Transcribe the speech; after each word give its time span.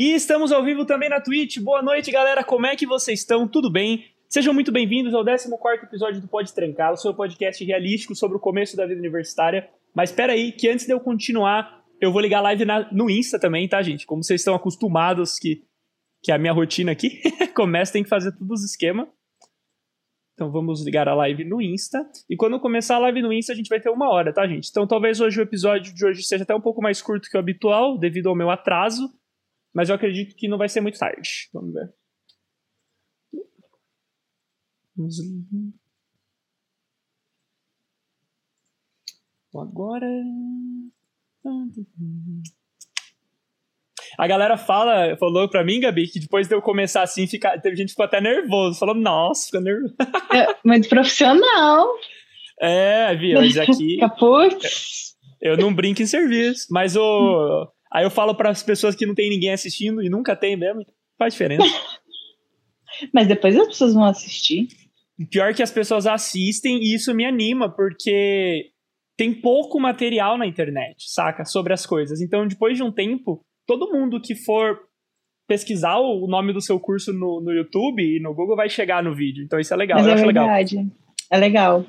E 0.00 0.14
estamos 0.14 0.52
ao 0.52 0.64
vivo 0.64 0.84
também 0.84 1.08
na 1.08 1.20
Twitch. 1.20 1.58
Boa 1.58 1.82
noite, 1.82 2.12
galera. 2.12 2.44
Como 2.44 2.64
é 2.64 2.76
que 2.76 2.86
vocês 2.86 3.18
estão? 3.18 3.48
Tudo 3.48 3.68
bem? 3.68 4.04
Sejam 4.28 4.54
muito 4.54 4.70
bem-vindos 4.70 5.12
ao 5.12 5.24
14 5.24 5.52
episódio 5.82 6.20
do 6.20 6.28
Pode 6.28 6.54
Trancar, 6.54 6.92
o 6.92 6.96
seu 6.96 7.12
podcast 7.12 7.64
realístico 7.64 8.14
sobre 8.14 8.36
o 8.36 8.40
começo 8.40 8.76
da 8.76 8.86
vida 8.86 9.00
universitária. 9.00 9.68
Mas 9.92 10.10
espera 10.10 10.34
aí, 10.34 10.52
que 10.52 10.68
antes 10.68 10.86
de 10.86 10.92
eu 10.92 11.00
continuar, 11.00 11.82
eu 12.00 12.12
vou 12.12 12.20
ligar 12.20 12.40
live 12.42 12.64
na, 12.64 12.88
no 12.92 13.10
Insta 13.10 13.40
também, 13.40 13.68
tá, 13.68 13.82
gente? 13.82 14.06
Como 14.06 14.22
vocês 14.22 14.40
estão 14.40 14.54
acostumados 14.54 15.36
que, 15.36 15.64
que 16.22 16.30
a 16.30 16.38
minha 16.38 16.52
rotina 16.52 16.92
aqui 16.92 17.20
começa, 17.52 17.92
tem 17.92 18.04
que 18.04 18.08
fazer 18.08 18.30
todos 18.38 18.60
os 18.60 18.70
esquemas. 18.70 19.08
Então 20.34 20.52
vamos 20.52 20.84
ligar 20.84 21.08
a 21.08 21.14
live 21.16 21.42
no 21.42 21.60
Insta. 21.60 22.08
E 22.30 22.36
quando 22.36 22.60
começar 22.60 22.94
a 22.94 23.00
live 23.00 23.20
no 23.20 23.32
Insta, 23.32 23.52
a 23.52 23.56
gente 23.56 23.68
vai 23.68 23.80
ter 23.80 23.90
uma 23.90 24.08
hora, 24.08 24.32
tá, 24.32 24.46
gente? 24.46 24.68
Então 24.70 24.86
talvez 24.86 25.20
hoje 25.20 25.40
o 25.40 25.42
episódio 25.42 25.92
de 25.92 26.06
hoje 26.06 26.22
seja 26.22 26.44
até 26.44 26.54
um 26.54 26.60
pouco 26.60 26.80
mais 26.80 27.02
curto 27.02 27.28
que 27.28 27.36
o 27.36 27.40
habitual, 27.40 27.98
devido 27.98 28.28
ao 28.28 28.36
meu 28.36 28.48
atraso. 28.48 29.12
Mas 29.74 29.88
eu 29.88 29.94
acredito 29.94 30.34
que 30.36 30.48
não 30.48 30.58
vai 30.58 30.68
ser 30.68 30.80
muito 30.80 30.98
tarde. 30.98 31.48
Vamos 31.52 31.74
ver. 31.74 31.92
Vamos 34.96 35.16
Agora. 39.54 40.06
A 44.18 44.26
galera 44.26 44.56
fala, 44.56 45.16
falou 45.16 45.48
pra 45.48 45.64
mim, 45.64 45.80
Gabi, 45.80 46.08
que 46.08 46.18
depois 46.18 46.48
de 46.48 46.54
eu 46.54 46.60
começar 46.60 47.02
assim, 47.02 47.26
fica, 47.26 47.58
teve 47.60 47.76
gente 47.76 47.86
que 47.86 47.92
ficou 47.92 48.04
até 48.04 48.20
nervoso. 48.20 48.78
Falou, 48.78 48.94
nossa, 48.94 49.46
fica 49.46 49.60
nervoso. 49.60 49.94
É, 50.30 50.54
muito 50.62 50.88
profissional. 50.88 51.88
É, 52.60 53.14
viu? 53.16 53.40
Mas 53.40 53.56
aqui. 53.56 53.96
Capuz. 54.00 55.16
Eu 55.40 55.56
não 55.56 55.72
brinco 55.72 56.02
em 56.02 56.06
serviço. 56.06 56.66
Mas 56.70 56.96
o. 56.96 57.66
Aí 57.92 58.04
eu 58.04 58.10
falo 58.10 58.34
para 58.34 58.50
as 58.50 58.62
pessoas 58.62 58.94
que 58.94 59.06
não 59.06 59.14
tem 59.14 59.30
ninguém 59.30 59.52
assistindo 59.52 60.02
e 60.02 60.08
nunca 60.08 60.36
tem 60.36 60.56
mesmo, 60.56 60.84
faz 61.18 61.34
diferença. 61.34 61.64
Mas 63.12 63.26
depois 63.26 63.56
as 63.56 63.68
pessoas 63.68 63.94
vão 63.94 64.04
assistir. 64.04 64.68
Pior 65.30 65.54
que 65.54 65.62
as 65.62 65.70
pessoas 65.70 66.06
assistem 66.06 66.78
e 66.78 66.94
isso 66.94 67.14
me 67.14 67.24
anima, 67.24 67.68
porque 67.68 68.70
tem 69.16 69.34
pouco 69.34 69.80
material 69.80 70.38
na 70.38 70.46
internet, 70.46 71.10
saca? 71.10 71.44
Sobre 71.44 71.72
as 71.72 71.84
coisas. 71.84 72.20
Então, 72.20 72.46
depois 72.46 72.76
de 72.76 72.82
um 72.82 72.92
tempo, 72.92 73.40
todo 73.66 73.90
mundo 73.92 74.20
que 74.20 74.34
for 74.34 74.78
pesquisar 75.48 75.98
o 75.98 76.26
nome 76.28 76.52
do 76.52 76.60
seu 76.60 76.78
curso 76.78 77.12
no, 77.12 77.40
no 77.40 77.52
YouTube 77.52 78.02
e 78.02 78.20
no 78.20 78.34
Google 78.34 78.54
vai 78.54 78.68
chegar 78.68 79.02
no 79.02 79.14
vídeo. 79.14 79.42
Então, 79.44 79.58
isso 79.58 79.74
é 79.74 79.76
legal. 79.76 79.98
Mas 79.98 80.06
é 80.06 80.14
verdade. 80.14 80.76
Legal. 80.76 80.92
É 81.30 81.38
legal. 81.38 81.86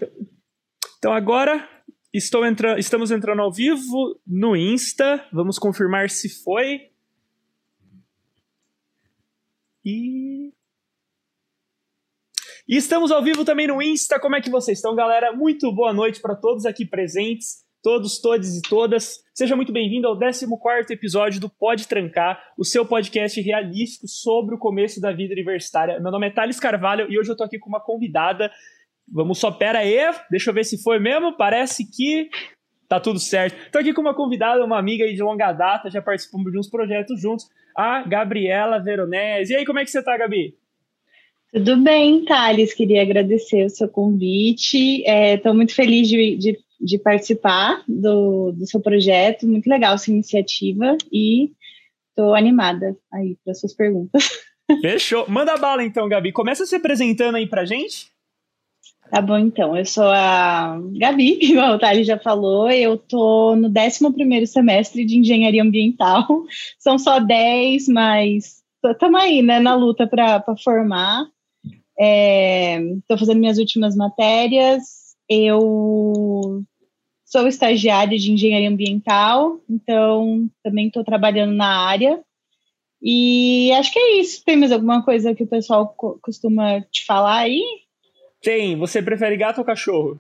Então, 0.98 1.14
agora 1.14 1.68
Estou 2.12 2.44
entra 2.44 2.80
estamos 2.80 3.12
entrando 3.12 3.40
ao 3.40 3.54
vivo 3.54 4.20
no 4.26 4.56
Insta. 4.56 5.24
Vamos 5.32 5.60
confirmar 5.60 6.10
se 6.10 6.28
foi. 6.28 6.90
E... 9.86 10.52
e 12.68 12.76
estamos 12.76 13.12
ao 13.12 13.24
vivo 13.24 13.46
também 13.46 13.68
no 13.68 13.80
Insta. 13.80 14.20
Como 14.20 14.36
é 14.36 14.42
que 14.42 14.50
vocês 14.50 14.80
estão, 14.80 14.96
galera? 14.96 15.32
Muito 15.34 15.72
boa 15.72 15.94
noite 15.94 16.20
para 16.20 16.36
todos 16.36 16.66
aqui 16.66 16.84
presentes, 16.84 17.64
todos, 17.84 18.20
todas 18.20 18.58
e 18.58 18.62
todas. 18.64 19.24
Seja 19.32 19.56
muito 19.56 19.72
bem-vindo 19.72 20.08
ao 20.08 20.18
14 20.18 20.92
episódio 20.92 21.40
do 21.40 21.48
Pode 21.48 21.88
Trancar, 21.88 22.42
o 22.58 22.66
seu 22.66 22.88
podcast 22.88 23.40
realístico 23.40 24.08
sobre 24.08 24.56
o 24.56 24.58
começo 24.58 25.00
da 25.00 25.12
vida 25.12 25.34
universitária. 25.34 26.00
Meu 26.00 26.12
nome 26.12 26.26
é 26.26 26.32
Thales 26.32 26.60
Carvalho 26.60 27.06
e 27.08 27.20
hoje 27.20 27.30
eu 27.30 27.38
tô 27.38 27.44
aqui 27.44 27.60
com 27.60 27.70
uma 27.70 27.80
convidada 27.80 28.52
Vamos 29.12 29.40
só, 29.40 29.52
pera 29.52 29.80
aí, 29.80 29.98
deixa 30.30 30.50
eu 30.50 30.54
ver 30.54 30.64
se 30.64 30.82
foi 30.82 31.00
mesmo. 31.00 31.36
Parece 31.36 31.84
que 31.90 32.30
tá 32.88 33.00
tudo 33.00 33.20
certo. 33.20 33.72
Tô 33.72 33.80
aqui 33.80 33.94
com 33.94 34.02
uma 34.02 34.16
convidada, 34.16 34.64
uma 34.64 34.80
amiga 34.80 35.06
aí 35.06 35.14
de 35.14 35.22
longa 35.22 35.52
data, 35.52 35.90
já 35.90 36.02
participamos 36.02 36.52
de 36.52 36.60
uns 36.60 36.70
projetos 36.70 37.22
juntos, 37.22 37.48
a 37.76 38.04
Gabriela 38.04 38.80
Veronese. 38.80 39.54
E 39.54 39.56
aí, 39.56 39.66
como 39.66 39.80
é 39.80 39.86
que 39.86 39.92
você 39.92 40.04
tá, 40.04 40.18
Gabi? 40.18 40.56
Tudo 41.52 41.78
bem, 41.78 42.26
Thales. 42.26 42.74
Queria 42.74 43.02
agradecer 43.02 43.66
o 43.66 43.70
seu 43.70 43.88
convite. 43.88 45.04
Estou 45.06 45.52
é, 45.52 45.56
muito 45.56 45.74
feliz 45.74 46.08
de, 46.08 46.38
de, 46.38 46.60
de, 46.80 47.00
participar 47.00 47.84
do, 47.88 48.52
do 48.52 48.68
seu 48.68 48.80
projeto. 48.80 49.48
Muito 49.48 49.68
legal 49.68 49.96
essa 49.96 50.12
iniciativa 50.12 50.96
e 51.12 51.52
estou 52.10 52.36
animada 52.36 52.96
aí 53.12 53.36
para 53.44 53.56
suas 53.56 53.74
perguntas. 53.74 54.30
Fechou. 54.82 55.26
Manda 55.28 55.58
bala 55.58 55.84
então, 55.84 56.08
Gabi. 56.08 56.32
Começa 56.32 56.68
se 56.68 56.76
apresentando 56.76 57.36
aí 57.36 57.48
pra 57.48 57.66
gente. 57.66 58.12
Tá 59.10 59.22
bom, 59.22 59.38
então. 59.38 59.76
Eu 59.76 59.86
sou 59.86 60.06
a 60.06 60.80
Gabi, 60.98 61.40
igual 61.42 61.76
o 61.76 61.80
Thales 61.80 62.06
já 62.06 62.18
falou. 62.18 62.70
Eu 62.70 62.98
tô 62.98 63.56
no 63.56 63.68
11 63.70 64.48
semestre 64.48 65.04
de 65.04 65.18
Engenharia 65.18 65.64
Ambiental. 65.64 66.28
São 66.78 67.00
só 67.00 67.20
10, 67.20 67.88
mas 67.88 68.64
estamos 68.86 69.20
aí, 69.20 69.42
né, 69.42 69.60
na 69.60 69.76
luta 69.76 70.08
para 70.08 70.44
formar. 70.64 71.26
Estou 71.98 73.16
é, 73.16 73.18
fazendo 73.18 73.40
minhas 73.40 73.58
últimas 73.58 73.96
matérias. 73.96 75.16
Eu 75.28 76.64
sou 77.26 77.48
estagiária 77.48 78.18
de 78.18 78.32
Engenharia 78.32 78.70
Ambiental, 78.70 79.60
então 79.70 80.50
também 80.64 80.88
estou 80.88 81.04
trabalhando 81.04 81.54
na 81.54 81.88
área. 81.88 82.24
E 83.02 83.72
acho 83.74 83.92
que 83.92 84.00
é 84.00 84.20
isso. 84.20 84.44
Tem 84.46 84.56
mais 84.56 84.72
alguma 84.72 85.04
coisa 85.04 85.34
que 85.34 85.44
o 85.44 85.48
pessoal 85.48 85.96
costuma 86.22 86.82
te 86.92 87.06
falar 87.06 87.40
aí? 87.40 87.62
Tem. 88.42 88.78
Você 88.78 89.02
prefere 89.02 89.38
gato 89.38 89.60
ou 89.60 89.66
cachorro? 89.66 90.20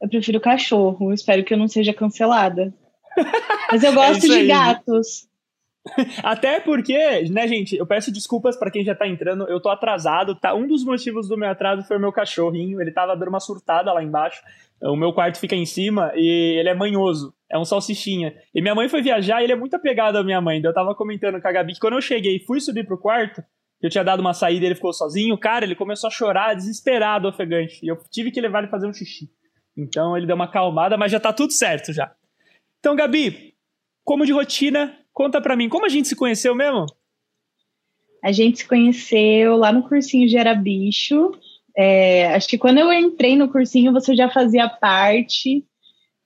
Eu 0.00 0.08
prefiro 0.08 0.40
cachorro. 0.40 1.12
Espero 1.12 1.44
que 1.44 1.54
eu 1.54 1.58
não 1.58 1.68
seja 1.68 1.94
cancelada. 1.94 2.72
Mas 3.70 3.82
eu 3.82 3.92
gosto 3.92 4.26
é 4.26 4.28
de 4.28 4.46
gatos. 4.46 5.28
Até 6.22 6.60
porque, 6.60 7.22
né, 7.30 7.46
gente, 7.48 7.76
eu 7.76 7.86
peço 7.86 8.12
desculpas 8.12 8.56
para 8.56 8.70
quem 8.70 8.84
já 8.84 8.94
tá 8.94 9.06
entrando, 9.06 9.48
eu 9.48 9.60
tô 9.60 9.68
atrasado, 9.68 10.34
tá? 10.34 10.54
Um 10.54 10.66
dos 10.66 10.84
motivos 10.84 11.28
do 11.28 11.36
meu 11.36 11.48
atraso 11.48 11.86
foi 11.86 11.96
o 11.96 12.00
meu 12.00 12.12
cachorrinho, 12.12 12.80
ele 12.80 12.92
tava 12.92 13.16
dando 13.16 13.28
uma 13.28 13.40
surtada 13.40 13.92
lá 13.92 14.02
embaixo. 14.02 14.42
O 14.80 14.96
meu 14.96 15.12
quarto 15.12 15.38
fica 15.38 15.54
em 15.54 15.66
cima 15.66 16.12
e 16.14 16.58
ele 16.58 16.68
é 16.68 16.74
manhoso, 16.74 17.34
é 17.50 17.58
um 17.58 17.64
salsichinha. 17.64 18.34
E 18.54 18.60
minha 18.60 18.74
mãe 18.74 18.88
foi 18.88 19.02
viajar 19.02 19.40
e 19.40 19.44
ele 19.44 19.52
é 19.52 19.56
muito 19.56 19.74
apegado 19.74 20.16
à 20.16 20.24
minha 20.24 20.40
mãe. 20.40 20.60
Eu 20.62 20.74
tava 20.74 20.94
comentando 20.94 21.40
com 21.40 21.48
a 21.48 21.52
Gabi 21.52 21.74
que 21.74 21.80
quando 21.80 21.94
eu 21.94 22.00
cheguei 22.00 22.36
e 22.36 22.44
fui 22.44 22.60
subir 22.60 22.86
pro 22.86 22.98
quarto, 22.98 23.42
eu 23.82 23.90
tinha 23.90 24.04
dado 24.04 24.20
uma 24.20 24.32
saída 24.32 24.64
ele 24.64 24.74
ficou 24.74 24.92
sozinho, 24.92 25.36
cara, 25.36 25.64
ele 25.64 25.74
começou 25.74 26.08
a 26.08 26.10
chorar, 26.10 26.54
desesperado, 26.54 27.28
ofegante. 27.28 27.84
E 27.84 27.88
eu 27.88 27.98
tive 28.10 28.30
que 28.30 28.40
levar 28.40 28.60
ele 28.60 28.70
fazer 28.70 28.86
um 28.86 28.92
xixi. 28.92 29.28
Então 29.76 30.16
ele 30.16 30.26
deu 30.26 30.36
uma 30.36 30.44
acalmada, 30.44 30.96
mas 30.96 31.10
já 31.10 31.18
tá 31.18 31.32
tudo 31.32 31.52
certo 31.52 31.92
já. 31.92 32.14
Então, 32.78 32.94
Gabi, 32.94 33.54
como 34.04 34.26
de 34.26 34.32
rotina, 34.32 34.96
conta 35.12 35.40
pra 35.40 35.56
mim, 35.56 35.68
como 35.68 35.86
a 35.86 35.88
gente 35.88 36.08
se 36.08 36.16
conheceu 36.16 36.54
mesmo? 36.54 36.86
A 38.22 38.30
gente 38.30 38.58
se 38.58 38.68
conheceu 38.68 39.56
lá 39.56 39.72
no 39.72 39.88
cursinho 39.88 40.28
de 40.28 40.36
Era 40.36 40.54
Bicho. 40.54 41.32
É, 41.76 42.34
acho 42.34 42.46
que 42.48 42.58
quando 42.58 42.78
eu 42.78 42.92
entrei 42.92 43.36
no 43.36 43.50
cursinho, 43.50 43.92
você 43.92 44.14
já 44.14 44.30
fazia 44.30 44.68
parte. 44.68 45.64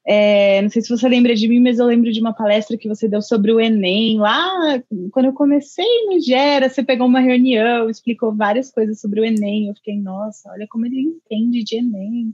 É, 0.08 0.62
não 0.62 0.68
sei 0.68 0.82
se 0.82 0.88
você 0.88 1.08
lembra 1.08 1.34
de 1.34 1.48
mim, 1.48 1.58
mas 1.58 1.80
eu 1.80 1.86
lembro 1.86 2.12
de 2.12 2.20
uma 2.20 2.32
palestra 2.32 2.76
que 2.76 2.88
você 2.88 3.08
deu 3.08 3.20
sobre 3.20 3.50
o 3.52 3.60
Enem. 3.60 4.18
Lá, 4.18 4.80
quando 5.10 5.26
eu 5.26 5.32
comecei 5.32 6.06
no 6.06 6.20
Gera, 6.20 6.68
você 6.68 6.84
pegou 6.84 7.08
uma 7.08 7.18
reunião, 7.18 7.90
explicou 7.90 8.32
várias 8.32 8.70
coisas 8.70 9.00
sobre 9.00 9.20
o 9.20 9.24
Enem. 9.24 9.66
Eu 9.66 9.74
fiquei, 9.74 10.00
nossa, 10.00 10.48
olha 10.52 10.66
como 10.70 10.86
ele 10.86 11.00
entende 11.00 11.64
de 11.64 11.76
Enem. 11.78 12.32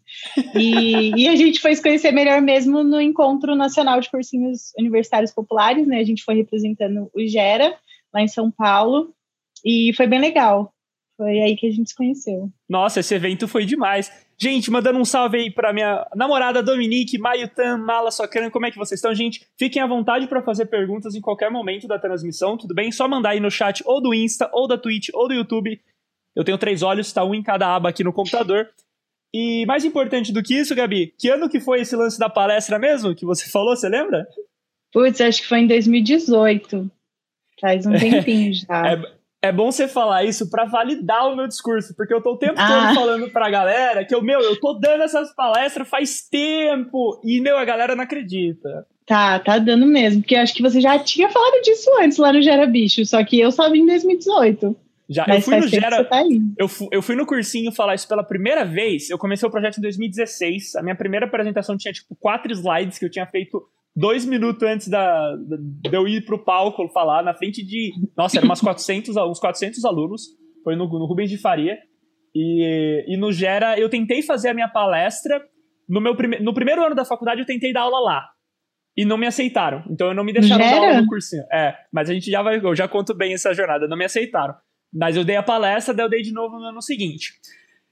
E, 0.54 1.12
e 1.16 1.28
a 1.28 1.34
gente 1.34 1.60
foi 1.60 1.74
se 1.74 1.82
conhecer 1.82 2.12
melhor 2.12 2.42
mesmo 2.42 2.84
no 2.84 3.00
Encontro 3.00 3.56
Nacional 3.56 4.00
de 4.00 4.10
Cursinhos 4.10 4.72
Universitários 4.78 5.32
Populares, 5.32 5.86
né? 5.86 5.98
A 5.98 6.04
gente 6.04 6.24
foi 6.24 6.34
representando 6.34 7.10
o 7.14 7.26
Gera, 7.26 7.74
lá 8.12 8.20
em 8.20 8.28
São 8.28 8.50
Paulo. 8.50 9.14
E 9.64 9.94
foi 9.94 10.06
bem 10.06 10.20
legal. 10.20 10.74
Foi 11.16 11.40
aí 11.40 11.56
que 11.56 11.68
a 11.68 11.70
gente 11.70 11.88
se 11.88 11.96
conheceu. 11.96 12.50
Nossa, 12.68 13.00
esse 13.00 13.14
evento 13.14 13.46
foi 13.46 13.64
demais. 13.64 14.10
Gente, 14.42 14.72
mandando 14.72 14.98
um 14.98 15.04
salve 15.04 15.38
aí 15.38 15.50
pra 15.52 15.72
minha 15.72 16.04
namorada 16.16 16.60
Dominique, 16.60 17.16
Mayutan, 17.16 17.76
Mala 17.76 18.10
Socran, 18.10 18.50
como 18.50 18.66
é 18.66 18.72
que 18.72 18.76
vocês 18.76 18.98
estão, 18.98 19.14
gente? 19.14 19.46
Fiquem 19.56 19.80
à 19.80 19.86
vontade 19.86 20.26
para 20.26 20.42
fazer 20.42 20.66
perguntas 20.66 21.14
em 21.14 21.20
qualquer 21.20 21.48
momento 21.48 21.86
da 21.86 21.96
transmissão, 21.96 22.56
tudo 22.56 22.74
bem? 22.74 22.90
Só 22.90 23.06
mandar 23.06 23.30
aí 23.30 23.38
no 23.38 23.52
chat 23.52 23.84
ou 23.86 24.00
do 24.00 24.12
Insta, 24.12 24.50
ou 24.52 24.66
da 24.66 24.76
Twitch, 24.76 25.10
ou 25.14 25.28
do 25.28 25.34
YouTube. 25.34 25.80
Eu 26.34 26.42
tenho 26.42 26.58
três 26.58 26.82
olhos, 26.82 27.12
tá 27.12 27.24
um 27.24 27.36
em 27.36 27.40
cada 27.40 27.72
aba 27.72 27.90
aqui 27.90 28.02
no 28.02 28.12
computador. 28.12 28.68
E 29.32 29.64
mais 29.64 29.84
importante 29.84 30.32
do 30.32 30.42
que 30.42 30.58
isso, 30.58 30.74
Gabi, 30.74 31.14
que 31.16 31.28
ano 31.28 31.48
que 31.48 31.60
foi 31.60 31.82
esse 31.82 31.94
lance 31.94 32.18
da 32.18 32.28
palestra 32.28 32.80
mesmo, 32.80 33.14
que 33.14 33.24
você 33.24 33.48
falou, 33.48 33.76
você 33.76 33.88
lembra? 33.88 34.26
Putz, 34.92 35.20
acho 35.20 35.42
que 35.42 35.48
foi 35.48 35.60
em 35.60 35.68
2018. 35.68 36.90
Faz 37.60 37.86
um 37.86 37.92
tempinho 37.96 38.52
já. 38.54 38.90
É, 38.90 39.21
é 39.42 39.50
bom 39.50 39.72
você 39.72 39.88
falar 39.88 40.22
isso 40.24 40.48
para 40.48 40.64
validar 40.64 41.26
o 41.26 41.36
meu 41.36 41.48
discurso, 41.48 41.94
porque 41.96 42.14
eu 42.14 42.22
tô 42.22 42.34
o 42.34 42.38
tempo 42.38 42.54
ah. 42.56 42.68
todo 42.68 42.94
falando 42.94 43.28
pra 43.30 43.50
galera 43.50 44.04
que 44.04 44.14
eu, 44.14 44.22
meu, 44.22 44.40
eu 44.40 44.58
tô 44.60 44.74
dando 44.74 45.02
essas 45.02 45.34
palestras 45.34 45.88
faz 45.88 46.28
tempo 46.28 47.20
e, 47.24 47.40
meu, 47.40 47.58
a 47.58 47.64
galera 47.64 47.96
não 47.96 48.04
acredita. 48.04 48.86
Tá, 49.04 49.40
tá 49.40 49.58
dando 49.58 49.84
mesmo, 49.84 50.22
porque 50.22 50.36
eu 50.36 50.40
acho 50.40 50.54
que 50.54 50.62
você 50.62 50.80
já 50.80 50.96
tinha 51.00 51.28
falado 51.28 51.60
disso 51.62 51.90
antes 52.00 52.18
lá 52.18 52.32
no 52.32 52.40
Gera 52.40 52.66
Bicho, 52.66 53.04
só 53.04 53.22
que 53.24 53.40
eu 53.40 53.50
só 53.50 53.68
vim 53.68 53.80
em 53.80 53.86
2018. 53.86 54.76
Já, 55.08 55.26
eu 55.28 55.40
fui 55.42 55.56
no 55.56 55.66
Gera. 55.66 56.04
Tá 56.04 56.22
eu, 56.56 56.68
fui, 56.68 56.88
eu 56.92 57.02
fui 57.02 57.16
no 57.16 57.26
cursinho 57.26 57.72
falar 57.72 57.96
isso 57.96 58.08
pela 58.08 58.22
primeira 58.22 58.64
vez. 58.64 59.10
Eu 59.10 59.18
comecei 59.18 59.46
o 59.46 59.50
projeto 59.50 59.78
em 59.78 59.82
2016. 59.82 60.76
A 60.76 60.82
minha 60.82 60.94
primeira 60.94 61.26
apresentação 61.26 61.76
tinha, 61.76 61.92
tipo, 61.92 62.16
quatro 62.18 62.50
slides 62.52 62.98
que 62.98 63.04
eu 63.04 63.10
tinha 63.10 63.26
feito 63.26 63.62
dois 63.94 64.24
minutos 64.24 64.62
antes 64.62 64.88
da, 64.88 65.36
de 65.36 65.94
eu 65.94 66.08
ir 66.08 66.24
pro 66.24 66.42
palco 66.42 66.88
falar, 66.88 67.22
na 67.22 67.34
frente 67.34 67.64
de. 67.64 67.92
Nossa, 68.16 68.38
eram 68.38 68.46
umas 68.46 68.60
400, 68.62 69.16
uns 69.16 69.38
400 69.38 69.84
alunos. 69.84 70.22
Foi 70.64 70.76
no, 70.76 70.86
no 70.86 71.06
Rubens 71.06 71.30
de 71.30 71.38
Faria. 71.38 71.76
E, 72.34 73.04
e 73.06 73.16
no 73.16 73.30
Gera, 73.32 73.78
eu 73.78 73.90
tentei 73.90 74.22
fazer 74.22 74.50
a 74.50 74.54
minha 74.54 74.68
palestra. 74.68 75.42
No, 75.88 76.00
meu 76.00 76.16
prime, 76.16 76.38
no 76.38 76.54
primeiro 76.54 76.84
ano 76.84 76.94
da 76.94 77.04
faculdade, 77.04 77.40
eu 77.40 77.46
tentei 77.46 77.72
dar 77.72 77.82
aula 77.82 78.00
lá. 78.00 78.28
E 78.96 79.04
não 79.04 79.18
me 79.18 79.26
aceitaram. 79.26 79.84
Então, 79.90 80.08
eu 80.08 80.14
não 80.14 80.24
me 80.24 80.32
deixaram 80.32 80.64
Gera? 80.64 80.76
dar 80.80 80.86
aula 80.86 81.00
no 81.00 81.06
cursinho. 81.06 81.42
É, 81.52 81.74
mas 81.92 82.08
a 82.08 82.14
gente 82.14 82.30
já 82.30 82.42
vai. 82.42 82.58
Eu 82.58 82.74
já 82.74 82.88
conto 82.88 83.14
bem 83.14 83.34
essa 83.34 83.52
jornada. 83.52 83.88
Não 83.88 83.96
me 83.96 84.04
aceitaram. 84.04 84.54
Mas 84.92 85.16
eu 85.16 85.24
dei 85.24 85.36
a 85.36 85.42
palestra, 85.42 85.94
daí 85.94 86.04
eu 86.04 86.10
dei 86.10 86.22
de 86.22 86.32
novo 86.32 86.58
no 86.58 86.66
ano 86.66 86.82
seguinte. 86.82 87.32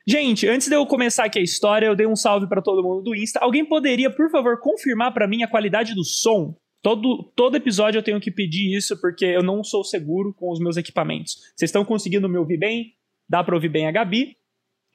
Gente, 0.06 0.48
antes 0.48 0.68
de 0.68 0.74
eu 0.74 0.86
começar 0.86 1.24
aqui 1.24 1.38
a 1.38 1.42
história, 1.42 1.86
eu 1.86 1.94
dei 1.94 2.06
um 2.06 2.16
salve 2.16 2.48
para 2.48 2.62
todo 2.62 2.82
mundo 2.82 3.02
do 3.02 3.14
Insta. 3.14 3.38
Alguém 3.40 3.64
poderia, 3.64 4.10
por 4.10 4.30
favor, 4.30 4.58
confirmar 4.58 5.12
para 5.12 5.28
mim 5.28 5.42
a 5.42 5.48
qualidade 5.48 5.94
do 5.94 6.04
som? 6.04 6.54
Todo, 6.82 7.30
todo 7.36 7.56
episódio 7.56 7.98
eu 7.98 8.02
tenho 8.02 8.20
que 8.20 8.30
pedir 8.30 8.74
isso 8.74 8.98
porque 8.98 9.26
eu 9.26 9.42
não 9.42 9.62
sou 9.62 9.84
seguro 9.84 10.32
com 10.32 10.50
os 10.50 10.58
meus 10.58 10.78
equipamentos. 10.78 11.36
Vocês 11.54 11.68
estão 11.68 11.84
conseguindo 11.84 12.28
me 12.28 12.38
ouvir 12.38 12.56
bem? 12.56 12.94
Dá 13.28 13.44
para 13.44 13.54
ouvir 13.54 13.68
bem 13.68 13.86
a 13.86 13.92
Gabi? 13.92 14.36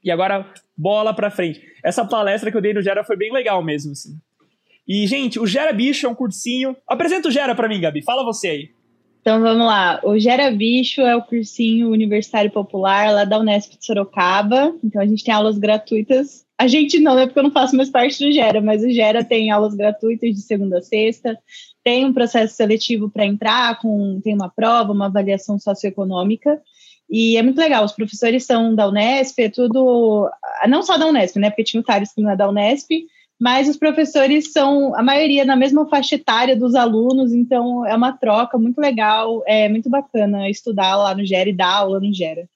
E 0.03 0.09
agora, 0.09 0.51
bola 0.75 1.13
pra 1.13 1.29
frente. 1.29 1.61
Essa 1.83 2.03
palestra 2.03 2.49
que 2.49 2.57
eu 2.57 2.61
dei 2.61 2.73
no 2.73 2.81
Gera 2.81 3.03
foi 3.03 3.15
bem 3.15 3.31
legal 3.31 3.63
mesmo, 3.63 3.91
assim. 3.91 4.19
E, 4.87 5.05
gente, 5.07 5.39
o 5.39 5.47
Gera 5.47 5.73
Bicho 5.73 6.05
é 6.05 6.09
um 6.09 6.15
cursinho. 6.15 6.75
Apresenta 6.87 7.27
o 7.27 7.31
Gera 7.31 7.55
pra 7.55 7.67
mim, 7.67 7.79
Gabi. 7.79 8.03
Fala 8.03 8.23
você 8.23 8.47
aí. 8.47 8.74
Então 9.25 9.41
vamos 9.41 9.65
lá. 9.65 9.99
O 10.03 10.19
Gera 10.19 10.51
Bicho 10.51 11.01
é 11.01 11.15
o 11.15 11.21
cursinho 11.23 11.89
universitário 11.89 12.51
popular 12.51 13.11
lá 13.11 13.25
da 13.25 13.39
Unesp 13.39 13.75
de 13.75 13.83
Sorocaba. 13.83 14.71
Então 14.83 15.01
a 15.01 15.05
gente 15.07 15.23
tem 15.23 15.33
aulas 15.33 15.57
gratuitas. 15.57 16.45
A 16.59 16.67
gente 16.67 16.99
não, 16.99 17.17
é 17.17 17.25
porque 17.25 17.39
eu 17.39 17.43
não 17.43 17.51
faço 17.51 17.75
mais 17.75 17.89
parte 17.89 18.23
do 18.23 18.31
Gera, 18.31 18.61
mas 18.61 18.83
o 18.83 18.89
Gera 18.91 19.23
tem 19.23 19.49
aulas 19.49 19.73
gratuitas 19.73 20.29
de 20.29 20.41
segunda 20.43 20.77
a 20.77 20.81
sexta. 20.83 21.39
Tem 21.83 22.05
um 22.05 22.13
processo 22.13 22.55
seletivo 22.55 23.09
para 23.09 23.25
entrar, 23.25 23.79
com, 23.79 24.21
tem 24.23 24.35
uma 24.35 24.47
prova, 24.47 24.93
uma 24.93 25.07
avaliação 25.07 25.57
socioeconômica. 25.57 26.61
E 27.09 27.35
é 27.35 27.41
muito 27.41 27.57
legal. 27.57 27.83
Os 27.83 27.93
professores 27.93 28.45
são 28.45 28.75
da 28.75 28.87
Unesp, 28.87 29.39
é 29.39 29.49
tudo. 29.49 30.29
Não 30.69 30.83
só 30.83 30.99
da 30.99 31.07
Unesp, 31.07 31.39
né? 31.39 31.49
Porque 31.49 31.63
tinha 31.63 31.81
o 31.81 31.83
Thales 31.83 32.13
que 32.13 32.21
não 32.21 32.29
é 32.29 32.35
da 32.35 32.47
Unesp, 32.47 32.91
mas 33.39 33.67
os 33.67 33.77
professores 33.77 34.51
são, 34.51 34.95
a 34.95 35.03
maioria, 35.03 35.43
na 35.43 35.55
mesma 35.55 35.87
faixa 35.87 36.15
etária 36.15 36.55
dos 36.55 36.75
alunos, 36.75 37.33
então 37.33 37.85
é 37.85 37.95
uma 37.95 38.13
troca 38.13 38.57
muito 38.57 38.79
legal, 38.79 39.43
é 39.45 39.67
muito 39.67 39.89
bacana 39.89 40.49
estudar 40.49 40.95
lá 40.95 41.13
no 41.13 41.25
Gera 41.25 41.49
e 41.49 41.55
dar 41.55 41.73
aula 41.73 41.99
no 41.99 42.13
Gera. 42.13 42.47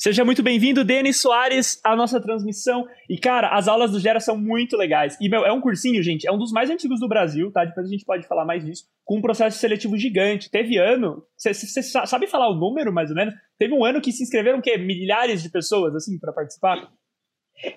Seja 0.00 0.24
muito 0.24 0.44
bem-vindo, 0.44 0.84
Denis 0.84 1.20
Soares, 1.20 1.80
à 1.82 1.96
nossa 1.96 2.20
transmissão. 2.20 2.86
E, 3.10 3.18
cara, 3.18 3.48
as 3.48 3.66
aulas 3.66 3.90
do 3.90 3.98
Gera 3.98 4.20
são 4.20 4.38
muito 4.38 4.76
legais. 4.76 5.16
E, 5.20 5.28
meu, 5.28 5.44
é 5.44 5.52
um 5.52 5.60
cursinho, 5.60 6.00
gente, 6.04 6.24
é 6.24 6.30
um 6.30 6.38
dos 6.38 6.52
mais 6.52 6.70
antigos 6.70 7.00
do 7.00 7.08
Brasil, 7.08 7.50
tá? 7.50 7.64
Depois 7.64 7.84
a 7.84 7.90
gente 7.90 8.04
pode 8.04 8.24
falar 8.28 8.44
mais 8.44 8.64
disso. 8.64 8.84
Com 9.04 9.18
um 9.18 9.20
processo 9.20 9.58
seletivo 9.58 9.98
gigante. 9.98 10.52
Teve 10.52 10.78
ano, 10.78 11.24
você 11.36 11.82
sabe 11.82 12.28
falar 12.28 12.48
o 12.48 12.54
número, 12.54 12.92
mais 12.92 13.10
ou 13.10 13.16
menos? 13.16 13.34
Teve 13.58 13.74
um 13.74 13.84
ano 13.84 14.00
que 14.00 14.12
se 14.12 14.22
inscreveram, 14.22 14.60
o 14.60 14.62
quê? 14.62 14.78
Milhares 14.78 15.42
de 15.42 15.50
pessoas, 15.50 15.92
assim, 15.96 16.16
para 16.16 16.32
participar? 16.32 16.92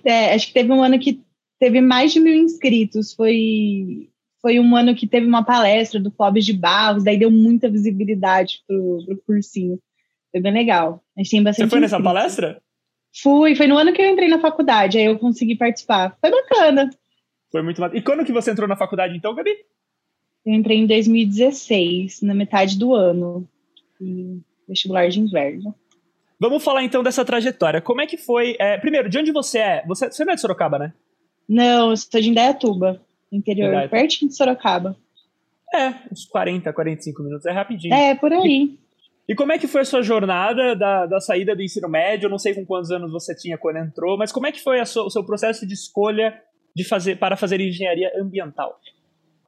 É, 0.05 0.35
acho 0.35 0.45
que 0.45 0.53
teve 0.53 0.71
um 0.71 0.83
ano 0.83 0.99
que 0.99 1.23
teve 1.61 1.79
mais 1.79 2.11
de 2.11 2.19
mil 2.19 2.33
inscritos. 2.33 3.13
Foi, 3.13 4.09
foi 4.41 4.59
um 4.59 4.75
ano 4.75 4.95
que 4.95 5.05
teve 5.05 5.27
uma 5.27 5.45
palestra 5.45 5.99
do 5.99 6.09
Clóvis 6.09 6.43
de 6.43 6.53
Barros, 6.53 7.03
daí 7.03 7.19
deu 7.19 7.29
muita 7.29 7.69
visibilidade 7.69 8.63
pro, 8.67 9.05
pro 9.05 9.17
cursinho. 9.27 9.79
Foi 10.31 10.41
bem 10.41 10.51
legal. 10.51 11.03
A 11.15 11.21
gente 11.21 11.29
tem 11.29 11.43
bastante. 11.43 11.67
Você 11.67 11.69
foi 11.69 11.79
nessa 11.79 11.97
inscritos. 11.97 12.13
palestra? 12.13 12.61
Fui, 13.21 13.55
foi 13.55 13.67
no 13.67 13.77
ano 13.77 13.93
que 13.93 14.01
eu 14.01 14.09
entrei 14.09 14.27
na 14.27 14.39
faculdade, 14.39 14.97
aí 14.97 15.05
eu 15.05 15.19
consegui 15.19 15.55
participar. 15.55 16.17
Foi 16.19 16.31
bacana. 16.31 16.89
Foi 17.51 17.61
muito 17.61 17.79
E 17.93 18.01
quando 18.01 18.25
que 18.25 18.31
você 18.31 18.49
entrou 18.49 18.67
na 18.67 18.77
faculdade, 18.77 19.15
então, 19.15 19.35
Gabi? 19.35 19.51
Eu 20.43 20.53
entrei 20.53 20.77
em 20.77 20.87
2016, 20.87 22.23
na 22.23 22.33
metade 22.33 22.79
do 22.79 22.95
ano. 22.95 23.47
Vestibular 24.67 25.09
de 25.09 25.19
inverno. 25.19 25.75
Vamos 26.39 26.63
falar 26.63 26.83
então 26.83 27.03
dessa 27.03 27.23
trajetória. 27.23 27.81
Como 27.81 28.01
é 28.01 28.07
que 28.07 28.17
foi? 28.17 28.55
É, 28.57 28.79
primeiro, 28.79 29.09
de 29.09 29.19
onde 29.19 29.31
você 29.31 29.59
é? 29.59 29.83
Você, 29.85 30.09
você 30.09 30.25
não 30.25 30.31
é 30.31 30.35
de 30.35 30.41
Sorocaba, 30.41 30.79
né? 30.79 30.93
Não, 31.51 31.89
eu 31.89 31.97
sou 31.97 32.21
de 32.21 32.29
Indaiatuba, 32.29 33.01
interior, 33.29 33.71
Verdade. 33.71 33.91
pertinho 33.91 34.29
de 34.29 34.37
Sorocaba. 34.37 34.95
É, 35.75 35.93
uns 36.09 36.23
40, 36.23 36.71
45 36.71 37.23
minutos, 37.23 37.45
é 37.45 37.51
rapidinho. 37.51 37.93
É, 37.93 38.15
por 38.15 38.31
aí. 38.31 38.77
E, 39.27 39.33
e 39.33 39.35
como 39.35 39.51
é 39.51 39.59
que 39.59 39.67
foi 39.67 39.81
a 39.81 39.85
sua 39.85 40.01
jornada 40.01 40.73
da, 40.77 41.05
da 41.05 41.19
saída 41.19 41.53
do 41.53 41.61
ensino 41.61 41.89
médio? 41.89 42.27
Eu 42.27 42.29
não 42.29 42.39
sei 42.39 42.53
com 42.53 42.65
quantos 42.65 42.89
anos 42.89 43.11
você 43.11 43.35
tinha 43.35 43.57
quando 43.57 43.79
entrou, 43.79 44.17
mas 44.17 44.31
como 44.31 44.47
é 44.47 44.51
que 44.53 44.61
foi 44.61 44.83
sua, 44.85 45.03
o 45.03 45.09
seu 45.09 45.25
processo 45.25 45.67
de 45.67 45.73
escolha 45.73 46.41
de 46.73 46.85
fazer, 46.85 47.17
para 47.17 47.35
fazer 47.35 47.59
engenharia 47.59 48.13
ambiental? 48.17 48.79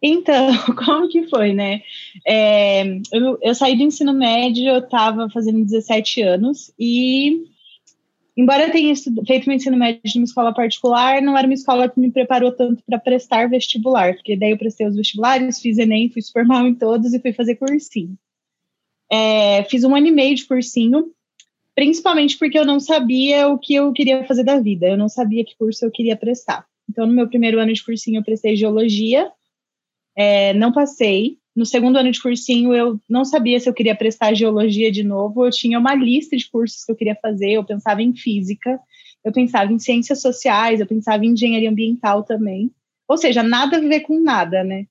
Então, 0.02 0.50
como 0.86 1.08
que 1.08 1.30
foi, 1.30 1.54
né? 1.54 1.84
É, 2.28 2.84
eu, 3.14 3.40
eu 3.42 3.56
saí 3.56 3.78
do 3.78 3.84
ensino 3.84 4.14
médio, 4.14 4.68
eu 4.68 4.80
estava 4.80 5.30
fazendo 5.30 5.64
17 5.64 6.22
anos 6.22 6.70
e 6.78 7.46
embora 8.36 8.68
eu 8.68 8.72
tenha 8.72 8.94
feito 9.26 9.48
meu 9.48 9.56
ensino 9.56 9.78
médio 9.78 10.02
em 10.06 10.20
uma 10.20 10.26
escola 10.26 10.54
particular, 10.54 11.22
não 11.22 11.38
era 11.38 11.48
uma 11.48 11.54
escola 11.54 11.90
que 11.90 12.00
me 12.00 12.12
preparou 12.12 12.52
tanto 12.52 12.84
para 12.84 13.00
prestar 13.00 13.50
vestibular, 13.50 14.16
porque 14.16 14.36
daí 14.36 14.52
eu 14.52 14.58
prestei 14.58 14.88
os 14.88 14.96
vestibulares, 14.96 15.60
fiz 15.60 15.78
Enem, 15.78 16.10
fui 16.10 16.22
super 16.22 16.46
mal 16.46 16.66
em 16.68 16.76
todos 16.76 17.14
e 17.14 17.20
fui 17.20 17.34
fazer 17.34 17.56
cursinho. 17.56 18.18
É, 19.12 19.64
fiz 19.66 19.84
um 19.84 19.96
ano 19.96 20.08
e 20.08 20.12
meio 20.12 20.36
de 20.36 20.46
cursinho, 20.46 21.12
principalmente 21.76 22.38
porque 22.38 22.58
eu 22.58 22.66
não 22.66 22.80
sabia 22.80 23.48
o 23.48 23.60
que 23.60 23.76
eu 23.76 23.92
queria 23.94 24.24
fazer 24.26 24.44
da 24.44 24.60
vida, 24.60 24.88
eu 24.88 24.98
não 24.98 25.10
sabia 25.10 25.46
que 25.46 25.56
curso 25.56 25.86
eu 25.86 25.92
queria 25.92 26.16
prestar. 26.16 26.66
Então, 26.90 27.06
no 27.06 27.14
meu 27.14 27.28
primeiro 27.28 27.60
ano 27.60 27.74
de 27.74 27.84
cursinho, 27.84 28.20
eu 28.20 28.24
prestei 28.24 28.56
geologia, 28.56 29.32
é, 30.16 30.54
não 30.54 30.72
passei, 30.72 31.38
no 31.56 31.66
segundo 31.66 31.98
ano 31.98 32.12
de 32.12 32.22
cursinho, 32.22 32.74
eu 32.74 33.00
não 33.08 33.24
sabia 33.24 33.60
se 33.60 33.70
eu 33.70 33.74
queria 33.74 33.96
prestar 33.96 34.34
geologia 34.34 34.92
de 34.92 35.04
novo. 35.04 35.46
Eu 35.46 35.52
tinha 35.52 35.78
uma 35.78 35.94
lista 35.94 36.36
de 36.36 36.50
cursos 36.50 36.84
que 36.84 36.92
eu 36.92 36.96
queria 36.96 37.16
fazer. 37.22 37.52
Eu 37.52 37.64
pensava 37.64 38.02
em 38.02 38.16
física, 38.16 38.80
eu 39.24 39.32
pensava 39.32 39.72
em 39.72 39.78
ciências 39.78 40.22
sociais, 40.22 40.80
eu 40.80 40.88
pensava 40.88 41.24
em 41.26 41.30
engenharia 41.30 41.70
ambiental 41.70 42.24
também. 42.24 42.72
Ou 43.08 43.18
seja, 43.18 43.44
nada 43.44 43.78
a 43.78 43.80
ver 43.80 44.00
com 44.02 44.20
nada, 44.20 44.64
né? 44.64 44.86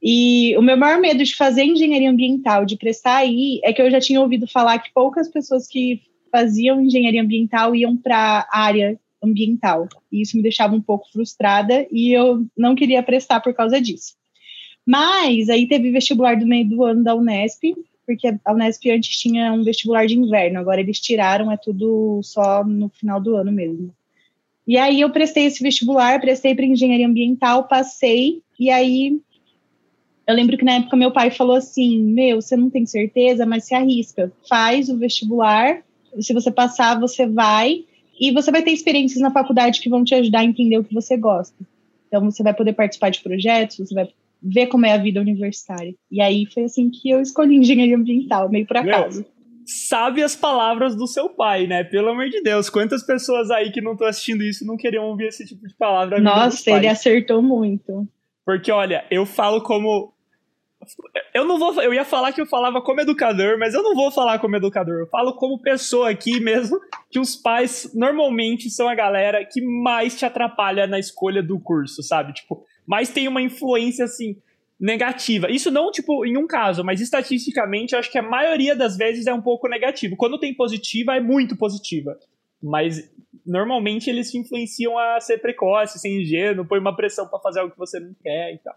E 0.00 0.56
o 0.56 0.62
meu 0.62 0.76
maior 0.76 1.00
medo 1.00 1.24
de 1.24 1.34
fazer 1.34 1.64
engenharia 1.64 2.10
ambiental, 2.10 2.64
de 2.64 2.76
prestar 2.76 3.16
aí, 3.16 3.60
é 3.64 3.72
que 3.72 3.82
eu 3.82 3.90
já 3.90 3.98
tinha 3.98 4.20
ouvido 4.20 4.46
falar 4.46 4.78
que 4.78 4.92
poucas 4.92 5.28
pessoas 5.28 5.66
que 5.66 6.00
faziam 6.30 6.80
engenharia 6.80 7.22
ambiental 7.22 7.74
iam 7.74 7.96
para 7.96 8.46
a 8.52 8.60
área 8.60 9.00
ambiental. 9.22 9.88
E 10.12 10.22
isso 10.22 10.36
me 10.36 10.42
deixava 10.42 10.74
um 10.74 10.82
pouco 10.82 11.10
frustrada 11.10 11.86
e 11.90 12.12
eu 12.12 12.46
não 12.56 12.74
queria 12.74 13.02
prestar 13.02 13.40
por 13.40 13.54
causa 13.54 13.80
disso. 13.80 14.14
Mas 14.86 15.48
aí 15.48 15.66
teve 15.66 15.90
vestibular 15.90 16.36
do 16.36 16.46
meio 16.46 16.68
do 16.68 16.84
ano 16.84 17.02
da 17.02 17.14
Unesp, 17.14 17.74
porque 18.06 18.28
a 18.44 18.52
Unesp 18.52 18.88
antes 18.88 19.18
tinha 19.18 19.52
um 19.52 19.64
vestibular 19.64 20.06
de 20.06 20.16
inverno, 20.16 20.60
agora 20.60 20.80
eles 20.80 21.00
tiraram, 21.00 21.50
é 21.50 21.56
tudo 21.56 22.20
só 22.22 22.62
no 22.62 22.88
final 22.88 23.20
do 23.20 23.34
ano 23.34 23.50
mesmo. 23.50 23.92
E 24.66 24.78
aí 24.78 25.00
eu 25.00 25.10
prestei 25.10 25.46
esse 25.46 25.62
vestibular, 25.62 26.20
prestei 26.20 26.54
para 26.54 26.64
engenharia 26.64 27.06
ambiental, 27.06 27.66
passei, 27.66 28.42
e 28.58 28.70
aí 28.70 29.20
eu 30.26 30.34
lembro 30.34 30.56
que 30.56 30.64
na 30.64 30.74
época 30.74 30.96
meu 30.96 31.12
pai 31.12 31.30
falou 31.30 31.56
assim: 31.56 32.00
Meu, 32.00 32.40
você 32.40 32.56
não 32.56 32.70
tem 32.70 32.86
certeza, 32.86 33.44
mas 33.44 33.64
se 33.64 33.74
arrisca, 33.74 34.32
faz 34.48 34.88
o 34.88 34.96
vestibular, 34.96 35.82
se 36.20 36.32
você 36.32 36.50
passar, 36.50 36.98
você 36.98 37.26
vai, 37.26 37.84
e 38.18 38.32
você 38.32 38.50
vai 38.50 38.62
ter 38.62 38.70
experiências 38.70 39.20
na 39.20 39.30
faculdade 39.30 39.80
que 39.80 39.88
vão 39.88 40.04
te 40.04 40.14
ajudar 40.14 40.40
a 40.40 40.44
entender 40.44 40.78
o 40.78 40.84
que 40.84 40.94
você 40.94 41.16
gosta. 41.16 41.56
Então 42.08 42.24
você 42.24 42.42
vai 42.42 42.54
poder 42.54 42.72
participar 42.72 43.10
de 43.10 43.20
projetos, 43.20 43.76
você 43.76 43.94
vai 43.94 44.08
ver 44.42 44.66
como 44.66 44.86
é 44.86 44.92
a 44.92 44.98
vida 44.98 45.20
universitária. 45.20 45.94
E 46.10 46.20
aí 46.20 46.46
foi 46.52 46.64
assim 46.64 46.90
que 46.90 47.10
eu 47.10 47.20
escolhi 47.20 47.56
engenharia 47.56 47.96
ambiental, 47.96 48.48
meio 48.48 48.66
por 48.66 48.76
acaso. 48.76 49.20
Meu, 49.20 49.36
sabe 49.66 50.22
as 50.22 50.36
palavras 50.36 50.94
do 50.96 51.06
seu 51.06 51.28
pai, 51.28 51.66
né? 51.66 51.82
Pelo 51.82 52.10
amor 52.10 52.28
de 52.28 52.40
Deus, 52.40 52.70
quantas 52.70 53.04
pessoas 53.04 53.50
aí 53.50 53.72
que 53.72 53.80
não 53.80 53.92
estão 53.92 54.06
assistindo 54.06 54.42
isso 54.42 54.64
não 54.64 54.76
queriam 54.76 55.04
ouvir 55.04 55.26
esse 55.26 55.44
tipo 55.44 55.66
de 55.66 55.74
palavra? 55.74 56.20
Nossa, 56.20 56.70
ele 56.70 56.86
acertou 56.86 57.42
muito. 57.42 58.06
Porque, 58.44 58.70
olha, 58.70 59.04
eu 59.10 59.26
falo 59.26 59.60
como. 59.60 60.12
Eu 61.34 61.44
não 61.44 61.58
vou. 61.58 61.82
Eu 61.82 61.92
ia 61.92 62.04
falar 62.04 62.32
que 62.32 62.40
eu 62.40 62.46
falava 62.46 62.80
como 62.80 63.00
educador, 63.00 63.58
mas 63.58 63.74
eu 63.74 63.82
não 63.82 63.94
vou 63.94 64.12
falar 64.12 64.38
como 64.38 64.54
educador. 64.54 65.00
Eu 65.00 65.08
falo 65.08 65.34
como 65.34 65.60
pessoa 65.60 66.10
aqui 66.10 66.38
mesmo, 66.38 66.78
que 67.10 67.18
os 67.18 67.34
pais 67.34 67.90
normalmente 67.92 68.70
são 68.70 68.88
a 68.88 68.94
galera 68.94 69.44
que 69.44 69.60
mais 69.60 70.16
te 70.16 70.24
atrapalha 70.24 70.86
na 70.86 70.98
escolha 70.98 71.42
do 71.42 71.58
curso, 71.58 72.04
sabe? 72.04 72.32
Tipo, 72.34 72.62
mas 72.86 73.10
tem 73.10 73.28
uma 73.28 73.42
influência 73.42 74.04
assim 74.04 74.36
negativa. 74.78 75.50
Isso 75.50 75.70
não 75.70 75.90
tipo 75.90 76.24
em 76.24 76.36
um 76.36 76.46
caso, 76.46 76.84
mas 76.84 77.00
estatisticamente 77.00 77.94
eu 77.94 77.98
acho 77.98 78.10
que 78.10 78.18
a 78.18 78.22
maioria 78.22 78.76
das 78.76 78.96
vezes 78.96 79.26
é 79.26 79.32
um 79.32 79.40
pouco 79.40 79.68
negativo. 79.68 80.16
Quando 80.16 80.38
tem 80.38 80.54
positiva 80.54 81.16
é 81.16 81.20
muito 81.20 81.56
positiva. 81.56 82.18
Mas 82.62 83.10
normalmente 83.44 84.10
eles 84.10 84.30
te 84.30 84.38
influenciam 84.38 84.98
a 84.98 85.20
ser 85.20 85.38
precoce, 85.38 85.98
ser 85.98 86.08
ingênuo, 86.08 86.66
põe 86.66 86.78
uma 86.78 86.94
pressão 86.94 87.26
para 87.28 87.38
fazer 87.38 87.60
algo 87.60 87.72
que 87.72 87.78
você 87.78 88.00
não 88.00 88.14
quer 88.22 88.54
e 88.54 88.58
tal. 88.58 88.74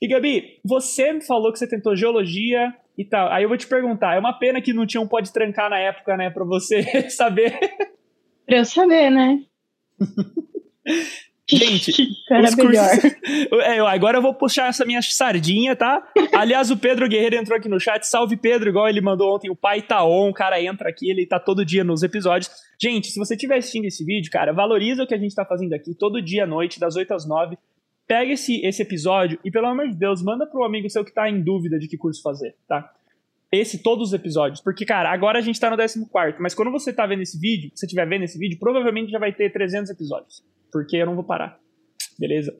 E 0.00 0.08
Gabi, 0.08 0.60
você 0.64 1.20
falou 1.20 1.52
que 1.52 1.58
você 1.58 1.66
tentou 1.66 1.96
geologia 1.96 2.74
e 2.98 3.04
tal. 3.04 3.30
Aí 3.30 3.44
eu 3.44 3.48
vou 3.48 3.56
te 3.56 3.66
perguntar, 3.66 4.14
é 4.14 4.18
uma 4.18 4.38
pena 4.38 4.60
que 4.60 4.72
não 4.72 4.86
tinha 4.86 5.00
um 5.00 5.08
pode 5.08 5.32
trancar 5.32 5.70
na 5.70 5.78
época, 5.78 6.16
né, 6.16 6.30
para 6.30 6.44
você 6.44 6.82
saber. 7.08 7.58
Para 8.44 8.58
eu 8.58 8.64
saber, 8.64 9.10
né? 9.10 9.42
Gente, 11.48 11.92
os 12.30 12.56
melhor. 12.56 12.88
cursos... 12.88 13.16
é, 13.62 13.78
agora 13.78 14.18
eu 14.18 14.22
vou 14.22 14.34
puxar 14.34 14.68
essa 14.68 14.84
minha 14.84 15.00
sardinha, 15.00 15.76
tá? 15.76 16.02
Aliás, 16.34 16.70
o 16.70 16.76
Pedro 16.76 17.08
Guerreiro 17.08 17.36
entrou 17.36 17.56
aqui 17.56 17.68
no 17.68 17.78
chat. 17.78 18.04
Salve, 18.04 18.36
Pedro, 18.36 18.68
igual 18.68 18.88
ele 18.88 19.00
mandou 19.00 19.34
ontem. 19.34 19.48
O 19.48 19.54
pai 19.56 19.80
tá 19.80 20.04
on, 20.04 20.30
o 20.30 20.34
cara 20.34 20.60
entra 20.60 20.88
aqui, 20.88 21.08
ele 21.08 21.24
tá 21.24 21.38
todo 21.38 21.64
dia 21.64 21.84
nos 21.84 22.02
episódios. 22.02 22.50
Gente, 22.80 23.08
se 23.08 23.18
você 23.18 23.34
estiver 23.34 23.58
assistindo 23.58 23.84
esse 23.84 24.04
vídeo, 24.04 24.30
cara, 24.30 24.52
valoriza 24.52 25.04
o 25.04 25.06
que 25.06 25.14
a 25.14 25.18
gente 25.18 25.34
tá 25.34 25.44
fazendo 25.44 25.72
aqui 25.72 25.94
todo 25.94 26.20
dia 26.20 26.44
à 26.44 26.46
noite, 26.46 26.80
das 26.80 26.96
8 26.96 27.14
às 27.14 27.26
9. 27.26 27.56
Pega 28.08 28.32
esse, 28.32 28.64
esse 28.64 28.82
episódio 28.82 29.38
e, 29.44 29.50
pelo 29.50 29.66
amor 29.66 29.88
de 29.88 29.96
Deus, 29.96 30.22
manda 30.22 30.46
pro 30.46 30.64
amigo 30.64 30.88
seu 30.90 31.04
que 31.04 31.12
tá 31.12 31.28
em 31.28 31.42
dúvida 31.42 31.78
de 31.78 31.88
que 31.88 31.96
curso 31.96 32.22
fazer, 32.22 32.54
tá? 32.68 32.92
Esse, 33.50 33.82
todos 33.82 34.08
os 34.08 34.14
episódios. 34.14 34.60
Porque, 34.60 34.84
cara, 34.84 35.10
agora 35.12 35.38
a 35.38 35.42
gente 35.42 35.58
tá 35.58 35.70
no 35.70 35.76
14, 35.76 36.06
mas 36.40 36.54
quando 36.54 36.70
você 36.70 36.92
tá 36.92 37.06
vendo 37.06 37.22
esse 37.22 37.38
vídeo, 37.38 37.70
se 37.70 37.80
você 37.80 37.86
estiver 37.86 38.06
vendo 38.06 38.24
esse 38.24 38.38
vídeo, 38.38 38.58
provavelmente 38.58 39.10
já 39.10 39.18
vai 39.18 39.32
ter 39.32 39.50
300 39.52 39.90
episódios. 39.90 40.42
Porque 40.72 40.96
eu 40.96 41.06
não 41.06 41.14
vou 41.14 41.24
parar. 41.24 41.58
Beleza? 42.18 42.52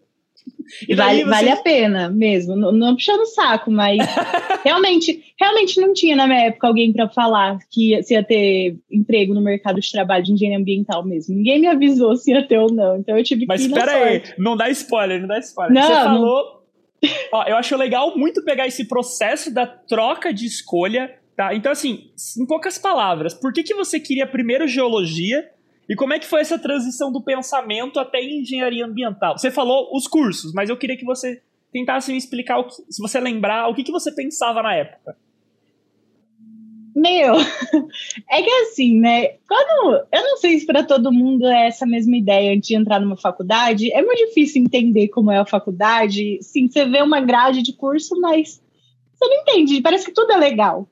E 0.88 0.94
vale, 0.94 1.24
você... 1.24 1.30
vale 1.30 1.50
a 1.50 1.56
pena 1.56 2.10
mesmo, 2.10 2.54
não, 2.54 2.70
não 2.70 2.94
puxando 2.94 3.20
o 3.20 3.26
saco, 3.26 3.70
mas 3.70 3.98
realmente, 4.64 5.22
realmente 5.38 5.80
não 5.80 5.92
tinha 5.92 6.14
na 6.14 6.26
minha 6.26 6.46
época 6.46 6.66
alguém 6.66 6.92
para 6.92 7.08
falar 7.08 7.58
que 7.70 7.90
ia, 7.90 8.02
se 8.02 8.14
ia 8.14 8.22
ter 8.22 8.76
emprego 8.90 9.34
no 9.34 9.40
mercado 9.40 9.80
de 9.80 9.90
trabalho 9.90 10.24
de 10.24 10.32
engenharia 10.32 10.58
ambiental 10.58 11.04
mesmo. 11.04 11.34
Ninguém 11.34 11.60
me 11.60 11.66
avisou 11.66 12.16
se 12.16 12.32
ia 12.32 12.46
ter 12.46 12.58
ou 12.58 12.72
não, 12.72 12.96
então 12.96 13.16
eu 13.16 13.24
tive 13.24 13.42
que 13.42 13.46
Mas 13.46 13.62
espera 13.62 13.92
aí, 13.92 14.22
não 14.38 14.56
dá 14.56 14.68
spoiler, 14.70 15.20
não 15.20 15.28
dá 15.28 15.38
spoiler. 15.38 15.74
Não, 15.74 15.82
você 15.82 15.94
não... 15.94 16.04
falou. 16.04 16.56
Ó, 17.32 17.44
eu 17.44 17.56
acho 17.56 17.76
legal 17.76 18.16
muito 18.16 18.44
pegar 18.44 18.66
esse 18.66 18.86
processo 18.86 19.52
da 19.52 19.66
troca 19.66 20.32
de 20.32 20.46
escolha, 20.46 21.14
tá? 21.36 21.54
Então, 21.54 21.70
assim, 21.70 22.10
em 22.38 22.46
poucas 22.46 22.78
palavras, 22.78 23.34
por 23.34 23.52
que, 23.52 23.62
que 23.62 23.74
você 23.74 24.00
queria 24.00 24.26
primeiro 24.26 24.66
geologia 24.66 25.48
e 25.88 25.94
como 25.94 26.12
é 26.12 26.18
que 26.18 26.26
foi 26.26 26.40
essa 26.40 26.58
transição 26.58 27.12
do 27.12 27.22
pensamento 27.22 28.00
até 28.00 28.22
engenharia 28.22 28.84
ambiental? 28.84 29.38
Você 29.38 29.50
falou 29.50 29.88
os 29.92 30.08
cursos, 30.08 30.52
mas 30.52 30.68
eu 30.68 30.76
queria 30.76 30.96
que 30.96 31.04
você 31.04 31.40
tentasse 31.72 32.10
me 32.10 32.18
explicar, 32.18 32.62
que, 32.64 32.72
se 32.72 33.00
você 33.00 33.20
lembrar, 33.20 33.68
o 33.68 33.74
que, 33.74 33.84
que 33.84 33.92
você 33.92 34.12
pensava 34.12 34.62
na 34.62 34.74
época. 34.74 35.16
Meu, 36.96 37.34
é 38.30 38.42
que 38.42 38.50
assim, 38.62 38.98
né? 38.98 39.34
Quando. 39.46 40.06
Eu 40.10 40.22
não 40.22 40.38
sei 40.38 40.58
se 40.58 40.64
para 40.64 40.82
todo 40.82 41.12
mundo 41.12 41.46
é 41.46 41.66
essa 41.66 41.84
mesma 41.84 42.16
ideia 42.16 42.58
de 42.58 42.74
entrar 42.74 42.98
numa 42.98 43.18
faculdade. 43.18 43.92
É 43.92 44.00
muito 44.00 44.26
difícil 44.26 44.62
entender 44.62 45.08
como 45.08 45.30
é 45.30 45.36
a 45.36 45.44
faculdade. 45.44 46.38
Sim, 46.40 46.68
você 46.68 46.86
vê 46.86 47.02
uma 47.02 47.20
grade 47.20 47.62
de 47.62 47.74
curso, 47.74 48.18
mas 48.18 48.62
você 49.12 49.28
não 49.28 49.42
entende. 49.42 49.82
Parece 49.82 50.06
que 50.06 50.12
tudo 50.12 50.32
é 50.32 50.38
legal. 50.38 50.88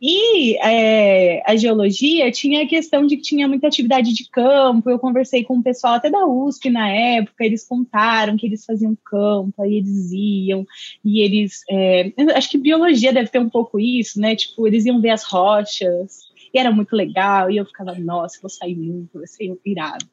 E 0.00 0.56
é, 0.58 1.42
a 1.44 1.56
geologia 1.56 2.30
tinha 2.30 2.62
a 2.62 2.68
questão 2.68 3.04
de 3.04 3.16
que 3.16 3.22
tinha 3.22 3.48
muita 3.48 3.66
atividade 3.66 4.14
de 4.14 4.28
campo. 4.30 4.88
Eu 4.88 4.98
conversei 4.98 5.42
com 5.42 5.58
o 5.58 5.62
pessoal 5.62 5.94
até 5.94 6.08
da 6.08 6.24
USP 6.24 6.70
na 6.70 6.88
época, 6.88 7.44
eles 7.44 7.66
contaram 7.66 8.36
que 8.36 8.46
eles 8.46 8.64
faziam 8.64 8.96
campo, 9.04 9.60
aí 9.60 9.78
eles 9.78 10.10
iam, 10.12 10.64
e 11.04 11.20
eles. 11.20 11.62
É, 11.68 12.12
acho 12.36 12.50
que 12.50 12.58
biologia 12.58 13.12
deve 13.12 13.28
ter 13.28 13.40
um 13.40 13.50
pouco 13.50 13.80
isso, 13.80 14.20
né? 14.20 14.36
Tipo, 14.36 14.66
eles 14.68 14.84
iam 14.86 15.00
ver 15.00 15.10
as 15.10 15.24
rochas, 15.24 16.28
e 16.54 16.58
era 16.58 16.70
muito 16.70 16.94
legal, 16.94 17.50
e 17.50 17.56
eu 17.56 17.66
ficava, 17.66 17.94
nossa, 17.94 18.38
vou 18.40 18.48
sair 18.48 18.76
muito, 18.76 19.18
vai 19.18 19.26
ser 19.26 19.52
irado. 19.64 20.06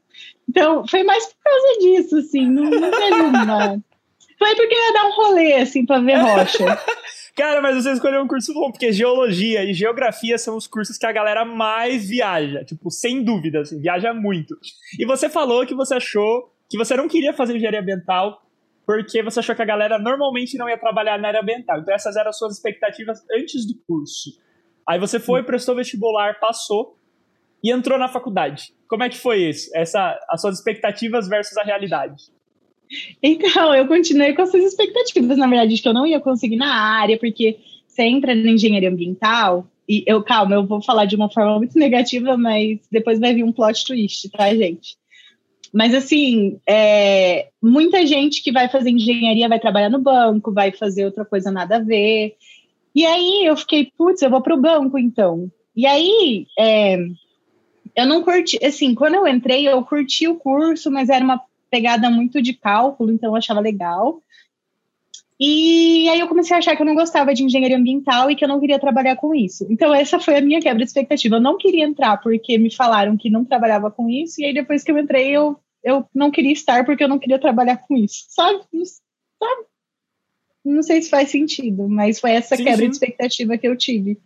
Então, 0.50 0.88
foi 0.88 1.04
mais 1.04 1.26
por 1.28 1.36
causa 1.44 1.80
disso, 1.80 2.18
assim, 2.18 2.50
não, 2.50 2.70
não 2.70 2.92
teve 2.92 3.22
uma. 3.22 3.84
Foi 4.38 4.56
porque 4.56 4.76
ia 4.76 4.94
dar 4.94 5.08
um 5.08 5.16
rolê, 5.16 5.54
assim, 5.54 5.86
pra 5.86 6.00
ver 6.00 6.18
rocha. 6.18 6.66
Cara, 7.36 7.62
mas 7.62 7.76
você 7.76 7.92
escolheu 7.92 8.22
um 8.22 8.28
curso 8.28 8.54
bom, 8.54 8.72
porque 8.72 8.94
geologia 8.94 9.64
e 9.64 9.74
geografia 9.74 10.38
são 10.38 10.56
os 10.56 10.68
cursos 10.68 10.98
que 10.98 11.06
a 11.06 11.12
galera 11.12 11.44
mais 11.44 12.08
viaja. 12.08 12.64
Tipo, 12.64 12.90
sem 12.90 13.24
dúvida, 13.24 13.60
assim, 13.60 13.82
viaja 13.82 14.14
muito. 14.14 14.56
E 14.98 15.06
você 15.06 15.30
falou 15.30 15.66
que 15.66 15.76
você 15.76 15.96
achou 15.96 16.50
que 16.70 16.78
você 16.78 16.96
não 16.96 17.10
queria 17.10 17.34
fazer 17.34 17.56
engenharia 17.56 17.82
ambiental 17.82 18.42
porque 18.86 19.22
você 19.22 19.40
achou 19.40 19.56
que 19.56 19.62
a 19.62 19.66
galera 19.66 20.00
normalmente 20.00 20.58
não 20.58 20.70
ia 20.70 20.78
trabalhar 20.78 21.20
na 21.20 21.28
área 21.28 21.42
ambiental. 21.42 21.80
Então 21.80 21.94
essas 21.94 22.16
eram 22.16 22.30
as 22.30 22.38
suas 22.38 22.54
expectativas 22.54 23.20
antes 23.32 23.66
do 23.68 23.74
curso. 23.86 24.30
Aí 24.88 25.00
você 25.00 25.20
foi, 25.20 25.44
prestou 25.44 25.76
vestibular, 25.76 26.40
passou 26.40 26.98
e 27.64 27.72
entrou 27.72 27.98
na 27.98 28.08
faculdade. 28.08 28.74
Como 28.88 29.04
é 29.04 29.10
que 29.10 29.18
foi 29.18 29.40
isso? 29.50 29.72
Essa, 29.76 30.18
as 30.30 30.40
suas 30.40 30.60
expectativas 30.60 31.28
versus 31.28 31.58
a 31.58 31.64
realidade? 31.64 32.35
Então, 33.22 33.74
eu 33.74 33.88
continuei 33.88 34.34
com 34.34 34.42
essas 34.42 34.64
expectativas, 34.64 35.38
na 35.38 35.48
verdade, 35.48 35.76
de 35.76 35.82
que 35.82 35.88
eu 35.88 35.94
não 35.94 36.06
ia 36.06 36.20
conseguir 36.20 36.58
na 36.58 36.74
área, 36.74 37.18
porque 37.18 37.58
você 37.88 38.04
entra 38.04 38.36
na 38.36 38.52
engenharia 38.52 38.90
ambiental, 38.90 39.68
e 39.88 40.04
eu, 40.08 40.24
calma, 40.24 40.56
eu 40.56 40.66
vou 40.66 40.82
falar 40.82 41.06
de 41.06 41.16
uma 41.16 41.30
forma 41.30 41.58
muito 41.58 41.78
negativa, 41.78 42.36
mas 42.36 42.80
depois 42.92 43.20
vai 43.20 43.34
vir 43.34 43.44
um 43.44 43.52
plot 43.52 43.86
twist, 43.86 44.30
tá, 44.30 44.54
gente? 44.54 44.98
Mas, 45.72 45.94
assim, 45.94 46.60
é, 46.68 47.50
muita 47.62 48.06
gente 48.06 48.42
que 48.42 48.52
vai 48.52 48.70
fazer 48.70 48.90
engenharia 48.90 49.50
vai 49.50 49.60
trabalhar 49.60 49.90
no 49.90 50.00
banco, 50.00 50.54
vai 50.54 50.72
fazer 50.72 51.06
outra 51.06 51.26
coisa 51.26 51.52
nada 51.52 51.78
a 51.78 51.80
ver. 51.80 52.36
E 52.96 53.06
aí 53.06 53.46
eu 53.46 53.58
fiquei, 53.58 53.92
putz, 53.98 54.22
eu 54.22 54.30
vou 54.30 54.42
para 54.42 54.56
o 54.56 54.62
banco, 54.62 54.98
então. 54.98 55.52
E 55.76 55.86
aí, 55.86 56.48
é, 56.58 56.98
eu 57.96 58.06
não 58.06 58.24
curti, 58.24 58.58
assim, 58.64 58.96
quando 58.96 59.16
eu 59.16 59.28
entrei, 59.28 59.68
eu 59.68 59.84
curti 59.84 60.28
o 60.28 60.36
curso, 60.36 60.90
mas 60.90 61.10
era 61.10 61.24
uma 61.24 61.42
pegada 61.70 62.10
muito 62.10 62.42
de 62.42 62.54
cálculo, 62.54 63.12
então 63.12 63.32
eu 63.32 63.36
achava 63.36 63.60
legal. 63.60 64.22
E 65.40 66.08
aí 66.08 66.20
eu 66.20 66.28
comecei 66.30 66.56
a 66.56 66.60
achar 66.60 66.76
que 66.76 66.82
eu 66.82 66.86
não 66.86 66.96
gostava 66.96 67.34
de 67.34 67.44
engenharia 67.44 67.78
ambiental 67.78 68.32
e 68.32 68.36
que 68.36 68.44
eu 68.44 68.48
não 68.48 68.60
queria 68.60 68.80
trabalhar 68.80 69.18
com 69.18 69.36
isso. 69.36 69.68
Então 69.70 69.94
essa 69.94 70.18
foi 70.18 70.38
a 70.38 70.42
minha 70.42 70.62
quebra 70.62 70.80
de 70.80 70.86
expectativa. 70.86 71.36
Eu 71.36 71.42
não 71.42 71.58
queria 71.58 71.84
entrar 71.84 72.18
porque 72.18 72.58
me 72.58 72.74
falaram 72.74 73.18
que 73.18 73.30
não 73.30 73.44
trabalhava 73.44 73.92
com 73.92 74.10
isso, 74.10 74.42
e 74.42 74.46
aí 74.46 74.54
depois 74.54 74.84
que 74.84 74.92
eu 74.92 74.98
entrei 74.98 75.32
eu, 75.32 75.60
eu 75.84 76.08
não 76.14 76.32
queria 76.32 76.54
estar 76.54 76.86
porque 76.86 77.04
eu 77.04 77.10
não 77.10 77.20
queria 77.20 77.40
trabalhar 77.40 77.78
com 77.78 77.96
isso. 77.98 78.26
Sabe? 78.30 78.62
Sabe? 79.38 79.66
Não 80.64 80.82
sei 80.82 81.02
se 81.02 81.10
faz 81.10 81.30
sentido, 81.30 81.88
mas 81.88 82.20
foi 82.20 82.32
essa 82.32 82.56
sim, 82.56 82.64
quebra 82.64 82.80
sim. 82.80 82.90
de 82.90 82.94
expectativa 82.94 83.58
que 83.58 83.68
eu 83.68 83.78
tive. 83.78 84.18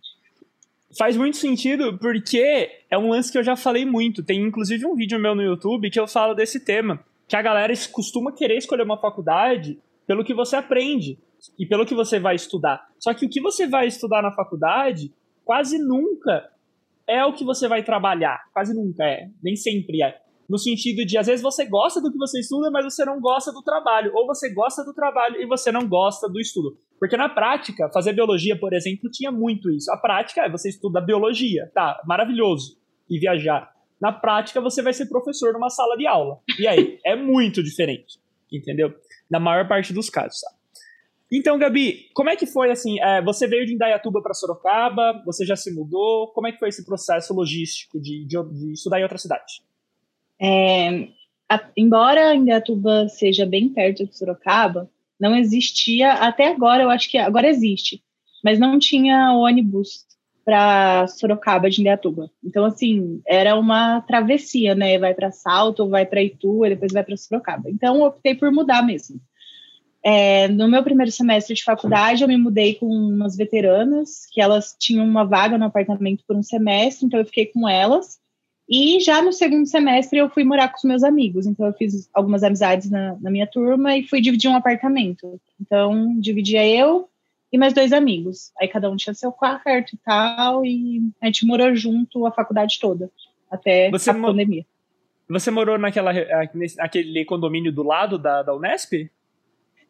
Faz 0.98 1.18
muito 1.18 1.38
sentido 1.38 1.98
porque 1.98 2.70
é 2.90 2.98
um 2.98 3.10
lance 3.10 3.32
que 3.32 3.38
eu 3.38 3.44
já 3.44 3.56
falei 3.56 3.86
muito. 3.86 4.24
Tem 4.24 4.40
inclusive 4.42 4.86
um 4.86 4.96
vídeo 4.96 5.20
meu 5.20 5.34
no 5.34 5.42
YouTube 5.42 5.90
que 5.90 6.00
eu 6.00 6.08
falo 6.08 6.34
desse 6.36 6.60
tema 6.60 7.04
que 7.30 7.36
a 7.36 7.42
galera 7.44 7.72
costuma 7.92 8.34
querer 8.34 8.58
escolher 8.58 8.82
uma 8.82 9.00
faculdade 9.00 9.80
pelo 10.08 10.26
que 10.26 10.34
você 10.34 10.56
aprende 10.56 11.20
e 11.60 11.66
pelo 11.66 11.86
que 11.86 11.94
você 11.94 12.20
vai 12.20 12.36
estudar. 12.36 12.88
Só 12.98 13.14
que 13.14 13.28
o 13.28 13.30
que 13.30 13.40
você 13.40 13.68
vai 13.68 13.86
estudar 13.86 14.24
na 14.24 14.32
faculdade 14.32 15.14
quase 15.46 15.78
nunca 15.78 16.50
é 17.08 17.24
o 17.24 17.34
que 17.34 17.46
você 17.46 17.68
vai 17.68 17.84
trabalhar. 17.84 18.40
Quase 18.52 18.74
nunca 18.74 19.06
é. 19.06 19.30
Nem 19.44 19.56
sempre 19.56 20.02
é. 20.02 20.20
No 20.50 20.58
sentido 20.58 21.06
de, 21.06 21.16
às 21.16 21.28
vezes, 21.28 21.44
você 21.44 21.64
gosta 21.66 22.02
do 22.02 22.12
que 22.12 22.18
você 22.18 22.40
estuda, 22.40 22.72
mas 22.72 22.84
você 22.84 23.06
não 23.06 23.22
gosta 23.22 23.52
do 23.52 23.62
trabalho. 23.62 24.12
Ou 24.16 24.26
você 24.26 24.52
gosta 24.52 24.84
do 24.84 24.92
trabalho 24.92 25.40
e 25.40 25.46
você 25.46 25.72
não 25.72 25.88
gosta 25.88 26.28
do 26.28 26.40
estudo. 26.40 26.76
Porque 27.00 27.16
na 27.16 27.30
prática, 27.30 27.90
fazer 27.94 28.14
biologia, 28.14 28.60
por 28.60 28.74
exemplo, 28.74 29.12
tinha 29.12 29.32
muito 29.32 29.70
isso. 29.70 29.92
A 29.92 29.98
prática 29.98 30.42
é 30.42 30.50
você 30.50 30.70
estuda 30.70 31.00
biologia. 31.00 31.70
Tá, 31.76 32.02
maravilhoso. 32.08 32.80
E 33.08 33.20
viajar. 33.20 33.72
Na 34.02 34.12
prática, 34.12 34.62
você 34.62 34.82
vai 34.82 34.94
ser 34.94 35.08
professor 35.08 35.54
numa 35.54 35.70
sala 35.70 35.98
de 35.98 36.08
aula. 36.08 36.40
E 36.58 36.68
aí? 36.68 37.00
é 37.06 37.16
muito 37.16 37.62
diferente, 37.62 38.20
entendeu? 38.52 38.94
Na 39.30 39.40
maior 39.40 39.68
parte 39.68 39.94
dos 39.94 40.10
casos, 40.10 40.40
sabe? 40.40 40.60
Então, 41.32 41.60
Gabi, 41.60 42.10
como 42.16 42.30
é 42.30 42.36
que 42.36 42.48
foi 42.48 42.72
assim? 42.72 43.00
É, 43.00 43.22
você 43.22 43.48
veio 43.48 43.66
de 43.66 43.74
Indaiatuba 43.74 44.22
para 44.22 44.34
Sorocaba, 44.34 45.22
você 45.24 45.46
já 45.46 45.56
se 45.56 45.72
mudou? 45.72 46.30
Como 46.30 46.48
é 46.48 46.52
que 46.52 46.58
foi 46.58 46.70
esse 46.70 46.84
processo 46.84 47.34
logístico 47.36 48.02
de, 48.02 48.26
de, 48.26 48.36
de 48.52 48.74
estudar 48.74 49.00
em 49.00 49.04
outra 49.04 49.18
cidade? 49.20 49.62
É, 50.42 51.10
a, 51.48 51.70
embora 51.78 52.34
Indaiatuba 52.34 53.08
seja 53.10 53.46
bem 53.46 53.70
perto 53.70 54.08
de 54.08 54.18
Sorocaba, 54.18 54.90
não 55.20 55.36
existia, 55.36 56.14
até 56.14 56.48
agora, 56.48 56.82
eu 56.82 56.90
acho 56.90 57.10
que 57.10 57.18
agora 57.18 57.48
existe, 57.48 58.02
mas 58.44 58.58
não 58.58 58.80
tinha 58.80 59.34
ônibus 59.34 60.06
para 60.50 61.06
Sorocaba 61.06 61.70
de 61.70 61.80
Indaiatuba. 61.80 62.32
Então, 62.44 62.66
assim, 62.66 63.22
era 63.28 63.56
uma 63.56 64.02
travessia, 64.02 64.74
né? 64.74 64.98
Vai 64.98 65.14
para 65.14 65.32
Salto, 65.32 65.88
vai 65.88 66.08
para 66.08 66.24
Itu, 66.24 66.66
e 66.66 66.70
depois 66.70 66.92
vai 66.92 67.04
para 67.04 67.16
Sorocaba. 67.16 67.70
Então, 67.70 68.02
optei 68.02 68.34
por 68.34 68.52
mudar 68.52 68.82
mesmo. 68.82 69.22
É, 70.04 70.48
no 70.48 70.68
meu 70.68 70.82
primeiro 70.82 71.12
semestre 71.12 71.54
de 71.54 71.64
faculdade, 71.64 72.24
eu 72.24 72.28
me 72.28 72.36
mudei 72.36 72.74
com 72.74 72.88
umas 72.88 73.38
veteranas, 73.38 74.26
que 74.32 74.42
elas 74.42 74.76
tinham 74.80 75.06
uma 75.06 75.24
vaga 75.24 75.56
no 75.56 75.66
apartamento 75.66 76.24
por 76.28 76.36
um 76.36 76.42
semestre, 76.42 77.06
então 77.06 77.20
eu 77.20 77.26
fiquei 77.28 77.46
com 77.46 77.70
elas. 77.70 78.18
E 78.68 79.00
já 79.02 79.22
no 79.22 79.32
segundo 79.32 79.68
semestre 79.68 80.18
eu 80.18 80.30
fui 80.30 80.44
morar 80.44 80.70
com 80.70 80.78
os 80.78 80.84
meus 80.84 81.04
amigos, 81.04 81.46
então 81.46 81.68
eu 81.68 81.74
fiz 81.74 82.10
algumas 82.12 82.42
amizades 82.42 82.90
na, 82.90 83.18
na 83.22 83.30
minha 83.30 83.46
turma 83.46 83.96
e 83.96 84.08
fui 84.08 84.20
dividir 84.20 84.50
um 84.50 84.56
apartamento. 84.56 85.40
Então, 85.62 86.20
dividia 86.20 86.66
eu, 86.66 87.08
e 87.52 87.58
mais 87.58 87.74
dois 87.74 87.92
amigos. 87.92 88.52
Aí 88.60 88.68
cada 88.68 88.90
um 88.90 88.96
tinha 88.96 89.14
seu 89.14 89.32
quarto 89.32 89.94
e 89.94 89.98
tal, 90.04 90.66
e 90.66 91.02
a 91.22 91.26
gente 91.26 91.46
morou 91.46 91.76
junto 91.76 92.26
a 92.26 92.32
faculdade 92.32 92.78
toda, 92.80 93.10
até 93.50 93.90
Você 93.90 94.10
a 94.10 94.14
pandemia. 94.14 94.66
Você 95.30 95.52
morou 95.52 95.78
naquela, 95.78 96.12
naquele 96.78 97.24
condomínio 97.24 97.72
do 97.72 97.84
lado 97.84 98.18
da, 98.18 98.42
da 98.42 98.56
Unesp? 98.56 99.10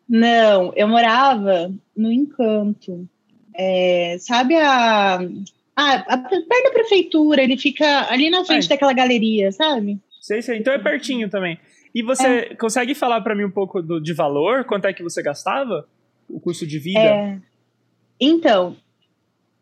Não, 0.07 0.73
eu 0.75 0.87
morava 0.87 1.71
no 1.95 2.11
Encanto. 2.11 3.07
É, 3.55 4.17
sabe 4.19 4.55
a, 4.55 5.15
a, 5.75 5.93
a, 5.95 6.17
Perto 6.17 6.63
da 6.63 6.71
prefeitura, 6.71 7.41
ele 7.41 7.57
fica 7.57 8.11
ali 8.11 8.29
na 8.29 8.43
frente 8.43 8.65
ah, 8.65 8.69
daquela 8.69 8.91
galeria, 8.91 9.51
sabe? 9.51 9.99
Sei, 10.19 10.41
sei. 10.41 10.57
Então 10.57 10.73
é 10.73 10.79
pertinho 10.79 11.29
também. 11.29 11.57
E 11.93 12.03
você 12.03 12.27
é. 12.27 12.55
consegue 12.55 12.93
falar 12.93 13.21
para 13.21 13.35
mim 13.35 13.45
um 13.45 13.51
pouco 13.51 13.81
do, 13.81 13.99
de 13.99 14.13
valor? 14.13 14.65
Quanto 14.65 14.85
é 14.85 14.93
que 14.93 15.03
você 15.03 15.21
gastava? 15.21 15.87
O 16.27 16.39
custo 16.39 16.65
de 16.67 16.79
vida? 16.79 16.99
É, 16.99 17.39
então, 18.19 18.75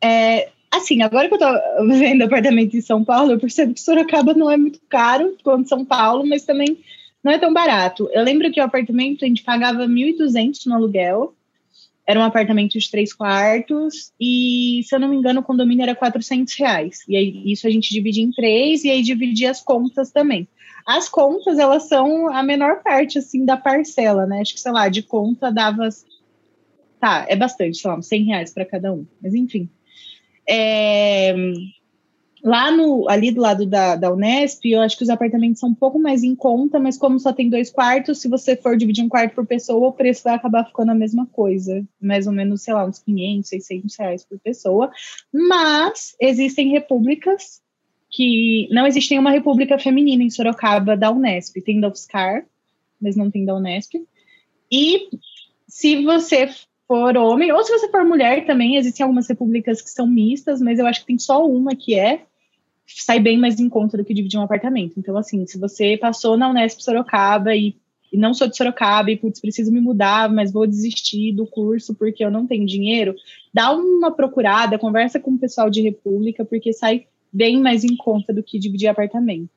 é, 0.01 0.49
assim, 0.71 1.01
agora 1.01 1.27
que 1.27 1.35
eu 1.35 1.39
tô 1.39 1.51
vendo 1.97 2.23
apartamento 2.23 2.75
em 2.75 2.81
São 2.81 3.03
Paulo, 3.03 3.31
eu 3.31 3.39
percebo 3.39 3.73
que 3.73 3.81
Sorocaba 3.81 4.33
não 4.33 4.49
é 4.49 4.57
muito 4.57 4.79
caro 4.89 5.35
quanto 5.43 5.69
São 5.69 5.85
Paulo, 5.85 6.25
mas 6.27 6.45
também 6.45 6.77
não 7.23 7.31
é 7.31 7.37
tão 7.37 7.53
barato. 7.53 8.09
Eu 8.13 8.23
lembro 8.23 8.51
que 8.51 8.59
o 8.59 8.63
apartamento 8.63 9.25
a 9.25 9.27
gente 9.27 9.43
pagava 9.43 9.87
1.200 9.87 10.65
no 10.65 10.75
aluguel, 10.75 11.33
era 12.05 12.19
um 12.19 12.23
apartamento 12.23 12.79
de 12.79 12.89
três 12.89 13.11
quartos, 13.11 14.13
e 14.17 14.81
se 14.85 14.95
eu 14.95 14.99
não 14.99 15.09
me 15.09 15.17
engano, 15.17 15.41
o 15.41 15.43
condomínio 15.43 15.83
era 15.83 15.93
400 15.93 16.55
reais. 16.57 16.99
E 17.05 17.17
aí 17.17 17.51
isso 17.51 17.67
a 17.67 17.69
gente 17.69 17.93
dividia 17.93 18.23
em 18.23 18.31
três, 18.31 18.85
e 18.85 18.89
aí 18.89 19.03
dividia 19.03 19.51
as 19.51 19.61
contas 19.61 20.09
também. 20.09 20.47
As 20.87 21.09
contas, 21.09 21.59
elas 21.59 21.83
são 21.89 22.33
a 22.33 22.41
menor 22.41 22.81
parte, 22.81 23.19
assim, 23.19 23.43
da 23.43 23.57
parcela, 23.57 24.25
né? 24.25 24.39
Acho 24.39 24.53
que, 24.53 24.61
sei 24.61 24.71
lá, 24.71 24.87
de 24.87 25.03
conta 25.03 25.51
dava. 25.51 25.89
Tá, 26.99 27.25
é 27.27 27.35
bastante, 27.35 27.77
sei 27.77 27.91
lá, 27.91 28.01
100 28.01 28.23
reais 28.23 28.53
para 28.53 28.65
cada 28.65 28.91
um. 28.91 29.05
Mas, 29.21 29.33
enfim. 29.33 29.69
É, 30.49 31.35
lá 32.43 32.71
no, 32.71 33.09
ali 33.09 33.31
do 33.31 33.41
lado 33.41 33.65
da, 33.65 33.95
da 33.95 34.11
Unesp, 34.11 34.65
eu 34.65 34.81
acho 34.81 34.97
que 34.97 35.03
os 35.03 35.09
apartamentos 35.09 35.59
são 35.59 35.69
um 35.69 35.75
pouco 35.75 35.99
mais 35.99 36.23
em 36.23 36.35
conta, 36.35 36.79
mas 36.79 36.97
como 36.97 37.19
só 37.19 37.33
tem 37.33 37.49
dois 37.49 37.69
quartos, 37.69 38.19
se 38.21 38.27
você 38.27 38.55
for 38.55 38.77
dividir 38.77 39.03
um 39.03 39.09
quarto 39.09 39.35
por 39.35 39.45
pessoa, 39.45 39.89
o 39.89 39.93
preço 39.93 40.23
vai 40.23 40.35
acabar 40.35 40.65
ficando 40.65 40.91
a 40.91 40.95
mesma 40.95 41.25
coisa. 41.27 41.85
Mais 42.01 42.25
ou 42.25 42.33
menos, 42.33 42.61
sei 42.61 42.73
lá, 42.73 42.85
uns 42.85 42.99
500, 42.99 43.49
600 43.49 43.95
reais 43.97 44.23
por 44.23 44.39
pessoa. 44.39 44.91
Mas 45.31 46.15
existem 46.19 46.69
repúblicas 46.69 47.61
que 48.09 48.67
não 48.71 48.87
existe 48.87 49.11
nenhuma 49.11 49.31
república 49.31 49.77
feminina 49.77 50.23
em 50.23 50.29
Sorocaba 50.29 50.95
da 50.95 51.11
Unesp. 51.11 51.61
Tem 51.61 51.79
da 51.79 51.89
UFSCar, 51.89 52.45
mas 52.99 53.15
não 53.15 53.29
tem 53.29 53.45
da 53.45 53.55
Unesp. 53.55 53.95
E 54.71 55.09
se 55.67 56.03
você 56.03 56.49
for 56.87 57.17
homem, 57.17 57.51
ou 57.51 57.63
se 57.63 57.71
você 57.71 57.89
for 57.89 58.03
mulher 58.05 58.45
também, 58.45 58.77
existem 58.77 59.03
algumas 59.03 59.27
repúblicas 59.27 59.81
que 59.81 59.89
são 59.89 60.07
mistas, 60.07 60.61
mas 60.61 60.79
eu 60.79 60.87
acho 60.87 61.01
que 61.01 61.07
tem 61.07 61.19
só 61.19 61.45
uma 61.45 61.75
que 61.75 61.99
é, 61.99 62.23
sai 62.85 63.19
bem 63.19 63.37
mais 63.37 63.59
em 63.59 63.67
conta 63.67 63.97
do 63.97 64.05
que 64.05 64.13
dividir 64.13 64.39
um 64.39 64.43
apartamento. 64.43 64.93
Então, 64.97 65.17
assim, 65.17 65.45
se 65.45 65.59
você 65.59 65.97
passou 65.97 66.37
na 66.37 66.49
Unesp 66.49 66.81
Sorocaba 66.81 67.53
e, 67.53 67.75
e 68.11 68.17
não 68.17 68.33
sou 68.33 68.47
de 68.47 68.55
Sorocaba 68.55 69.11
e, 69.11 69.17
putz, 69.17 69.41
preciso 69.41 69.71
me 69.71 69.81
mudar, 69.81 70.29
mas 70.29 70.53
vou 70.53 70.65
desistir 70.65 71.33
do 71.33 71.45
curso 71.45 71.93
porque 71.93 72.23
eu 72.23 72.31
não 72.31 72.47
tenho 72.47 72.65
dinheiro, 72.65 73.13
dá 73.53 73.71
uma 73.71 74.09
procurada, 74.09 74.79
conversa 74.79 75.19
com 75.19 75.31
o 75.31 75.37
pessoal 75.37 75.69
de 75.69 75.81
república, 75.81 76.45
porque 76.45 76.71
sai 76.71 77.05
bem 77.31 77.61
mais 77.61 77.83
em 77.83 77.97
conta 77.97 78.33
do 78.33 78.41
que 78.41 78.57
dividir 78.57 78.87
apartamento. 78.87 79.49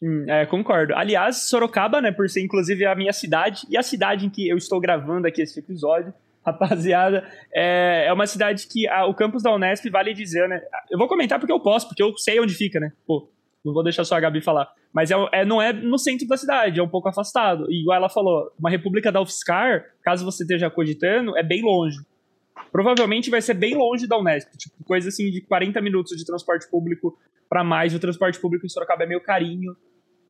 Hum, 0.00 0.24
é, 0.28 0.46
concordo. 0.46 0.94
Aliás, 0.94 1.48
Sorocaba, 1.48 2.00
né, 2.00 2.12
por 2.12 2.28
ser 2.30 2.42
inclusive 2.42 2.84
a 2.84 2.94
minha 2.94 3.12
cidade 3.12 3.66
e 3.68 3.76
a 3.76 3.82
cidade 3.82 4.26
em 4.26 4.30
que 4.30 4.46
eu 4.46 4.56
estou 4.56 4.78
gravando 4.78 5.26
aqui 5.26 5.42
esse 5.42 5.58
episódio, 5.58 6.14
rapaziada. 6.46 7.28
É, 7.52 8.06
é 8.06 8.12
uma 8.12 8.26
cidade 8.26 8.66
que 8.68 8.86
a, 8.88 9.06
o 9.06 9.14
campus 9.14 9.42
da 9.42 9.54
Unesp, 9.54 9.90
vale 9.90 10.14
dizer, 10.14 10.48
né? 10.48 10.60
Eu 10.90 10.98
vou 10.98 11.08
comentar 11.08 11.38
porque 11.38 11.52
eu 11.52 11.60
posso, 11.60 11.88
porque 11.88 12.02
eu 12.02 12.16
sei 12.16 12.38
onde 12.40 12.54
fica, 12.54 12.78
né? 12.78 12.92
Pô, 13.06 13.28
não 13.64 13.74
vou 13.74 13.82
deixar 13.82 14.04
só 14.04 14.16
a 14.16 14.20
Gabi 14.20 14.40
falar. 14.40 14.68
Mas 14.92 15.10
é, 15.10 15.14
é, 15.32 15.44
não 15.44 15.60
é 15.60 15.72
no 15.72 15.98
centro 15.98 16.26
da 16.28 16.36
cidade, 16.36 16.78
é 16.78 16.82
um 16.82 16.88
pouco 16.88 17.08
afastado. 17.08 17.66
E 17.70 17.80
igual 17.80 17.96
ela 17.96 18.08
falou, 18.08 18.50
uma 18.58 18.70
república 18.70 19.10
da 19.10 19.20
UFSCar, 19.20 19.84
caso 20.02 20.24
você 20.24 20.44
esteja 20.44 20.70
cogitando, 20.70 21.36
é 21.36 21.42
bem 21.42 21.62
longe. 21.62 21.98
Provavelmente 22.70 23.28
vai 23.28 23.42
ser 23.42 23.54
bem 23.54 23.74
longe 23.74 24.06
da 24.06 24.18
Unesp, 24.18 24.56
tipo, 24.56 24.82
coisa 24.84 25.08
assim 25.08 25.30
de 25.30 25.40
40 25.42 25.80
minutos 25.82 26.16
de 26.16 26.24
transporte 26.24 26.70
público 26.70 27.18
para 27.48 27.62
mais. 27.62 27.94
O 27.94 27.98
transporte 27.98 28.40
público 28.40 28.64
em 28.64 28.68
Sorocaba 28.68 29.04
é 29.04 29.06
meio 29.06 29.20
carinho. 29.20 29.76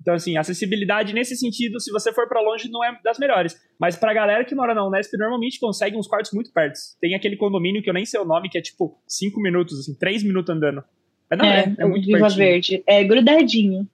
Então, 0.06 0.14
assim, 0.14 0.36
acessibilidade 0.36 1.12
nesse 1.12 1.34
sentido, 1.34 1.80
se 1.80 1.90
você 1.90 2.12
for 2.12 2.28
para 2.28 2.40
longe, 2.40 2.70
não 2.70 2.84
é 2.84 2.96
das 3.02 3.18
melhores. 3.18 3.60
Mas 3.76 3.96
pra 3.96 4.14
galera 4.14 4.44
que 4.44 4.54
mora 4.54 4.72
na 4.72 4.86
Unesp, 4.86 5.12
normalmente 5.18 5.58
consegue 5.58 5.96
uns 5.96 6.06
quartos 6.06 6.30
muito 6.32 6.52
perto. 6.52 6.78
Tem 7.00 7.16
aquele 7.16 7.36
condomínio 7.36 7.82
que 7.82 7.90
eu 7.90 7.94
nem 7.94 8.06
sei 8.06 8.20
o 8.20 8.25
nome, 8.25 8.48
que 8.48 8.56
é 8.56 8.62
tipo 8.62 8.96
5 9.08 9.40
minutos, 9.40 9.80
assim, 9.80 9.98
3 9.98 10.22
minutos 10.22 10.54
andando. 10.54 10.84
Mas 11.28 11.38
não 11.40 11.44
é, 11.44 11.75
é, 11.76 11.82
é 11.82 11.84
muito 11.84 12.06
Viva 12.06 12.21
pertinho. 12.21 12.38
Verde. 12.38 12.84
É 12.86 13.02
grudadinho. 13.02 13.88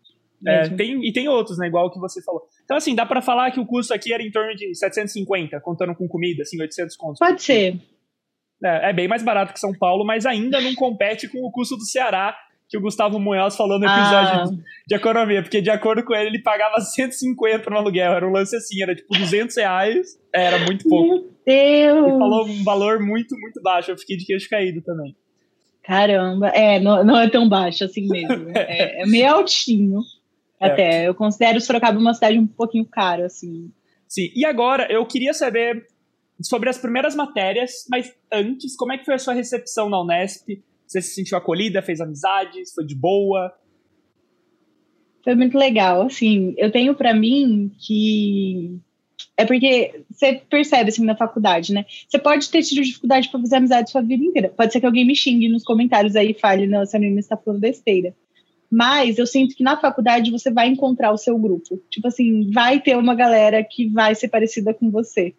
É, 0.46 0.68
tem, 0.68 1.02
e 1.02 1.10
tem 1.14 1.28
outros, 1.28 1.56
né? 1.56 1.68
Igual 1.68 1.86
o 1.86 1.90
que 1.90 1.98
você 1.98 2.22
falou. 2.22 2.42
Então, 2.62 2.76
assim, 2.76 2.94
dá 2.94 3.06
para 3.06 3.22
falar 3.22 3.50
que 3.50 3.58
o 3.60 3.64
custo 3.64 3.94
aqui 3.94 4.12
era 4.12 4.22
em 4.22 4.30
torno 4.30 4.54
de 4.54 4.74
750, 4.74 5.58
contando 5.62 5.94
com 5.94 6.06
comida, 6.06 6.42
assim, 6.42 6.60
800 6.60 6.94
contos. 6.94 7.20
Pode 7.20 7.42
ser. 7.42 7.80
É, 8.62 8.90
é, 8.90 8.92
bem 8.92 9.08
mais 9.08 9.22
barato 9.22 9.54
que 9.54 9.58
São 9.58 9.72
Paulo, 9.72 10.04
mas 10.04 10.26
ainda 10.26 10.60
não 10.60 10.74
compete 10.74 11.26
com 11.26 11.38
o 11.38 11.50
custo 11.50 11.74
do 11.74 11.86
Ceará, 11.86 12.36
que 12.72 12.78
o 12.78 12.80
Gustavo 12.80 13.20
Munhoz 13.20 13.54
falou 13.54 13.78
no 13.78 13.84
episódio 13.84 14.56
ah. 14.56 14.64
de, 14.88 14.94
economia, 14.94 15.42
porque 15.42 15.60
de 15.60 15.68
acordo 15.68 16.02
com 16.02 16.14
ele, 16.14 16.30
ele 16.30 16.42
pagava 16.42 16.80
150 16.80 17.68
no 17.68 17.76
aluguel, 17.76 18.14
era 18.14 18.26
um 18.26 18.32
lance 18.32 18.56
assim, 18.56 18.82
era 18.82 18.94
tipo 18.94 19.12
200 19.12 19.54
reais, 19.58 20.18
era 20.34 20.58
muito 20.64 20.88
pouco. 20.88 21.06
Meu 21.06 21.28
Deus! 21.44 22.06
Ele 22.08 22.18
falou 22.18 22.46
um 22.46 22.64
valor 22.64 22.98
muito, 22.98 23.38
muito 23.38 23.60
baixo, 23.62 23.90
eu 23.90 23.98
fiquei 23.98 24.16
de 24.16 24.24
queixo 24.24 24.48
caído 24.48 24.80
também. 24.80 25.14
Caramba, 25.84 26.48
é, 26.48 26.80
não, 26.80 27.04
não 27.04 27.20
é 27.20 27.28
tão 27.28 27.46
baixo 27.46 27.84
assim 27.84 28.08
mesmo, 28.08 28.48
é, 28.56 29.02
é 29.02 29.06
meio 29.06 29.34
altinho 29.34 30.00
é. 30.58 30.66
até, 30.66 31.08
eu 31.08 31.14
considero 31.14 31.60
Sorocaba 31.60 31.98
uma 31.98 32.14
cidade 32.14 32.38
um 32.38 32.46
pouquinho 32.46 32.86
cara, 32.86 33.26
assim. 33.26 33.70
Sim, 34.08 34.30
e 34.34 34.46
agora 34.46 34.90
eu 34.90 35.04
queria 35.04 35.34
saber 35.34 35.86
sobre 36.40 36.70
as 36.70 36.78
primeiras 36.78 37.14
matérias, 37.14 37.84
mas 37.90 38.10
antes, 38.32 38.74
como 38.76 38.94
é 38.94 38.98
que 38.98 39.04
foi 39.04 39.12
a 39.12 39.18
sua 39.18 39.34
recepção 39.34 39.90
na 39.90 40.00
Unesp? 40.00 40.62
Você 40.92 41.00
se 41.00 41.14
sentiu 41.14 41.38
acolhida, 41.38 41.80
fez 41.80 42.02
amizades, 42.02 42.74
foi 42.74 42.84
de 42.84 42.94
boa? 42.94 43.50
Foi 45.24 45.34
muito 45.34 45.56
legal, 45.56 46.02
assim, 46.02 46.54
eu 46.58 46.70
tenho 46.70 46.94
para 46.94 47.14
mim 47.14 47.72
que 47.78 48.78
é 49.36 49.46
porque 49.46 50.04
você 50.10 50.42
percebe 50.50 50.90
assim 50.90 51.04
na 51.04 51.16
faculdade, 51.16 51.72
né? 51.72 51.86
Você 52.06 52.18
pode 52.18 52.50
ter 52.50 52.62
tido 52.62 52.82
dificuldade 52.82 53.30
para 53.30 53.40
fazer 53.40 53.56
amizade 53.56 53.90
sua 53.90 54.02
vida 54.02 54.22
inteira. 54.22 54.50
Pode 54.50 54.72
ser 54.72 54.80
que 54.80 54.86
alguém 54.86 55.06
me 55.06 55.16
xingue 55.16 55.48
nos 55.48 55.64
comentários 55.64 56.14
aí 56.16 56.32
e 56.32 56.38
fale, 56.38 56.66
não, 56.66 56.82
essa 56.82 56.98
menina 56.98 57.20
está 57.20 57.36
falando 57.36 57.60
besteira. 57.60 58.14
Mas 58.70 59.16
eu 59.16 59.26
sinto 59.26 59.54
que 59.54 59.62
na 59.62 59.80
faculdade 59.80 60.30
você 60.30 60.50
vai 60.50 60.68
encontrar 60.68 61.12
o 61.12 61.18
seu 61.18 61.38
grupo. 61.38 61.80
Tipo 61.88 62.08
assim, 62.08 62.50
vai 62.50 62.80
ter 62.80 62.96
uma 62.96 63.14
galera 63.14 63.64
que 63.64 63.88
vai 63.88 64.14
ser 64.14 64.28
parecida 64.28 64.74
com 64.74 64.90
você. 64.90 65.34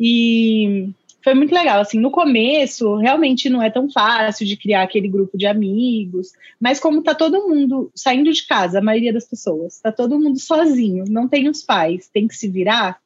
E 0.00 0.90
foi 1.22 1.34
muito 1.34 1.52
legal. 1.52 1.80
Assim, 1.80 1.98
no 1.98 2.10
começo, 2.10 2.96
realmente 2.96 3.48
não 3.48 3.62
é 3.62 3.70
tão 3.70 3.90
fácil 3.90 4.46
de 4.46 4.56
criar 4.56 4.82
aquele 4.82 5.08
grupo 5.08 5.36
de 5.36 5.46
amigos, 5.46 6.32
mas 6.60 6.78
como 6.78 7.02
tá 7.02 7.14
todo 7.14 7.48
mundo 7.48 7.90
saindo 7.94 8.32
de 8.32 8.46
casa, 8.46 8.78
a 8.78 8.82
maioria 8.82 9.12
das 9.12 9.26
pessoas, 9.26 9.80
tá 9.80 9.90
todo 9.92 10.18
mundo 10.18 10.38
sozinho, 10.38 11.04
não 11.08 11.28
tem 11.28 11.48
os 11.48 11.62
pais, 11.62 12.08
tem 12.08 12.26
que 12.28 12.36
se 12.36 12.48
virar. 12.48 12.98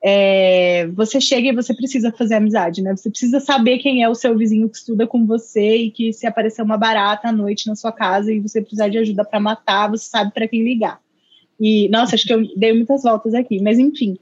É, 0.00 0.86
você 0.94 1.20
chega 1.20 1.48
e 1.48 1.54
você 1.54 1.74
precisa 1.74 2.12
fazer 2.12 2.36
amizade, 2.36 2.80
né? 2.82 2.94
Você 2.96 3.10
precisa 3.10 3.40
saber 3.40 3.78
quem 3.78 4.04
é 4.04 4.08
o 4.08 4.14
seu 4.14 4.36
vizinho 4.38 4.68
que 4.68 4.76
estuda 4.76 5.08
com 5.08 5.26
você 5.26 5.76
e 5.76 5.90
que 5.90 6.12
se 6.12 6.24
aparecer 6.24 6.62
uma 6.62 6.78
barata 6.78 7.28
à 7.28 7.32
noite 7.32 7.66
na 7.66 7.74
sua 7.74 7.90
casa 7.90 8.32
e 8.32 8.38
você 8.38 8.60
precisar 8.60 8.88
de 8.88 8.98
ajuda 8.98 9.24
para 9.24 9.40
matar, 9.40 9.90
você 9.90 10.08
sabe 10.08 10.32
para 10.32 10.46
quem 10.46 10.62
ligar. 10.62 11.00
E 11.60 11.88
nossa, 11.88 12.14
acho 12.14 12.24
que 12.24 12.32
eu 12.32 12.46
dei 12.56 12.72
muitas 12.72 13.02
voltas 13.02 13.34
aqui, 13.34 13.60
mas 13.60 13.80
enfim, 13.80 14.16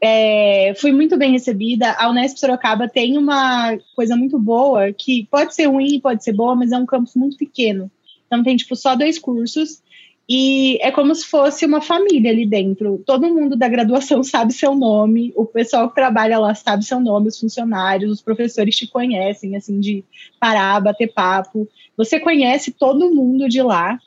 é, 0.00 0.74
fui 0.76 0.92
muito 0.92 1.16
bem 1.16 1.32
recebida. 1.32 1.92
A 1.92 2.08
Unesp 2.10 2.38
Sorocaba 2.38 2.88
tem 2.88 3.16
uma 3.16 3.76
coisa 3.94 4.16
muito 4.16 4.38
boa, 4.38 4.92
que 4.92 5.26
pode 5.30 5.54
ser 5.54 5.66
ruim, 5.66 6.00
pode 6.00 6.22
ser 6.22 6.32
boa, 6.32 6.54
mas 6.54 6.72
é 6.72 6.78
um 6.78 6.86
campus 6.86 7.14
muito 7.14 7.36
pequeno. 7.36 7.90
Então 8.26 8.42
tem, 8.42 8.56
tipo, 8.56 8.74
só 8.76 8.94
dois 8.94 9.18
cursos. 9.18 9.82
E 10.28 10.76
é 10.82 10.90
como 10.90 11.14
se 11.14 11.24
fosse 11.24 11.64
uma 11.64 11.80
família 11.80 12.32
ali 12.32 12.44
dentro. 12.44 13.00
Todo 13.06 13.32
mundo 13.32 13.56
da 13.56 13.68
graduação 13.68 14.22
sabe 14.24 14.52
seu 14.52 14.74
nome, 14.74 15.32
o 15.36 15.46
pessoal 15.46 15.88
que 15.88 15.94
trabalha 15.94 16.38
lá 16.38 16.54
sabe 16.54 16.84
seu 16.84 16.98
nome, 16.98 17.28
os 17.28 17.38
funcionários, 17.38 18.10
os 18.10 18.20
professores 18.20 18.74
te 18.76 18.88
conhecem, 18.88 19.56
assim, 19.56 19.78
de 19.78 20.04
parar, 20.40 20.80
bater 20.80 21.12
papo. 21.12 21.68
Você 21.96 22.18
conhece 22.18 22.72
todo 22.72 23.14
mundo 23.14 23.48
de 23.48 23.62
lá. 23.62 23.98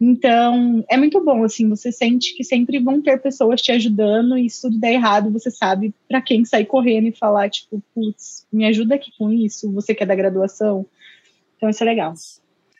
Então, 0.00 0.84
é 0.88 0.96
muito 0.96 1.22
bom, 1.24 1.42
assim, 1.42 1.68
você 1.68 1.90
sente 1.90 2.36
que 2.36 2.44
sempre 2.44 2.78
vão 2.78 3.02
ter 3.02 3.20
pessoas 3.20 3.60
te 3.60 3.72
ajudando 3.72 4.38
e 4.38 4.48
se 4.48 4.62
tudo 4.62 4.78
der 4.78 4.92
errado, 4.92 5.30
você 5.32 5.50
sabe 5.50 5.92
para 6.08 6.22
quem 6.22 6.44
sair 6.44 6.66
correndo 6.66 7.08
e 7.08 7.16
falar, 7.16 7.50
tipo, 7.50 7.82
putz, 7.92 8.46
me 8.52 8.64
ajuda 8.64 8.94
aqui 8.94 9.10
com 9.18 9.30
isso, 9.32 9.72
você 9.72 9.94
que 9.94 10.04
é 10.04 10.06
da 10.06 10.14
graduação. 10.14 10.86
Então, 11.56 11.68
isso 11.68 11.82
é 11.82 11.86
legal. 11.86 12.14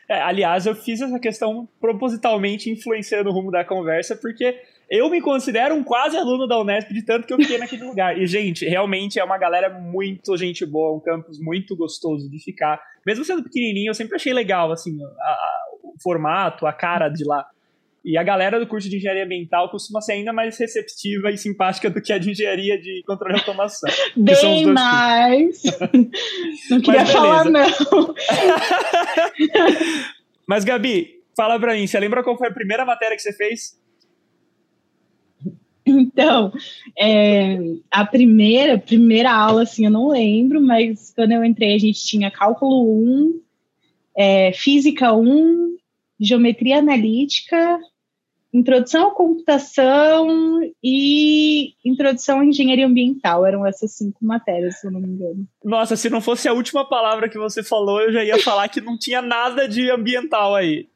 É, 0.08 0.22
aliás, 0.22 0.64
eu 0.64 0.76
fiz 0.76 1.00
essa 1.00 1.18
questão 1.18 1.68
propositalmente 1.80 2.70
influenciando 2.70 3.28
o 3.30 3.32
rumo 3.32 3.50
da 3.50 3.64
conversa, 3.64 4.14
porque 4.16 4.56
eu 4.88 5.10
me 5.10 5.20
considero 5.20 5.74
um 5.74 5.84
quase 5.84 6.16
aluno 6.16 6.46
da 6.46 6.58
Unesp 6.58 6.90
de 6.94 7.02
tanto 7.02 7.26
que 7.26 7.32
eu 7.34 7.36
fiquei 7.36 7.58
naquele 7.58 7.84
lugar. 7.84 8.16
E, 8.16 8.26
gente, 8.26 8.64
realmente 8.64 9.18
é 9.18 9.24
uma 9.24 9.36
galera 9.36 9.68
muito 9.68 10.36
gente 10.36 10.64
boa, 10.64 10.96
um 10.96 11.00
campus 11.00 11.38
muito 11.38 11.76
gostoso 11.76 12.30
de 12.30 12.38
ficar. 12.38 12.80
Mesmo 13.04 13.24
sendo 13.24 13.42
pequenininho, 13.42 13.90
eu 13.90 13.94
sempre 13.94 14.16
achei 14.16 14.32
legal, 14.32 14.72
assim, 14.72 14.96
a, 15.02 15.48
formato, 16.02 16.66
a 16.66 16.72
cara 16.72 17.08
de 17.08 17.24
lá. 17.24 17.46
E 18.04 18.16
a 18.16 18.22
galera 18.22 18.58
do 18.58 18.66
curso 18.66 18.88
de 18.88 18.96
engenharia 18.96 19.24
ambiental 19.24 19.70
costuma 19.70 20.00
ser 20.00 20.12
ainda 20.12 20.32
mais 20.32 20.58
receptiva 20.58 21.30
e 21.30 21.36
simpática 21.36 21.90
do 21.90 22.00
que 22.00 22.12
a 22.12 22.18
de 22.18 22.30
engenharia 22.30 22.80
de 22.80 23.02
controle 23.06 23.34
e 23.34 23.38
automação. 23.38 23.90
Bem 24.16 24.66
mais! 24.66 25.62
não 26.70 26.80
queria 26.80 27.04
falar, 27.04 27.44
não. 27.44 27.66
Mas, 30.46 30.64
Gabi, 30.64 31.20
fala 31.36 31.58
pra 31.58 31.74
mim, 31.74 31.86
você 31.86 32.00
lembra 32.00 32.22
qual 32.22 32.38
foi 32.38 32.48
a 32.48 32.52
primeira 32.52 32.84
matéria 32.84 33.14
que 33.16 33.22
você 33.22 33.32
fez? 33.32 33.78
Então, 35.84 36.52
é, 36.98 37.58
a 37.90 38.04
primeira, 38.04 38.78
primeira 38.78 39.32
aula, 39.32 39.62
assim, 39.62 39.84
eu 39.84 39.90
não 39.90 40.08
lembro, 40.08 40.60
mas 40.60 41.12
quando 41.14 41.32
eu 41.32 41.44
entrei, 41.44 41.74
a 41.74 41.78
gente 41.78 42.04
tinha 42.04 42.30
cálculo 42.30 42.90
1, 42.90 43.40
é, 44.18 44.52
física 44.52 45.12
1, 45.12 45.76
geometria 46.18 46.78
analítica, 46.78 47.78
introdução 48.52 49.08
à 49.08 49.10
computação 49.14 50.60
e 50.82 51.74
introdução 51.84 52.40
à 52.40 52.44
engenharia 52.44 52.86
ambiental. 52.86 53.46
Eram 53.46 53.64
essas 53.64 53.92
cinco 53.92 54.24
matérias, 54.24 54.80
se 54.80 54.88
eu 54.88 54.90
não 54.90 55.00
me 55.00 55.06
engano. 55.06 55.46
Nossa, 55.64 55.94
se 55.94 56.10
não 56.10 56.20
fosse 56.20 56.48
a 56.48 56.52
última 56.52 56.84
palavra 56.84 57.28
que 57.28 57.38
você 57.38 57.62
falou, 57.62 58.00
eu 58.00 58.12
já 58.12 58.24
ia 58.24 58.40
falar 58.40 58.68
que 58.68 58.80
não 58.80 58.98
tinha 58.98 59.22
nada 59.22 59.68
de 59.68 59.88
ambiental 59.88 60.56
aí. 60.56 60.88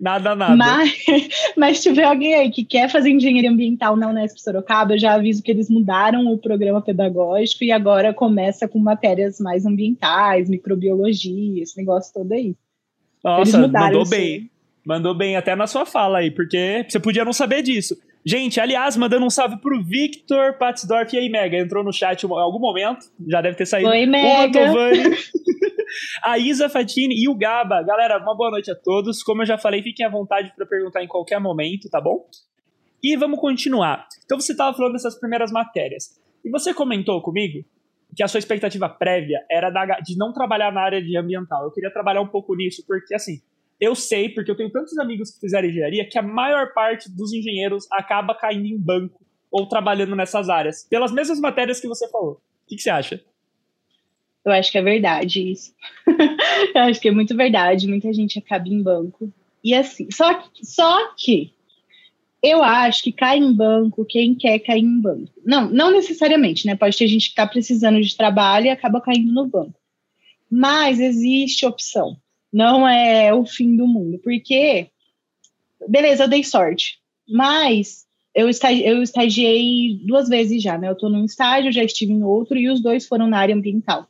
Nada, 0.00 0.34
nada. 0.34 0.56
Mas, 0.56 1.04
mas 1.56 1.78
se 1.78 1.84
tiver 1.84 2.02
alguém 2.02 2.34
aí 2.34 2.50
que 2.50 2.64
quer 2.64 2.90
fazer 2.90 3.10
engenharia 3.10 3.50
ambiental 3.50 3.96
na 3.96 4.08
Unesp 4.08 4.38
Sorocaba, 4.38 4.94
eu 4.94 4.98
já 4.98 5.14
aviso 5.14 5.42
que 5.42 5.50
eles 5.52 5.70
mudaram 5.70 6.26
o 6.26 6.36
programa 6.36 6.82
pedagógico 6.82 7.62
e 7.62 7.70
agora 7.70 8.12
começa 8.12 8.66
com 8.66 8.80
matérias 8.80 9.38
mais 9.38 9.64
ambientais, 9.64 10.50
microbiologia, 10.50 11.62
esse 11.62 11.76
negócio 11.76 12.12
todo 12.12 12.32
aí. 12.32 12.56
Nossa, 13.24 13.66
mandou 13.66 14.06
bem. 14.06 14.50
Mandou 14.84 15.14
bem 15.14 15.34
até 15.34 15.56
na 15.56 15.66
sua 15.66 15.86
fala 15.86 16.18
aí, 16.18 16.30
porque 16.30 16.84
você 16.86 17.00
podia 17.00 17.24
não 17.24 17.32
saber 17.32 17.62
disso. 17.62 17.96
Gente, 18.26 18.60
aliás, 18.60 18.96
mandando 18.96 19.24
um 19.24 19.30
salve 19.30 19.58
pro 19.58 19.82
Victor 19.82 20.54
Patsdorf 20.58 21.14
e 21.14 21.18
aí, 21.18 21.28
Mega. 21.30 21.56
Entrou 21.56 21.82
no 21.82 21.92
chat 21.92 22.22
em 22.22 22.30
algum 22.30 22.58
momento, 22.58 23.06
já 23.26 23.40
deve 23.40 23.56
ter 23.56 23.66
saído. 23.66 23.88
Oi, 23.88 24.04
Mega. 24.04 24.60
a 26.22 26.38
Isa 26.38 26.68
Fatini 26.68 27.14
e 27.22 27.28
o 27.28 27.34
Gaba. 27.34 27.82
Galera, 27.82 28.18
uma 28.18 28.36
boa 28.36 28.50
noite 28.50 28.70
a 28.70 28.74
todos. 28.74 29.22
Como 29.22 29.42
eu 29.42 29.46
já 29.46 29.56
falei, 29.56 29.82
fiquem 29.82 30.04
à 30.04 30.10
vontade 30.10 30.52
para 30.54 30.66
perguntar 30.66 31.02
em 31.02 31.08
qualquer 31.08 31.40
momento, 31.40 31.88
tá 31.88 32.00
bom? 32.00 32.26
E 33.02 33.16
vamos 33.16 33.38
continuar. 33.38 34.06
Então 34.24 34.38
você 34.38 34.52
estava 34.52 34.74
falando 34.76 34.92
dessas 34.92 35.18
primeiras 35.18 35.50
matérias. 35.50 36.18
E 36.44 36.50
você 36.50 36.74
comentou 36.74 37.22
comigo 37.22 37.64
que 38.14 38.22
a 38.22 38.28
sua 38.28 38.38
expectativa 38.38 38.88
prévia 38.88 39.44
era 39.50 39.70
de 40.00 40.16
não 40.16 40.32
trabalhar 40.32 40.72
na 40.72 40.82
área 40.82 41.02
de 41.02 41.16
ambiental. 41.16 41.64
Eu 41.64 41.72
queria 41.72 41.90
trabalhar 41.90 42.20
um 42.20 42.28
pouco 42.28 42.54
nisso, 42.54 42.84
porque 42.86 43.14
assim, 43.14 43.40
eu 43.80 43.94
sei, 43.94 44.28
porque 44.28 44.50
eu 44.50 44.56
tenho 44.56 44.70
tantos 44.70 44.96
amigos 44.98 45.32
que 45.32 45.40
fizeram 45.40 45.68
engenharia, 45.68 46.08
que 46.08 46.18
a 46.18 46.22
maior 46.22 46.72
parte 46.72 47.10
dos 47.10 47.32
engenheiros 47.32 47.86
acaba 47.90 48.34
caindo 48.34 48.66
em 48.66 48.78
banco 48.78 49.24
ou 49.50 49.68
trabalhando 49.68 50.16
nessas 50.16 50.48
áreas, 50.48 50.86
pelas 50.88 51.12
mesmas 51.12 51.40
matérias 51.40 51.80
que 51.80 51.88
você 51.88 52.08
falou. 52.10 52.32
O 52.32 52.66
que, 52.66 52.76
que 52.76 52.82
você 52.82 52.90
acha? 52.90 53.20
Eu 54.44 54.52
acho 54.52 54.70
que 54.70 54.78
é 54.78 54.82
verdade 54.82 55.52
isso. 55.52 55.74
eu 56.74 56.82
acho 56.82 57.00
que 57.00 57.08
é 57.08 57.12
muito 57.12 57.34
verdade. 57.36 57.88
Muita 57.88 58.12
gente 58.12 58.38
acaba 58.38 58.68
em 58.68 58.82
banco. 58.82 59.32
E 59.62 59.74
assim, 59.74 60.10
só 60.10 60.34
que, 60.34 60.66
só 60.66 61.14
que 61.16 61.53
eu 62.44 62.62
acho 62.62 63.02
que 63.02 63.12
cai 63.12 63.38
em 63.38 63.52
banco 63.52 64.04
quem 64.04 64.34
quer 64.34 64.58
cair 64.58 64.82
em 64.82 65.00
banco. 65.00 65.32
Não, 65.44 65.70
não 65.70 65.90
necessariamente, 65.90 66.66
né? 66.66 66.76
Pode 66.76 66.96
ter 66.96 67.08
gente 67.08 67.26
que 67.26 67.32
está 67.32 67.46
precisando 67.46 68.00
de 68.00 68.16
trabalho 68.16 68.66
e 68.66 68.70
acaba 68.70 69.00
caindo 69.00 69.32
no 69.32 69.46
banco. 69.46 69.80
Mas 70.50 71.00
existe 71.00 71.64
opção 71.64 72.16
não 72.54 72.86
é 72.86 73.34
o 73.34 73.44
fim 73.44 73.76
do 73.76 73.84
mundo, 73.84 74.20
porque, 74.22 74.86
beleza, 75.88 76.22
eu 76.22 76.28
dei 76.28 76.44
sorte, 76.44 77.00
mas 77.28 78.04
eu, 78.32 78.48
estagi, 78.48 78.86
eu 78.86 79.02
estagiei 79.02 79.98
duas 80.06 80.28
vezes 80.28 80.62
já, 80.62 80.78
né? 80.78 80.88
Eu 80.88 80.92
estou 80.92 81.10
num 81.10 81.24
estágio, 81.24 81.72
já 81.72 81.82
estive 81.82 82.12
em 82.12 82.22
outro, 82.22 82.56
e 82.56 82.70
os 82.70 82.80
dois 82.80 83.08
foram 83.08 83.26
na 83.26 83.38
área 83.38 83.56
ambiental. 83.56 84.06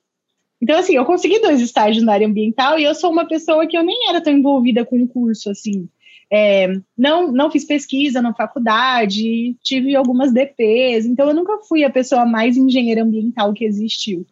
Então, 0.61 0.79
assim, 0.79 0.95
eu 0.95 1.07
consegui 1.07 1.41
dois 1.41 1.59
estágios 1.59 2.05
na 2.05 2.13
área 2.13 2.27
ambiental 2.27 2.79
e 2.79 2.85
eu 2.85 2.95
sou 2.95 3.11
uma 3.11 3.27
pessoa 3.27 3.67
que 3.67 3.79
eu 3.79 3.83
nem 3.83 4.11
era 4.11 4.21
tão 4.21 4.35
envolvida 4.35 4.85
com 4.85 5.03
o 5.03 5.09
curso, 5.09 5.49
assim. 5.49 5.89
É, 6.31 6.69
não, 6.97 7.31
não 7.31 7.51
fiz 7.51 7.65
pesquisa 7.65 8.21
na 8.21 8.35
faculdade, 8.35 9.55
tive 9.63 9.95
algumas 9.95 10.33
DPs, 10.33 11.07
então 11.07 11.29
eu 11.29 11.35
nunca 11.35 11.59
fui 11.69 11.85
a 11.85 11.91
pessoa 11.91 12.25
mais 12.25 12.57
engenheira 12.57 13.03
ambiental 13.03 13.53
que 13.53 13.65
existiu. 13.65 14.27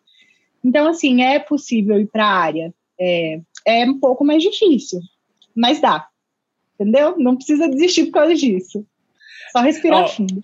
Então, 0.64 0.88
assim, 0.88 1.22
é 1.22 1.38
possível 1.38 1.98
ir 2.00 2.06
para 2.06 2.24
a 2.24 2.36
área. 2.36 2.74
É, 2.98 3.40
é 3.66 3.84
um 3.84 3.98
pouco 3.98 4.24
mais 4.24 4.42
difícil, 4.42 5.00
mas 5.54 5.80
dá. 5.80 6.06
Entendeu? 6.74 7.16
Não 7.18 7.36
precisa 7.36 7.68
desistir 7.68 8.06
por 8.06 8.12
causa 8.12 8.34
disso. 8.34 8.84
Só 9.52 9.60
respirar 9.60 10.04
oh, 10.04 10.08
fundo. 10.08 10.42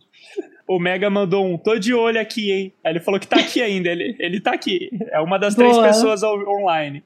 O 0.66 0.78
Mega 0.78 1.08
mandou 1.08 1.46
um, 1.46 1.56
tô 1.56 1.78
de 1.78 1.94
olho 1.94 2.20
aqui, 2.20 2.52
hein? 2.52 2.72
Ele 2.84 3.00
falou 3.00 3.18
que 3.18 3.26
tá 3.26 3.37
aqui 3.37 3.62
ainda, 3.62 3.88
ele, 3.88 4.14
ele 4.18 4.40
tá 4.40 4.52
aqui. 4.52 4.90
É 5.11 5.18
uma 5.20 5.38
das 5.38 5.54
Boa. 5.54 5.68
três 5.68 5.87
pessoas 5.87 6.22
online. 6.22 7.02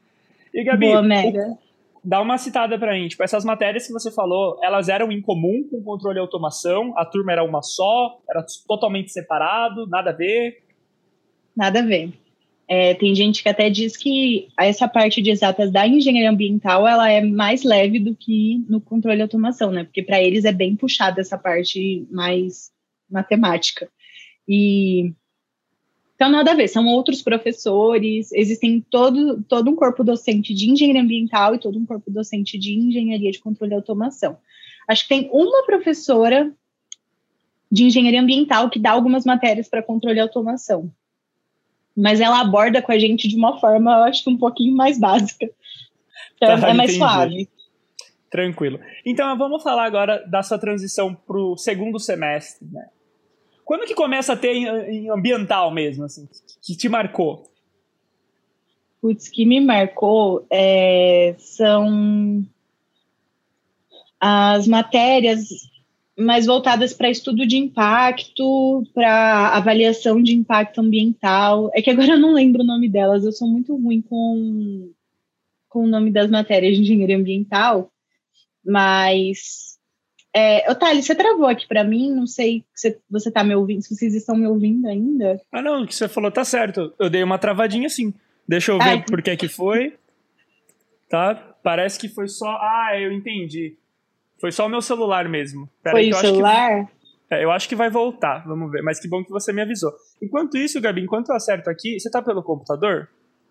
E 0.52 0.64
Gabi, 0.64 0.88
Boa, 0.88 1.02
Mega. 1.02 1.46
O, 1.46 1.58
dá 2.04 2.20
uma 2.20 2.38
citada 2.38 2.78
pra 2.78 2.94
mim. 2.94 3.08
Tipo, 3.08 3.22
essas 3.22 3.44
matérias 3.44 3.86
que 3.86 3.92
você 3.92 4.10
falou, 4.10 4.58
elas 4.62 4.88
eram 4.88 5.12
em 5.12 5.20
comum 5.20 5.66
com 5.70 5.82
controle 5.82 6.18
e 6.18 6.20
automação? 6.20 6.92
A 6.96 7.04
turma 7.04 7.32
era 7.32 7.44
uma 7.44 7.62
só? 7.62 8.18
Era 8.28 8.44
totalmente 8.66 9.12
separado? 9.12 9.86
Nada 9.86 10.10
a 10.10 10.14
ver? 10.14 10.62
Nada 11.56 11.80
a 11.80 11.82
ver. 11.82 12.12
É, 12.68 12.94
tem 12.94 13.14
gente 13.14 13.42
que 13.42 13.48
até 13.48 13.68
diz 13.68 13.96
que 13.96 14.48
essa 14.58 14.88
parte 14.88 15.20
de 15.20 15.30
exatas 15.30 15.70
da 15.70 15.86
engenharia 15.86 16.30
ambiental 16.30 16.88
ela 16.88 17.10
é 17.10 17.20
mais 17.20 17.64
leve 17.64 17.98
do 17.98 18.14
que 18.14 18.64
no 18.68 18.80
controle 18.80 19.18
e 19.18 19.22
automação, 19.22 19.70
né? 19.70 19.84
Porque 19.84 20.02
para 20.02 20.22
eles 20.22 20.44
é 20.44 20.52
bem 20.52 20.74
puxada 20.74 21.20
essa 21.20 21.36
parte 21.36 22.06
mais 22.10 22.70
matemática. 23.10 23.90
E 24.48 25.12
então 26.22 26.30
nada 26.30 26.52
a 26.52 26.54
ver, 26.54 26.68
são 26.68 26.86
outros 26.86 27.20
professores, 27.20 28.30
existem 28.32 28.80
todo, 28.80 29.42
todo 29.42 29.68
um 29.68 29.74
corpo 29.74 30.04
docente 30.04 30.54
de 30.54 30.70
engenharia 30.70 31.02
ambiental 31.02 31.52
e 31.52 31.58
todo 31.58 31.76
um 31.76 31.84
corpo 31.84 32.08
docente 32.12 32.56
de 32.56 32.78
engenharia 32.78 33.32
de 33.32 33.40
controle 33.40 33.72
e 33.72 33.74
automação. 33.74 34.38
Acho 34.86 35.02
que 35.02 35.08
tem 35.08 35.28
uma 35.32 35.66
professora 35.66 36.52
de 37.70 37.84
engenharia 37.84 38.20
ambiental 38.20 38.70
que 38.70 38.78
dá 38.78 38.92
algumas 38.92 39.24
matérias 39.24 39.68
para 39.68 39.82
controle 39.82 40.18
e 40.18 40.20
automação 40.20 40.92
mas 41.94 42.22
ela 42.22 42.40
aborda 42.40 42.80
com 42.80 42.90
a 42.90 42.98
gente 42.98 43.28
de 43.28 43.36
uma 43.36 43.60
forma, 43.60 43.92
eu 43.92 44.04
acho 44.04 44.24
que 44.24 44.30
um 44.30 44.38
pouquinho 44.38 44.74
mais 44.74 44.98
básica. 44.98 45.50
Então, 46.36 46.58
tá, 46.58 46.70
é 46.70 46.72
mais 46.72 46.90
entendi. 46.90 46.98
suave. 46.98 47.48
Tranquilo. 48.30 48.80
Então, 49.04 49.36
vamos 49.36 49.62
falar 49.62 49.84
agora 49.84 50.26
da 50.26 50.42
sua 50.42 50.58
transição 50.58 51.14
para 51.14 51.36
o 51.36 51.56
segundo 51.56 52.00
semestre, 52.00 52.66
né? 52.72 52.88
Quando 53.64 53.86
que 53.86 53.94
começa 53.94 54.32
a 54.32 54.36
ter 54.36 54.54
em, 54.54 55.10
ambiental 55.10 55.70
mesmo, 55.70 56.04
assim, 56.04 56.28
que 56.60 56.76
te 56.76 56.88
marcou? 56.88 57.50
Putz, 59.00 59.28
que 59.28 59.44
me 59.44 59.60
marcou 59.60 60.46
é, 60.50 61.34
são 61.38 62.44
as 64.20 64.68
matérias 64.68 65.48
mais 66.16 66.46
voltadas 66.46 66.92
para 66.92 67.10
estudo 67.10 67.46
de 67.46 67.56
impacto, 67.56 68.84
para 68.94 69.48
avaliação 69.48 70.22
de 70.22 70.34
impacto 70.34 70.80
ambiental. 70.80 71.70
É 71.74 71.82
que 71.82 71.90
agora 71.90 72.12
eu 72.12 72.20
não 72.20 72.32
lembro 72.32 72.62
o 72.62 72.66
nome 72.66 72.88
delas, 72.88 73.24
eu 73.24 73.32
sou 73.32 73.48
muito 73.48 73.74
ruim 73.76 74.00
com, 74.02 74.92
com 75.68 75.84
o 75.84 75.88
nome 75.88 76.10
das 76.10 76.30
matérias 76.30 76.76
de 76.76 76.82
engenharia 76.82 77.16
ambiental, 77.16 77.90
mas. 78.64 79.71
É, 80.34 80.70
Otávio, 80.70 81.02
você 81.02 81.14
travou 81.14 81.46
aqui 81.46 81.68
para 81.68 81.84
mim, 81.84 82.10
não 82.10 82.26
sei 82.26 82.64
se 82.74 82.98
você 83.10 83.28
está 83.28 83.44
me 83.44 83.54
ouvindo, 83.54 83.82
se 83.82 83.94
vocês 83.94 84.14
estão 84.14 84.34
me 84.34 84.46
ouvindo 84.46 84.88
ainda. 84.88 85.40
Ah, 85.52 85.60
não, 85.60 85.82
o 85.82 85.86
que 85.86 85.94
você 85.94 86.08
falou 86.08 86.30
tá 86.30 86.44
certo. 86.44 86.92
Eu 86.98 87.10
dei 87.10 87.22
uma 87.22 87.38
travadinha 87.38 87.88
sim. 87.88 88.14
Deixa 88.48 88.72
eu 88.72 88.78
ver 88.78 88.84
Ai. 88.84 89.04
por 89.04 89.22
que 89.22 89.36
que 89.36 89.48
foi. 89.48 89.94
Tá? 91.08 91.34
Parece 91.62 91.98
que 91.98 92.08
foi 92.08 92.28
só. 92.28 92.48
Ah, 92.48 92.98
eu 92.98 93.12
entendi. 93.12 93.76
Foi 94.40 94.50
só 94.50 94.66
o 94.66 94.68
meu 94.68 94.80
celular 94.80 95.28
mesmo. 95.28 95.68
Pera 95.82 95.96
Foi 95.96 96.10
o 96.10 96.14
celular? 96.14 96.86
Que... 96.86 97.34
É, 97.34 97.44
eu 97.44 97.50
acho 97.50 97.68
que 97.68 97.76
vai 97.76 97.90
voltar, 97.90 98.44
vamos 98.46 98.70
ver. 98.72 98.82
Mas 98.82 98.98
que 98.98 99.08
bom 99.08 99.22
que 99.22 99.30
você 99.30 99.52
me 99.52 99.62
avisou. 99.62 99.92
Enquanto 100.20 100.56
isso, 100.56 100.80
Gabi, 100.80 101.02
enquanto 101.02 101.28
eu 101.28 101.36
acerto 101.36 101.70
aqui, 101.70 102.00
você 102.00 102.10
tá 102.10 102.20
pelo 102.22 102.42
computador? 102.42 103.08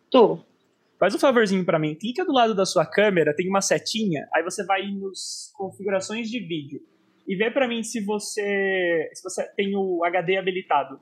Tô. 0.10 0.40
Faz 1.02 1.16
um 1.16 1.18
favorzinho 1.18 1.66
para 1.66 1.80
mim. 1.80 1.96
Clica 1.96 2.24
do 2.24 2.32
lado 2.32 2.54
da 2.54 2.64
sua 2.64 2.86
câmera, 2.86 3.36
tem 3.36 3.50
uma 3.50 3.60
setinha, 3.60 4.30
aí 4.32 4.44
você 4.44 4.64
vai 4.64 4.84
nos 4.92 5.52
configurações 5.56 6.30
de 6.30 6.40
vídeo 6.40 6.80
e 7.28 7.36
vê 7.36 7.50
para 7.50 7.68
mim 7.68 7.82
se 7.82 8.06
você 8.06 9.10
se 9.12 9.24
você 9.24 9.48
tem 9.56 9.76
o 9.76 10.04
HD 10.04 10.38
habilitado. 10.38 11.02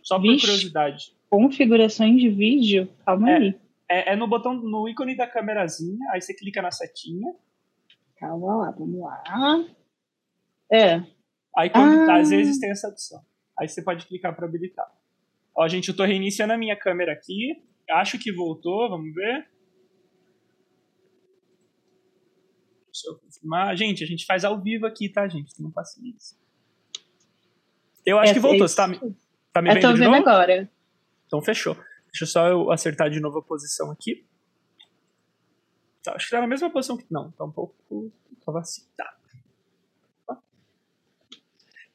Só 0.00 0.14
por 0.14 0.30
Vixe, 0.30 0.46
curiosidade. 0.46 1.16
Configurações 1.28 2.20
de 2.20 2.28
vídeo? 2.28 2.88
Calma 3.04 3.28
é, 3.28 3.36
aí. 3.36 3.60
É, 3.90 4.12
é, 4.12 4.16
no 4.16 4.28
botão, 4.28 4.54
no 4.54 4.88
ícone 4.88 5.16
da 5.16 5.26
câmerazinha, 5.26 6.08
aí 6.12 6.20
você 6.20 6.32
clica 6.32 6.62
na 6.62 6.70
setinha, 6.70 7.34
Calma 8.16 8.56
lá, 8.56 8.70
vamos 8.70 9.00
lá. 9.00 9.22
É. 10.72 11.02
Aí 11.56 11.68
quando, 11.68 12.08
ah. 12.08 12.20
às 12.20 12.30
vezes 12.30 12.60
tem 12.60 12.70
essa 12.70 12.86
opção. 12.86 13.20
Aí 13.58 13.68
você 13.68 13.82
pode 13.82 14.06
clicar 14.06 14.36
para 14.36 14.46
habilitar. 14.46 14.86
Ó, 15.52 15.66
gente, 15.66 15.88
eu 15.88 15.96
tô 15.96 16.04
reiniciando 16.04 16.52
a 16.52 16.56
minha 16.56 16.76
câmera 16.76 17.12
aqui. 17.12 17.60
Acho 17.90 18.18
que 18.18 18.32
voltou, 18.32 18.88
vamos 18.88 19.14
ver. 19.14 19.48
Deixa 22.86 23.08
eu 23.08 23.18
confirmar. 23.18 23.76
Gente, 23.76 24.02
a 24.02 24.06
gente 24.06 24.24
faz 24.24 24.44
ao 24.44 24.60
vivo 24.60 24.86
aqui, 24.86 25.08
tá, 25.08 25.28
gente? 25.28 25.60
Não 25.60 25.70
paciência. 25.70 26.36
Eu 28.04 28.18
acho 28.18 28.30
é, 28.30 28.34
que 28.34 28.40
voltou. 28.40 28.66
Você 28.66 28.76
tá, 28.76 28.88
me, 28.88 28.98
tá 29.52 29.60
me 29.60 29.70
eu 29.70 29.74
vendo 29.74 29.82
tô 29.82 29.94
vendo 29.94 30.14
agora. 30.14 30.70
Então 31.26 31.42
fechou. 31.42 31.74
Deixa 32.06 32.24
eu 32.24 32.26
só 32.26 32.48
eu 32.48 32.70
acertar 32.70 33.10
de 33.10 33.20
novo 33.20 33.38
a 33.38 33.42
posição 33.42 33.90
aqui. 33.90 34.26
Tá, 36.02 36.14
acho 36.14 36.26
que 36.26 36.30
tá 36.30 36.40
na 36.40 36.46
mesma 36.46 36.70
posição 36.70 36.96
que. 36.96 37.04
Não, 37.10 37.30
tá 37.32 37.44
um 37.44 37.50
pouco. 37.50 38.12
Tava 38.44 38.60
assim. 38.60 38.86
Tá. 38.96 39.16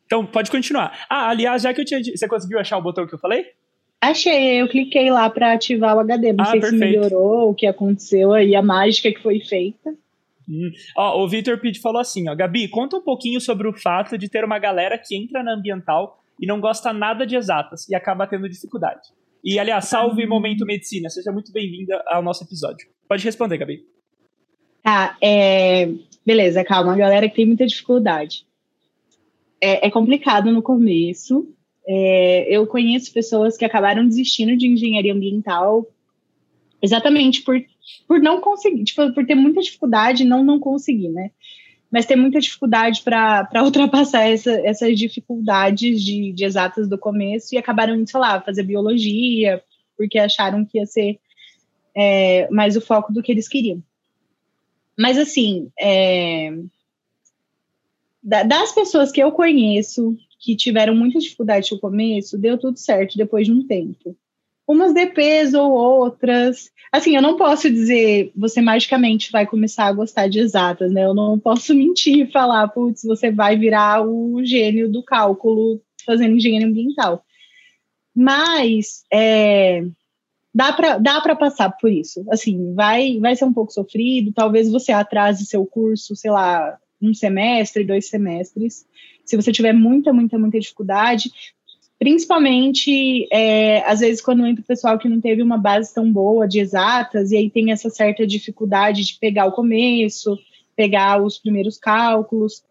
Então, 0.06 0.28
pode 0.28 0.52
continuar. 0.52 1.06
Ah, 1.10 1.30
aliás, 1.30 1.62
já 1.62 1.74
que 1.74 1.80
eu 1.80 1.86
tinha. 1.86 2.04
Você 2.04 2.28
conseguiu 2.28 2.60
achar 2.60 2.78
o 2.78 2.82
botão 2.82 3.08
que 3.08 3.16
eu 3.16 3.20
falei? 3.20 3.56
Achei, 4.02 4.60
eu 4.60 4.68
cliquei 4.68 5.12
lá 5.12 5.30
para 5.30 5.54
ativar 5.54 5.96
o 5.96 6.00
HD. 6.00 6.34
Não 6.34 6.44
ah, 6.44 6.48
sei 6.48 6.60
perfeito. 6.60 6.84
se 6.84 6.90
melhorou, 6.90 7.52
o 7.52 7.54
que 7.54 7.68
aconteceu 7.68 8.34
aí, 8.34 8.56
a 8.56 8.62
mágica 8.62 9.12
que 9.12 9.22
foi 9.22 9.40
feita. 9.40 9.94
Hum. 10.50 10.72
Ó, 10.98 11.24
o 11.24 11.30
Victor 11.30 11.60
Pitt 11.60 11.80
falou 11.80 12.02
assim, 12.02 12.28
ó, 12.28 12.36
Gabi, 12.36 12.68
conta 12.68 12.98
um 12.98 13.02
pouquinho 13.02 13.40
sobre 13.40 13.68
o 13.68 13.74
fato 13.74 14.18
de 14.18 14.28
ter 14.28 14.44
uma 14.44 14.58
galera 14.58 14.98
que 14.98 15.16
entra 15.16 15.44
na 15.44 15.54
ambiental 15.54 16.20
e 16.40 16.48
não 16.48 16.60
gosta 16.60 16.92
nada 16.92 17.28
de 17.28 17.36
exatas 17.36 17.88
e 17.88 17.94
acaba 17.94 18.26
tendo 18.26 18.50
dificuldade. 18.50 19.02
E, 19.44 19.60
aliás, 19.60 19.86
salve 19.86 20.26
Momento 20.26 20.66
Medicina, 20.66 21.10
seja 21.10 21.32
muito 21.32 21.52
bem-vinda 21.52 22.04
ao 22.08 22.24
nosso 22.24 22.44
episódio. 22.44 22.88
Pode 23.08 23.24
responder, 23.24 23.58
Gabi. 23.60 23.84
Tá, 24.82 25.16
é... 25.22 25.90
beleza, 26.26 26.64
calma, 26.64 26.94
a 26.94 26.98
galera 26.98 27.30
que 27.30 27.36
tem 27.36 27.46
muita 27.46 27.68
dificuldade. 27.68 28.46
É, 29.62 29.88
é 29.88 29.92
complicado 29.92 30.52
no 30.52 30.64
começo, 30.64 31.48
é, 31.88 32.46
eu 32.50 32.68
conheço 32.68 33.14
pessoas 33.14 33.58
que 33.58 33.66
acabaram 33.66 34.08
desistindo 34.08 34.56
de 34.56 34.68
engenharia 34.68 35.14
ambiental 35.14 35.88
exatamente 36.82 37.44
por, 37.44 37.64
por 38.08 38.20
não 38.20 38.42
conseguir, 38.42 38.84
tipo, 38.84 39.14
por 39.14 39.26
ter 39.26 39.36
muita 39.36 39.62
dificuldade 39.62 40.26
não 40.26 40.44
não 40.44 40.60
conseguir, 40.60 41.10
né? 41.10 41.32
Mas 41.92 42.06
ter 42.06 42.16
muita 42.16 42.40
dificuldade 42.40 43.02
para 43.02 43.48
ultrapassar 43.64 44.28
essa, 44.28 44.52
essas 44.66 44.98
dificuldades 44.98 46.04
de, 46.04 46.32
de 46.32 46.46
exatas 46.46 46.88
do 46.88 46.98
começo 46.98 47.54
e 47.54 47.58
acabaram 47.58 47.96
indo, 47.96 48.10
sei 48.10 48.20
lá, 48.20 48.42
fazer 48.42 48.64
biologia, 48.64 49.62
porque 49.98 50.18
acharam 50.18 50.66
que 50.66 50.80
ia 50.80 50.86
ser 50.86 51.20
é, 51.94 52.50
mais 52.50 52.76
o 52.76 52.82
foco 52.82 53.12
do 53.14 53.22
que 53.22 53.32
eles 53.32 53.48
queriam. 53.48 53.84
Mas, 54.98 55.18
assim, 55.18 55.70
é, 55.80 56.54
das 58.24 58.72
pessoas 58.72 59.12
que 59.12 59.22
eu 59.22 59.32
conheço 59.32 60.18
que 60.42 60.56
tiveram 60.56 60.96
muita 60.96 61.20
dificuldade 61.20 61.72
no 61.72 61.80
começo, 61.80 62.38
deu 62.38 62.58
tudo 62.58 62.78
certo 62.78 63.16
depois 63.16 63.46
de 63.46 63.54
um 63.54 63.66
tempo. 63.66 64.18
Umas 64.68 64.94
DPs 64.94 65.54
ou 65.54 65.72
outras. 65.72 66.72
Assim, 66.92 67.16
eu 67.16 67.22
não 67.22 67.38
posso 67.38 67.70
dizer 67.70 68.32
você 68.36 68.60
magicamente 68.60 69.32
vai 69.32 69.46
começar 69.46 69.86
a 69.86 69.94
gostar 69.94 70.28
de 70.28 70.40
exatas, 70.40 70.92
né? 70.92 71.06
Eu 71.06 71.14
não 71.14 71.38
posso 71.38 71.74
mentir 71.76 72.28
e 72.28 72.32
falar, 72.32 72.68
putz, 72.70 73.04
você 73.04 73.32
vai 73.32 73.56
virar 73.56 74.06
o 74.06 74.44
gênio 74.44 74.92
do 74.92 75.04
cálculo 75.04 75.80
fazendo 76.06 76.36
engenharia 76.36 76.68
ambiental. 76.68 77.24
Mas 78.16 79.04
é, 79.14 79.84
dá 80.54 80.74
para 80.74 80.98
dá 80.98 81.36
passar 81.36 81.70
por 81.70 81.92
isso. 81.92 82.26
Assim, 82.32 82.74
vai, 82.74 83.20
vai 83.20 83.36
ser 83.36 83.46
um 83.46 83.54
pouco 83.54 83.72
sofrido, 83.72 84.34
talvez 84.34 84.72
você 84.72 84.92
atrase 84.92 85.46
seu 85.46 85.66
curso, 85.66 86.16
sei 86.16 86.32
lá, 86.32 86.78
um 87.02 87.14
semestre, 87.14 87.84
dois 87.84 88.10
semestres, 88.10 88.86
se 89.26 89.36
você 89.36 89.52
tiver 89.52 89.74
muita, 89.74 90.12
muita, 90.12 90.38
muita 90.38 90.60
dificuldade, 90.60 91.32
principalmente 92.02 93.28
é, 93.32 93.84
às 93.86 94.00
vezes 94.00 94.22
quando 94.22 94.46
entra 94.46 94.64
o 94.64 94.66
pessoal 94.68 94.98
que 94.98 95.08
não 95.08 95.22
teve 95.22 95.44
uma 95.44 95.58
base 95.58 95.94
tão 95.94 96.12
boa 96.12 96.48
de 96.48 96.60
exatas 96.60 97.32
e 97.32 97.38
aí 97.38 97.50
tem 97.50 97.72
essa 97.72 97.92
certa 97.92 98.26
dificuldade 98.26 99.06
de 99.06 99.20
pegar 99.20 99.46
o 99.46 99.52
começo, 99.52 100.36
pegar 100.76 101.22
os 101.22 101.38
primeiros 101.38 101.78
cálculos. 101.78 102.64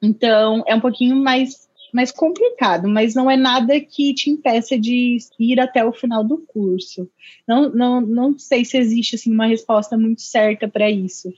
Então 0.00 0.62
é 0.66 0.74
um 0.74 0.80
pouquinho 0.80 1.16
mais 1.16 1.68
mais 1.92 2.10
complicado, 2.10 2.88
mas 2.88 3.14
não 3.14 3.30
é 3.30 3.36
nada 3.36 3.78
que 3.78 4.14
te 4.14 4.30
impeça 4.30 4.78
de 4.78 5.18
ir 5.38 5.60
até 5.60 5.84
o 5.84 5.92
final 5.92 6.24
do 6.24 6.38
curso. 6.38 7.06
Não, 7.46 7.68
não, 7.68 8.00
não 8.00 8.38
sei 8.38 8.64
se 8.64 8.78
existe 8.78 9.16
assim 9.16 9.30
uma 9.30 9.46
resposta 9.46 9.98
muito 9.98 10.22
certa 10.22 10.66
para 10.66 10.90
isso, 10.90 11.30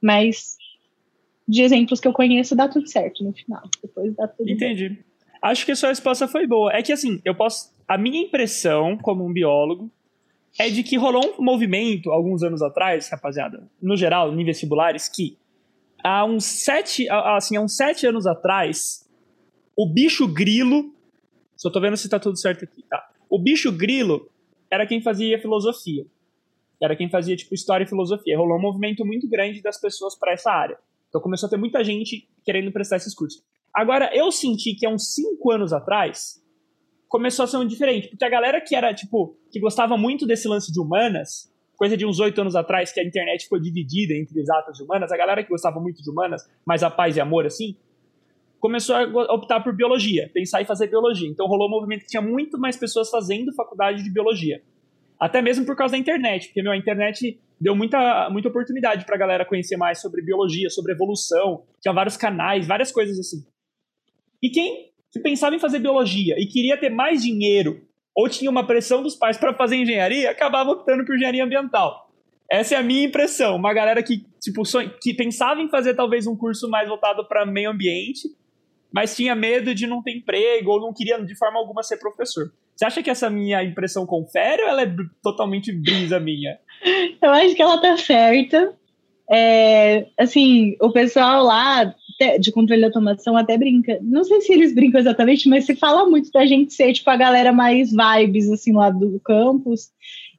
mas 0.00 0.56
de 1.46 1.62
exemplos 1.62 2.00
que 2.00 2.08
eu 2.08 2.12
conheço, 2.12 2.54
dá 2.54 2.68
tudo 2.68 2.86
certo 2.88 3.24
no 3.24 3.32
final. 3.32 3.62
Depois 3.82 4.14
dá 4.14 4.28
tudo 4.28 4.48
Entendi. 4.48 4.90
Bem. 4.90 5.04
Acho 5.42 5.66
que 5.66 5.72
a 5.72 5.76
sua 5.76 5.88
resposta 5.88 6.28
foi 6.28 6.46
boa. 6.46 6.72
É 6.72 6.82
que 6.82 6.92
assim, 6.92 7.20
eu 7.24 7.34
posso. 7.34 7.74
A 7.88 7.98
minha 7.98 8.22
impressão, 8.22 8.96
como 8.96 9.26
um 9.26 9.32
biólogo, 9.32 9.90
é 10.58 10.68
de 10.68 10.82
que 10.82 10.96
rolou 10.96 11.34
um 11.38 11.44
movimento 11.44 12.10
alguns 12.10 12.42
anos 12.42 12.62
atrás, 12.62 13.08
rapaziada, 13.10 13.68
no 13.80 13.96
geral, 13.96 14.32
em 14.32 14.44
vestibulares, 14.44 15.08
que 15.08 15.36
há 16.02 16.24
uns 16.24 16.44
sete, 16.44 17.08
assim, 17.08 17.56
há 17.56 17.60
uns 17.60 17.76
sete 17.76 18.06
anos 18.06 18.26
atrás, 18.26 19.08
o 19.76 19.86
bicho 19.86 20.28
grilo. 20.28 20.94
Só 21.56 21.70
tô 21.70 21.80
vendo 21.80 21.96
se 21.96 22.08
tá 22.08 22.18
tudo 22.18 22.38
certo 22.38 22.64
aqui, 22.64 22.82
tá? 22.88 23.10
O 23.28 23.38
bicho 23.38 23.70
grilo 23.72 24.30
era 24.70 24.86
quem 24.86 25.00
fazia 25.02 25.40
filosofia. 25.40 26.06
Era 26.80 26.96
quem 26.96 27.08
fazia, 27.08 27.36
tipo, 27.36 27.54
história 27.54 27.84
e 27.84 27.88
filosofia. 27.88 28.36
Rolou 28.36 28.58
um 28.58 28.62
movimento 28.62 29.04
muito 29.04 29.28
grande 29.28 29.62
das 29.62 29.80
pessoas 29.80 30.18
para 30.18 30.32
essa 30.32 30.50
área. 30.50 30.76
Então 31.12 31.20
começou 31.20 31.46
a 31.46 31.50
ter 31.50 31.58
muita 31.58 31.84
gente 31.84 32.26
querendo 32.42 32.72
prestar 32.72 32.96
esses 32.96 33.14
cursos. 33.14 33.42
Agora, 33.74 34.10
eu 34.14 34.32
senti 34.32 34.74
que 34.74 34.86
há 34.86 34.88
uns 34.88 35.12
cinco 35.12 35.52
anos 35.52 35.70
atrás 35.70 36.42
começou 37.06 37.44
a 37.44 37.46
ser 37.46 37.58
um 37.58 37.66
diferente, 37.66 38.08
porque 38.08 38.24
a 38.24 38.30
galera 38.30 38.62
que 38.62 38.74
era, 38.74 38.94
tipo, 38.94 39.36
que 39.50 39.60
gostava 39.60 39.98
muito 39.98 40.26
desse 40.26 40.48
lance 40.48 40.72
de 40.72 40.80
humanas, 40.80 41.52
coisa 41.76 41.98
de 41.98 42.06
uns 42.06 42.18
oito 42.18 42.40
anos 42.40 42.56
atrás, 42.56 42.90
que 42.90 42.98
a 42.98 43.04
internet 43.04 43.44
ficou 43.44 43.60
dividida 43.60 44.14
entre 44.14 44.40
exatas 44.40 44.80
e 44.80 44.82
humanas, 44.82 45.12
a 45.12 45.16
galera 45.18 45.42
que 45.42 45.50
gostava 45.50 45.78
muito 45.78 46.02
de 46.02 46.08
humanas, 46.10 46.48
mais 46.66 46.82
a 46.82 46.90
paz 46.90 47.14
e 47.14 47.20
amor, 47.20 47.44
assim, 47.44 47.76
começou 48.58 48.96
a 48.96 49.34
optar 49.34 49.60
por 49.60 49.76
biologia, 49.76 50.30
pensar 50.32 50.62
em 50.62 50.64
fazer 50.64 50.86
biologia. 50.86 51.28
Então 51.28 51.46
rolou 51.46 51.68
um 51.68 51.72
movimento 51.72 52.04
que 52.04 52.08
tinha 52.08 52.22
muito 52.22 52.58
mais 52.58 52.78
pessoas 52.78 53.10
fazendo 53.10 53.52
faculdade 53.52 54.02
de 54.02 54.10
biologia. 54.10 54.62
Até 55.20 55.42
mesmo 55.42 55.66
por 55.66 55.76
causa 55.76 55.92
da 55.92 55.98
internet, 55.98 56.46
porque 56.46 56.62
meu, 56.62 56.72
a 56.72 56.76
internet 56.76 57.38
deu 57.62 57.76
muita, 57.76 58.28
muita 58.30 58.48
oportunidade 58.48 59.06
para 59.06 59.14
a 59.14 59.18
galera 59.18 59.44
conhecer 59.44 59.76
mais 59.76 60.00
sobre 60.00 60.20
biologia, 60.20 60.68
sobre 60.68 60.92
evolução. 60.92 61.62
Tinha 61.80 61.94
vários 61.94 62.16
canais, 62.16 62.66
várias 62.66 62.90
coisas 62.90 63.18
assim. 63.18 63.44
E 64.42 64.50
quem 64.50 64.90
pensava 65.22 65.54
em 65.54 65.60
fazer 65.60 65.78
biologia 65.78 66.34
e 66.38 66.46
queria 66.46 66.76
ter 66.76 66.90
mais 66.90 67.22
dinheiro 67.22 67.80
ou 68.14 68.28
tinha 68.28 68.50
uma 68.50 68.66
pressão 68.66 69.02
dos 69.02 69.14
pais 69.14 69.38
para 69.38 69.54
fazer 69.54 69.76
engenharia, 69.76 70.30
acabava 70.30 70.70
optando 70.70 71.04
por 71.04 71.14
engenharia 71.14 71.44
ambiental. 71.44 72.10
Essa 72.50 72.74
é 72.74 72.78
a 72.78 72.82
minha 72.82 73.06
impressão. 73.06 73.56
Uma 73.56 73.72
galera 73.72 74.02
que, 74.02 74.26
tipo, 74.40 74.62
que 75.00 75.14
pensava 75.14 75.62
em 75.62 75.70
fazer 75.70 75.94
talvez 75.94 76.26
um 76.26 76.36
curso 76.36 76.68
mais 76.68 76.88
voltado 76.88 77.26
para 77.26 77.46
meio 77.46 77.70
ambiente, 77.70 78.28
mas 78.92 79.16
tinha 79.16 79.34
medo 79.34 79.74
de 79.74 79.86
não 79.86 80.02
ter 80.02 80.16
emprego 80.16 80.72
ou 80.72 80.80
não 80.80 80.92
queria 80.92 81.24
de 81.24 81.34
forma 81.36 81.58
alguma 81.58 81.82
ser 81.82 81.96
professor. 81.98 82.52
Você 82.76 82.84
acha 82.84 83.02
que 83.02 83.08
essa 83.08 83.30
minha 83.30 83.62
impressão 83.62 84.04
confere 84.04 84.62
ou 84.62 84.68
ela 84.68 84.82
é 84.82 84.94
totalmente 85.22 85.72
brisa 85.72 86.18
minha? 86.18 86.58
Eu 87.20 87.30
acho 87.30 87.54
que 87.54 87.62
ela 87.62 87.78
tá 87.78 87.96
certa. 87.96 88.74
É, 89.30 90.06
assim, 90.18 90.76
o 90.80 90.90
pessoal 90.90 91.44
lá 91.44 91.94
de 92.38 92.52
controle 92.52 92.80
de 92.80 92.86
automação 92.86 93.36
até 93.36 93.56
brinca. 93.56 93.98
Não 94.02 94.24
sei 94.24 94.40
se 94.40 94.52
eles 94.52 94.74
brincam 94.74 95.00
exatamente, 95.00 95.48
mas 95.48 95.64
se 95.64 95.74
fala 95.74 96.08
muito 96.08 96.30
da 96.30 96.46
gente 96.46 96.74
ser, 96.74 96.92
tipo, 96.92 97.08
a 97.10 97.16
galera 97.16 97.52
mais 97.52 97.90
vibes, 97.90 98.50
assim, 98.50 98.72
lá 98.72 98.90
do 98.90 99.20
campus. 99.20 99.90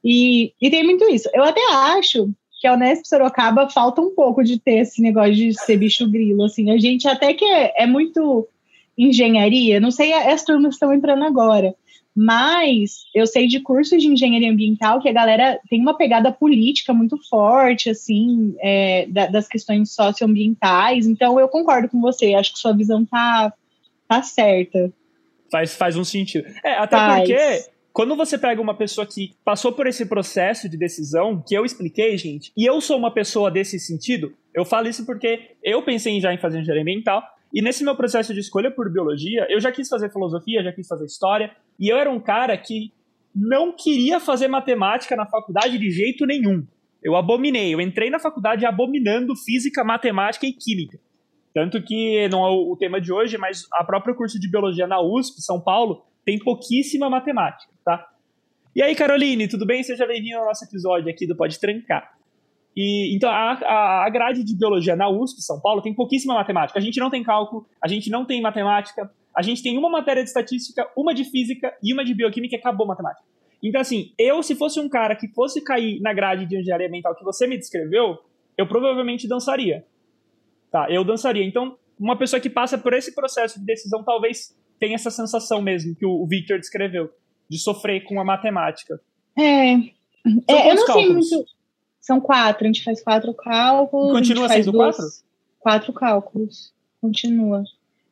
E, 0.02 0.52
e 0.60 0.70
tem 0.70 0.84
muito 0.84 1.04
isso. 1.10 1.28
Eu 1.34 1.42
até 1.44 1.60
acho 1.72 2.30
que 2.60 2.66
a 2.66 2.74
Unesp 2.74 3.06
Sorocaba 3.06 3.68
falta 3.68 4.00
um 4.00 4.14
pouco 4.14 4.42
de 4.42 4.58
ter 4.58 4.80
esse 4.80 5.02
negócio 5.02 5.34
de 5.34 5.52
ser 5.52 5.76
bicho 5.76 6.08
grilo, 6.08 6.44
assim. 6.44 6.70
A 6.70 6.78
gente 6.78 7.06
até 7.06 7.34
que 7.34 7.44
é, 7.44 7.82
é 7.82 7.86
muito 7.86 8.48
engenharia, 8.96 9.80
não 9.80 9.90
sei, 9.90 10.12
as 10.12 10.44
turmas 10.44 10.74
estão 10.74 10.92
entrando 10.92 11.24
agora, 11.24 11.74
mas 12.14 13.06
eu 13.14 13.26
sei 13.26 13.48
de 13.48 13.60
cursos 13.60 14.00
de 14.00 14.08
engenharia 14.08 14.50
ambiental 14.50 15.00
que 15.00 15.08
a 15.08 15.12
galera 15.12 15.58
tem 15.68 15.80
uma 15.80 15.96
pegada 15.96 16.30
política 16.30 16.94
muito 16.94 17.18
forte, 17.28 17.90
assim, 17.90 18.54
é, 18.60 19.06
da, 19.06 19.26
das 19.26 19.48
questões 19.48 19.92
socioambientais. 19.92 21.06
Então 21.06 21.40
eu 21.40 21.48
concordo 21.48 21.88
com 21.88 22.00
você, 22.00 22.34
acho 22.34 22.52
que 22.52 22.58
sua 22.58 22.76
visão 22.76 23.04
tá, 23.04 23.52
tá 24.06 24.22
certa. 24.22 24.92
Faz, 25.50 25.74
faz 25.74 25.96
um 25.96 26.04
sentido. 26.04 26.46
É, 26.64 26.74
até 26.74 26.96
faz. 26.96 27.18
porque 27.18 27.64
quando 27.92 28.16
você 28.16 28.36
pega 28.36 28.60
uma 28.60 28.74
pessoa 28.74 29.06
que 29.06 29.34
passou 29.44 29.72
por 29.72 29.86
esse 29.86 30.06
processo 30.06 30.68
de 30.68 30.76
decisão, 30.76 31.42
que 31.44 31.56
eu 31.56 31.64
expliquei, 31.64 32.16
gente, 32.18 32.52
e 32.56 32.64
eu 32.64 32.80
sou 32.80 32.96
uma 32.96 33.12
pessoa 33.12 33.50
desse 33.50 33.78
sentido, 33.78 34.34
eu 34.52 34.64
falo 34.64 34.88
isso 34.88 35.04
porque 35.04 35.50
eu 35.62 35.82
pensei 35.82 36.20
já 36.20 36.32
em 36.32 36.38
fazer 36.38 36.60
engenharia 36.60 36.82
ambiental, 36.82 37.22
e 37.54 37.62
nesse 37.62 37.84
meu 37.84 37.94
processo 37.94 38.34
de 38.34 38.40
escolha 38.40 38.68
por 38.68 38.90
biologia, 38.90 39.46
eu 39.48 39.60
já 39.60 39.70
quis 39.70 39.88
fazer 39.88 40.10
filosofia, 40.10 40.64
já 40.64 40.72
quis 40.72 40.88
fazer 40.88 41.04
história, 41.04 41.54
e 41.78 41.88
eu 41.88 41.96
era 41.96 42.10
um 42.10 42.18
cara 42.18 42.58
que 42.58 42.92
não 43.32 43.72
queria 43.72 44.18
fazer 44.18 44.48
matemática 44.48 45.14
na 45.14 45.24
faculdade 45.24 45.78
de 45.78 45.88
jeito 45.88 46.26
nenhum. 46.26 46.66
Eu 47.00 47.14
abominei, 47.14 47.72
eu 47.72 47.80
entrei 47.80 48.10
na 48.10 48.18
faculdade 48.18 48.66
abominando 48.66 49.36
física, 49.36 49.84
matemática 49.84 50.44
e 50.46 50.52
química. 50.52 50.98
Tanto 51.54 51.80
que 51.80 52.28
não 52.28 52.44
é 52.44 52.50
o 52.50 52.76
tema 52.76 53.00
de 53.00 53.12
hoje, 53.12 53.38
mas 53.38 53.68
a 53.74 53.84
própria 53.84 54.16
curso 54.16 54.40
de 54.40 54.50
biologia 54.50 54.88
na 54.88 55.00
USP, 55.00 55.40
São 55.40 55.60
Paulo, 55.60 56.04
tem 56.24 56.40
pouquíssima 56.40 57.08
matemática, 57.08 57.72
tá? 57.84 58.04
E 58.74 58.82
aí, 58.82 58.96
Caroline, 58.96 59.46
tudo 59.46 59.64
bem? 59.64 59.80
Seja 59.84 60.04
bem-vindo 60.04 60.38
ao 60.38 60.46
nosso 60.46 60.64
episódio 60.64 61.08
aqui 61.08 61.24
do 61.24 61.36
Pode 61.36 61.60
Trancar. 61.60 62.18
E, 62.76 63.14
então, 63.14 63.30
a, 63.30 64.04
a 64.04 64.10
grade 64.10 64.42
de 64.42 64.56
biologia 64.56 64.96
na 64.96 65.08
USP, 65.08 65.42
São 65.42 65.60
Paulo, 65.60 65.80
tem 65.80 65.94
pouquíssima 65.94 66.34
matemática. 66.34 66.78
A 66.78 66.82
gente 66.82 66.98
não 66.98 67.10
tem 67.10 67.22
cálculo, 67.22 67.66
a 67.80 67.86
gente 67.86 68.10
não 68.10 68.24
tem 68.24 68.40
matemática, 68.42 69.10
a 69.34 69.42
gente 69.42 69.62
tem 69.62 69.78
uma 69.78 69.88
matéria 69.88 70.22
de 70.22 70.28
estatística, 70.28 70.88
uma 70.96 71.14
de 71.14 71.24
física 71.24 71.72
e 71.82 71.92
uma 71.92 72.04
de 72.04 72.14
bioquímica 72.14 72.56
e 72.56 72.58
acabou 72.58 72.86
matemática. 72.86 73.24
Então, 73.62 73.80
assim, 73.80 74.12
eu, 74.18 74.42
se 74.42 74.54
fosse 74.54 74.78
um 74.78 74.88
cara 74.88 75.16
que 75.16 75.28
fosse 75.28 75.60
cair 75.60 76.00
na 76.00 76.12
grade 76.12 76.46
de 76.46 76.58
engenharia 76.58 76.88
mental 76.88 77.14
que 77.14 77.24
você 77.24 77.46
me 77.46 77.56
descreveu, 77.56 78.18
eu 78.58 78.66
provavelmente 78.66 79.26
dançaria. 79.26 79.84
Tá, 80.70 80.90
eu 80.90 81.04
dançaria. 81.04 81.44
Então, 81.44 81.76
uma 81.98 82.16
pessoa 82.16 82.40
que 82.40 82.50
passa 82.50 82.76
por 82.76 82.92
esse 82.92 83.14
processo 83.14 83.58
de 83.58 83.64
decisão 83.64 84.02
talvez 84.04 84.54
tenha 84.78 84.96
essa 84.96 85.10
sensação 85.10 85.62
mesmo 85.62 85.94
que 85.94 86.04
o 86.04 86.26
Victor 86.26 86.58
descreveu, 86.58 87.10
de 87.48 87.58
sofrer 87.58 88.04
com 88.04 88.20
a 88.20 88.24
matemática. 88.24 89.00
É. 89.38 89.72
é 89.72 90.70
eu 90.70 90.74
não 90.74 90.86
cálculos? 90.86 91.28
sei 91.28 91.38
muito. 91.38 91.50
São 92.04 92.20
quatro, 92.20 92.64
a 92.64 92.66
gente 92.66 92.84
faz 92.84 93.02
quatro 93.02 93.32
cálculos. 93.32 94.12
Continua 94.12 94.46
sendo 94.46 94.72
duas, 94.72 94.94
quatro? 94.94 95.12
Quatro 95.58 95.92
cálculos. 95.94 96.72
Continua. 97.00 97.64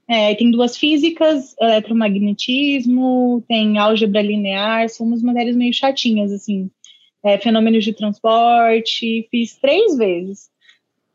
É, 0.08 0.34
tem 0.34 0.50
duas 0.50 0.78
físicas, 0.78 1.54
eletromagnetismo, 1.60 3.44
tem 3.46 3.76
álgebra 3.76 4.22
linear, 4.22 4.88
são 4.88 5.06
umas 5.06 5.22
matérias 5.22 5.54
meio 5.54 5.74
chatinhas, 5.74 6.32
assim. 6.32 6.70
É, 7.22 7.36
fenômenos 7.36 7.84
de 7.84 7.92
transporte, 7.92 9.28
fiz 9.30 9.56
três 9.56 9.96
vezes. 9.98 10.50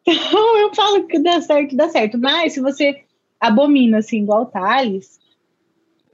Então 0.08 0.58
eu 0.60 0.74
falo 0.74 1.08
que 1.08 1.20
dá 1.20 1.42
certo, 1.42 1.76
dá 1.76 1.90
certo. 1.90 2.18
Mas 2.20 2.54
se 2.54 2.62
você 2.62 3.04
abomina, 3.40 3.98
assim, 3.98 4.22
igual 4.22 4.46
Thales, 4.46 5.20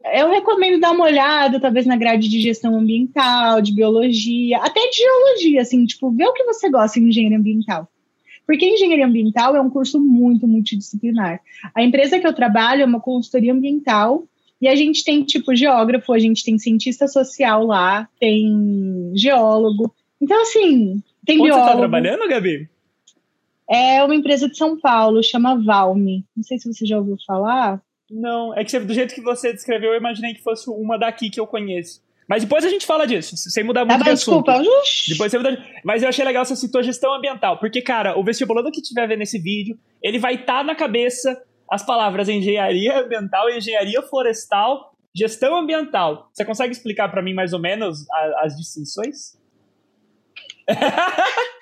eu 0.03 0.29
recomendo 0.29 0.79
dar 0.79 0.91
uma 0.91 1.05
olhada, 1.05 1.59
talvez, 1.59 1.85
na 1.85 1.95
grade 1.95 2.29
de 2.29 2.41
gestão 2.41 2.77
ambiental, 2.77 3.61
de 3.61 3.73
biologia, 3.73 4.57
até 4.57 4.79
de 4.89 4.97
geologia, 4.97 5.61
assim, 5.61 5.85
tipo, 5.85 6.11
ver 6.11 6.25
o 6.25 6.33
que 6.33 6.43
você 6.43 6.69
gosta 6.69 6.99
em 6.99 7.07
engenharia 7.07 7.37
ambiental. 7.37 7.87
Porque 8.45 8.65
engenharia 8.65 9.05
ambiental 9.05 9.55
é 9.55 9.61
um 9.61 9.69
curso 9.69 9.99
muito 9.99 10.47
multidisciplinar. 10.47 11.39
A 11.73 11.81
empresa 11.81 12.19
que 12.19 12.27
eu 12.27 12.33
trabalho 12.33 12.81
é 12.81 12.85
uma 12.85 12.99
consultoria 12.99 13.53
ambiental 13.53 14.25
e 14.59 14.67
a 14.67 14.75
gente 14.75 15.03
tem, 15.03 15.23
tipo, 15.23 15.55
geógrafo, 15.55 16.11
a 16.11 16.19
gente 16.19 16.43
tem 16.43 16.57
cientista 16.57 17.07
social 17.07 17.65
lá, 17.65 18.07
tem 18.19 19.11
geólogo. 19.15 19.93
Então, 20.21 20.41
assim, 20.41 21.01
tem 21.25 21.37
Onde 21.37 21.47
biólogo. 21.49 21.67
você 21.67 21.73
tá 21.73 21.77
trabalhando, 21.77 22.27
Gabi? 22.27 22.69
É 23.69 24.03
uma 24.03 24.15
empresa 24.15 24.49
de 24.49 24.57
São 24.57 24.77
Paulo, 24.77 25.23
chama 25.23 25.61
Valme. 25.63 26.25
Não 26.35 26.43
sei 26.43 26.59
se 26.59 26.71
você 26.71 26.85
já 26.85 26.97
ouviu 26.97 27.17
falar. 27.25 27.81
Não, 28.13 28.55
é 28.55 28.63
que 28.63 28.79
do 28.79 28.93
jeito 28.93 29.15
que 29.15 29.21
você 29.21 29.51
descreveu, 29.51 29.91
eu 29.91 29.97
imaginei 29.97 30.35
que 30.35 30.43
fosse 30.43 30.69
uma 30.69 30.99
daqui 30.99 31.31
que 31.31 31.39
eu 31.39 31.47
conheço. 31.47 31.99
Mas 32.27 32.43
depois 32.43 32.63
a 32.63 32.69
gente 32.69 32.85
fala 32.85 33.07
disso, 33.07 33.35
sem 33.35 33.63
mudar 33.63 33.83
muito 33.85 33.97
tá, 33.99 34.05
de 34.05 34.11
assunto. 34.11 34.45
Desculpa. 34.45 34.71
Depois 35.09 35.31
você 35.31 35.37
muda... 35.37 35.65
Mas 35.83 36.03
eu 36.03 36.09
achei 36.09 36.23
legal 36.23 36.45
você 36.45 36.55
citou 36.55 36.83
gestão 36.83 37.13
ambiental, 37.13 37.57
porque, 37.57 37.81
cara, 37.81 38.17
o 38.17 38.23
vestibulando 38.23 38.71
que 38.71 38.81
estiver 38.81 39.07
vendo 39.07 39.23
esse 39.23 39.39
vídeo, 39.39 39.77
ele 40.01 40.19
vai 40.19 40.35
estar 40.35 40.59
tá 40.59 40.63
na 40.63 40.75
cabeça 40.75 41.41
as 41.69 41.83
palavras 41.83 42.29
engenharia 42.29 42.99
ambiental, 42.99 43.49
engenharia 43.49 44.01
florestal, 44.03 44.93
gestão 45.13 45.57
ambiental. 45.57 46.29
Você 46.31 46.45
consegue 46.45 46.71
explicar 46.71 47.09
para 47.09 47.21
mim 47.21 47.33
mais 47.33 47.51
ou 47.51 47.59
menos 47.59 48.07
a, 48.11 48.43
as 48.43 48.55
distinções? 48.55 49.37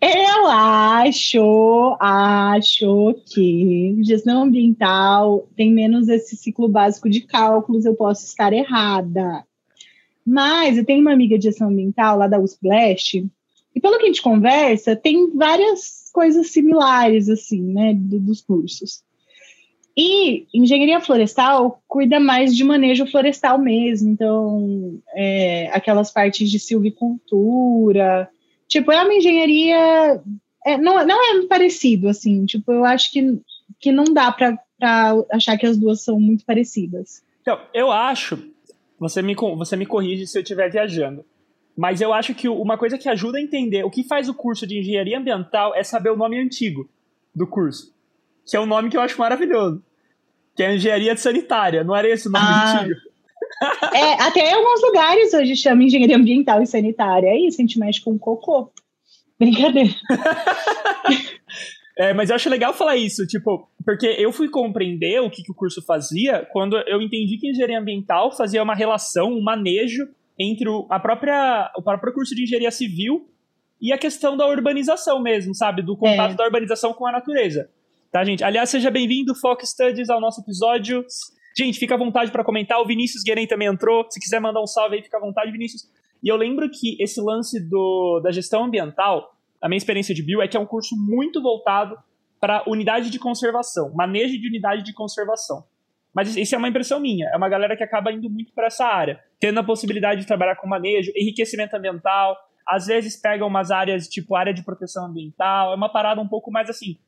Eu 0.00 0.46
acho, 0.46 1.96
acho 2.00 3.14
que 3.26 3.96
gestão 4.02 4.42
ambiental 4.42 5.48
tem 5.56 5.72
menos 5.72 6.08
esse 6.08 6.36
ciclo 6.36 6.68
básico 6.68 7.08
de 7.08 7.22
cálculos, 7.22 7.84
eu 7.84 7.94
posso 7.94 8.26
estar 8.26 8.52
errada. 8.52 9.44
Mas 10.26 10.76
eu 10.76 10.84
tenho 10.84 11.00
uma 11.00 11.12
amiga 11.12 11.38
de 11.38 11.44
gestão 11.44 11.68
ambiental 11.68 12.18
lá 12.18 12.26
da 12.26 12.38
USP 12.38 12.68
Leste, 12.68 13.26
e 13.74 13.80
pelo 13.80 13.98
que 13.98 14.04
a 14.04 14.06
gente 14.06 14.22
conversa, 14.22 14.94
tem 14.94 15.30
várias 15.34 16.10
coisas 16.12 16.50
similares, 16.50 17.28
assim, 17.28 17.60
né, 17.60 17.92
do, 17.94 18.20
dos 18.20 18.40
cursos. 18.40 19.02
E 19.96 20.46
engenharia 20.52 21.00
florestal 21.00 21.82
cuida 21.86 22.18
mais 22.18 22.54
de 22.54 22.64
manejo 22.64 23.06
florestal 23.06 23.58
mesmo, 23.58 24.10
então, 24.10 25.00
é, 25.14 25.68
aquelas 25.72 26.12
partes 26.12 26.50
de 26.50 26.58
silvicultura, 26.58 28.28
Tipo, 28.68 28.92
é 28.92 29.02
uma 29.02 29.14
engenharia. 29.14 30.22
É, 30.66 30.78
não, 30.78 31.06
não 31.06 31.22
é 31.22 31.46
parecido, 31.46 32.08
assim. 32.08 32.44
Tipo, 32.46 32.72
eu 32.72 32.84
acho 32.84 33.12
que, 33.12 33.40
que 33.78 33.92
não 33.92 34.04
dá 34.04 34.32
para 34.32 34.58
achar 35.30 35.56
que 35.56 35.66
as 35.66 35.76
duas 35.76 36.02
são 36.02 36.18
muito 36.18 36.44
parecidas. 36.44 37.22
Então, 37.42 37.60
eu 37.72 37.90
acho. 37.90 38.38
Você 38.98 39.20
me, 39.20 39.34
você 39.34 39.76
me 39.76 39.86
corrige 39.86 40.26
se 40.26 40.38
eu 40.38 40.42
estiver 40.42 40.70
viajando. 40.70 41.24
Mas 41.76 42.00
eu 42.00 42.12
acho 42.12 42.34
que 42.34 42.48
uma 42.48 42.78
coisa 42.78 42.96
que 42.96 43.08
ajuda 43.08 43.38
a 43.38 43.40
entender 43.40 43.84
o 43.84 43.90
que 43.90 44.04
faz 44.04 44.28
o 44.28 44.34
curso 44.34 44.66
de 44.66 44.78
engenharia 44.78 45.18
ambiental 45.18 45.74
é 45.74 45.82
saber 45.82 46.10
o 46.10 46.16
nome 46.16 46.38
antigo 46.38 46.88
do 47.34 47.46
curso. 47.46 47.92
Que 48.46 48.56
é 48.56 48.60
um 48.60 48.66
nome 48.66 48.88
que 48.88 48.96
eu 48.96 49.00
acho 49.00 49.18
maravilhoso. 49.18 49.82
Que 50.54 50.62
é 50.62 50.74
engenharia 50.74 51.16
sanitária. 51.16 51.82
Não 51.82 51.96
era 51.96 52.08
esse 52.08 52.28
o 52.28 52.30
nome 52.30 52.46
ah, 52.48 52.80
antigo? 52.80 52.94
É, 53.94 54.22
até 54.22 54.50
em 54.50 54.54
alguns 54.54 54.82
lugares 54.82 55.32
hoje 55.32 55.56
chama 55.56 55.84
engenharia 55.84 56.16
ambiental 56.16 56.62
e 56.62 56.66
sanitária. 56.66 57.28
É 57.28 57.38
isso, 57.38 57.60
a 57.60 57.62
gente 57.62 57.78
mexe 57.78 58.00
com 58.00 58.18
cocô. 58.18 58.70
Brincadeira. 59.38 59.90
É, 61.96 62.12
mas 62.12 62.28
eu 62.28 62.34
acho 62.34 62.50
legal 62.50 62.74
falar 62.74 62.96
isso, 62.96 63.24
tipo, 63.24 63.68
porque 63.84 64.06
eu 64.06 64.32
fui 64.32 64.48
compreender 64.48 65.20
o 65.20 65.30
que, 65.30 65.44
que, 65.44 65.52
o 65.52 65.54
curso 65.54 65.80
fazia 65.80 66.44
quando 66.52 66.76
eu 66.88 67.00
entendi 67.00 67.38
que 67.38 67.48
engenharia 67.48 67.78
ambiental 67.78 68.36
fazia 68.36 68.62
uma 68.62 68.74
relação, 68.74 69.32
um 69.32 69.40
manejo 69.40 70.08
entre 70.36 70.68
o, 70.68 70.88
a 70.90 70.98
própria, 70.98 71.70
o 71.76 71.82
próprio 71.82 72.12
curso 72.12 72.34
de 72.34 72.42
engenharia 72.42 72.72
civil 72.72 73.28
e 73.80 73.92
a 73.92 73.98
questão 73.98 74.36
da 74.36 74.44
urbanização 74.48 75.22
mesmo, 75.22 75.54
sabe? 75.54 75.82
Do 75.82 75.96
contato 75.96 76.32
é. 76.32 76.34
da 76.34 76.44
urbanização 76.44 76.92
com 76.92 77.06
a 77.06 77.12
natureza. 77.12 77.70
Tá, 78.10 78.24
gente? 78.24 78.42
Aliás, 78.42 78.70
seja 78.70 78.90
bem-vindo, 78.90 79.34
Fox 79.34 79.70
Studies, 79.70 80.10
ao 80.10 80.20
nosso 80.20 80.40
episódio 80.40 81.04
Gente, 81.56 81.78
fica 81.78 81.94
à 81.94 81.98
vontade 81.98 82.32
para 82.32 82.42
comentar. 82.42 82.80
O 82.80 82.86
Vinícius 82.86 83.22
Guerem 83.22 83.46
também 83.46 83.68
entrou. 83.68 84.04
Se 84.10 84.18
quiser 84.18 84.40
mandar 84.40 84.60
um 84.60 84.66
salve 84.66 84.96
aí, 84.96 85.02
fica 85.02 85.16
à 85.16 85.20
vontade, 85.20 85.52
Vinícius. 85.52 85.88
E 86.22 86.28
eu 86.28 86.36
lembro 86.36 86.68
que 86.70 86.96
esse 87.00 87.20
lance 87.20 87.60
do, 87.60 88.20
da 88.20 88.32
gestão 88.32 88.64
ambiental, 88.64 89.36
a 89.60 89.68
minha 89.68 89.76
experiência 89.76 90.14
de 90.14 90.22
bio 90.22 90.42
é 90.42 90.48
que 90.48 90.56
é 90.56 90.60
um 90.60 90.66
curso 90.66 90.96
muito 90.96 91.40
voltado 91.40 91.96
para 92.40 92.64
unidade 92.66 93.08
de 93.08 93.18
conservação, 93.18 93.92
manejo 93.94 94.38
de 94.38 94.48
unidade 94.48 94.82
de 94.82 94.92
conservação. 94.92 95.64
Mas 96.14 96.36
isso 96.36 96.54
é 96.54 96.58
uma 96.58 96.68
impressão 96.68 97.00
minha. 97.00 97.28
É 97.28 97.36
uma 97.36 97.48
galera 97.48 97.76
que 97.76 97.82
acaba 97.82 98.12
indo 98.12 98.30
muito 98.30 98.52
para 98.52 98.66
essa 98.66 98.86
área, 98.86 99.20
tendo 99.40 99.58
a 99.58 99.64
possibilidade 99.64 100.20
de 100.22 100.26
trabalhar 100.26 100.56
com 100.56 100.66
manejo, 100.66 101.12
enriquecimento 101.16 101.74
ambiental. 101.74 102.36
Às 102.66 102.86
vezes 102.86 103.20
pegam 103.20 103.48
umas 103.48 103.70
áreas 103.70 104.08
tipo 104.08 104.34
área 104.34 104.54
de 104.54 104.64
proteção 104.64 105.06
ambiental. 105.06 105.72
É 105.72 105.76
uma 105.76 105.88
parada 105.88 106.20
um 106.20 106.28
pouco 106.28 106.50
mais 106.50 106.70
assim, 106.70 106.98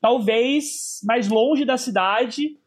talvez 0.00 1.00
mais 1.04 1.28
longe 1.28 1.64
da 1.64 1.76
cidade, 1.76 2.58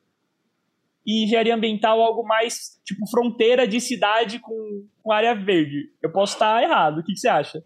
e 1.05 1.23
engenharia 1.23 1.55
ambiental 1.55 2.01
algo 2.01 2.23
mais 2.23 2.79
tipo 2.85 3.09
fronteira 3.09 3.67
de 3.67 3.79
cidade 3.79 4.39
com, 4.39 4.85
com 5.01 5.11
área 5.11 5.33
verde. 5.33 5.89
Eu 6.01 6.11
posso 6.11 6.33
estar 6.33 6.61
errado. 6.61 6.99
O 6.99 7.03
que, 7.03 7.13
que, 7.13 7.19
você 7.19 7.27
acha? 7.27 7.63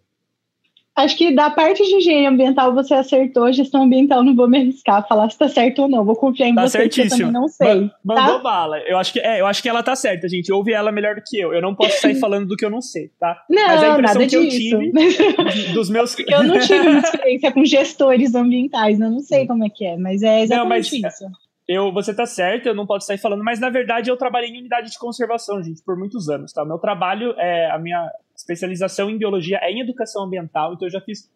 Acho 0.96 1.18
que 1.18 1.36
da 1.36 1.50
parte 1.50 1.84
de 1.84 1.94
engenharia 1.94 2.30
ambiental 2.30 2.74
você 2.74 2.94
acertou, 2.94 3.52
gestão 3.52 3.84
ambiental 3.84 4.24
não 4.24 4.34
vou 4.34 4.48
me 4.48 4.60
arriscar 4.60 5.06
falar 5.06 5.28
se 5.30 5.36
está 5.36 5.50
certo 5.50 5.82
ou 5.82 5.90
não. 5.90 6.06
Vou 6.06 6.16
confiar 6.16 6.48
em 6.48 6.56
tá 6.56 6.62
você, 6.62 6.78
certíssimo. 6.78 7.16
eu 7.16 7.18
também 7.18 7.32
não 7.34 7.48
sei. 7.50 7.92
Ma 8.02 8.16
mandou 8.16 8.38
tá? 8.38 8.44
bala. 8.44 8.80
Eu 8.80 8.98
acho, 8.98 9.12
que, 9.12 9.20
é, 9.20 9.42
eu 9.42 9.46
acho 9.46 9.62
que 9.62 9.68
ela 9.68 9.84
tá 9.84 9.94
certa, 9.94 10.30
gente. 10.30 10.54
Ouve 10.54 10.72
ela 10.72 10.94
melhor 10.94 11.16
do 11.16 11.22
que 11.22 11.38
eu. 11.38 11.54
Eu 11.54 11.62
não 11.62 11.76
posso 11.76 12.00
sair 12.00 12.16
falando 12.22 12.48
do 12.48 12.56
que 12.56 12.64
eu 12.64 12.70
não 12.70 12.82
sei, 12.82 13.12
tá? 13.20 13.44
Não, 13.50 13.68
Mas 13.68 13.84
a 13.84 13.90
impressão 13.90 14.22
nada 14.22 14.30
que 14.30 14.48
disso. 14.48 14.76
eu 14.76 14.80
tive 14.80 15.74
dos 15.76 15.90
meus... 15.90 16.18
eu 16.18 16.44
não 16.44 16.60
tive 16.60 16.88
experiência 17.04 17.52
com 17.52 17.66
gestores 17.66 18.34
ambientais, 18.34 18.98
eu 18.98 19.12
não 19.12 19.20
sei 19.20 19.46
como 19.46 19.66
é 19.66 19.70
que 19.70 19.86
é, 19.86 19.98
mas 19.98 20.24
é 20.24 20.44
exatamente 20.44 20.94
não, 20.94 21.02
mas, 21.02 21.14
isso 21.14 21.45
eu, 21.68 21.92
você 21.92 22.14
tá 22.14 22.26
certo, 22.26 22.68
eu 22.68 22.76
não 22.76 22.86
posso 22.86 23.08
sair 23.08 23.18
falando, 23.18 23.44
mas 23.44 23.60
na 23.60 23.70
verdade 23.70 24.10
eu 24.10 24.18
trabalhei 24.18 24.50
em 24.50 24.60
unidade 24.60 24.92
de 24.92 25.00
conservação, 25.00 25.64
gente, 25.64 25.82
por 25.84 25.98
muitos 25.98 26.30
anos, 26.30 26.54
tá? 26.54 26.64
O 26.64 26.68
meu 26.68 26.78
trabalho, 26.78 27.34
é, 27.40 27.72
a 27.72 27.80
minha 27.80 28.12
especialização 28.36 29.10
em 29.10 29.18
biologia 29.18 29.58
é 29.62 29.72
em 29.72 29.82
educação 29.82 30.26
ambiental, 30.26 30.74
então 30.74 30.88
eu 30.88 30.92
já 30.92 31.02
fiz, 31.02 31.32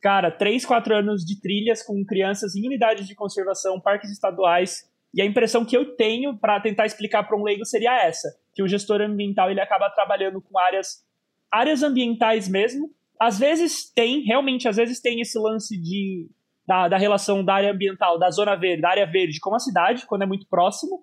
cara, 0.00 0.30
três, 0.30 0.64
quatro 0.64 0.94
anos 0.94 1.24
de 1.24 1.38
trilhas 1.38 1.82
com 1.82 2.02
crianças 2.04 2.56
em 2.56 2.66
unidades 2.66 3.06
de 3.06 3.14
conservação, 3.14 3.78
parques 3.78 4.10
estaduais, 4.10 4.88
e 5.12 5.20
a 5.20 5.26
impressão 5.26 5.64
que 5.64 5.76
eu 5.76 5.96
tenho 5.96 6.38
para 6.38 6.60
tentar 6.60 6.86
explicar 6.86 7.24
para 7.24 7.36
um 7.36 7.42
leigo 7.42 7.64
seria 7.66 8.02
essa, 8.02 8.28
que 8.54 8.62
o 8.62 8.68
gestor 8.68 9.02
ambiental 9.02 9.50
ele 9.50 9.60
acaba 9.60 9.90
trabalhando 9.90 10.40
com 10.40 10.58
áreas, 10.58 11.04
áreas 11.50 11.82
ambientais 11.82 12.48
mesmo, 12.48 12.90
às 13.20 13.38
vezes 13.38 13.92
tem, 13.92 14.22
realmente, 14.22 14.66
às 14.66 14.76
vezes 14.76 15.00
tem 15.00 15.20
esse 15.20 15.38
lance 15.38 15.78
de 15.78 16.30
da, 16.70 16.86
da 16.86 16.96
relação 16.96 17.44
da 17.44 17.54
área 17.54 17.72
ambiental, 17.72 18.16
da 18.16 18.30
zona 18.30 18.54
verde, 18.54 18.80
da 18.80 18.90
área 18.90 19.04
verde 19.04 19.40
com 19.40 19.52
a 19.52 19.58
cidade, 19.58 20.06
quando 20.06 20.22
é 20.22 20.26
muito 20.26 20.46
próximo, 20.46 21.02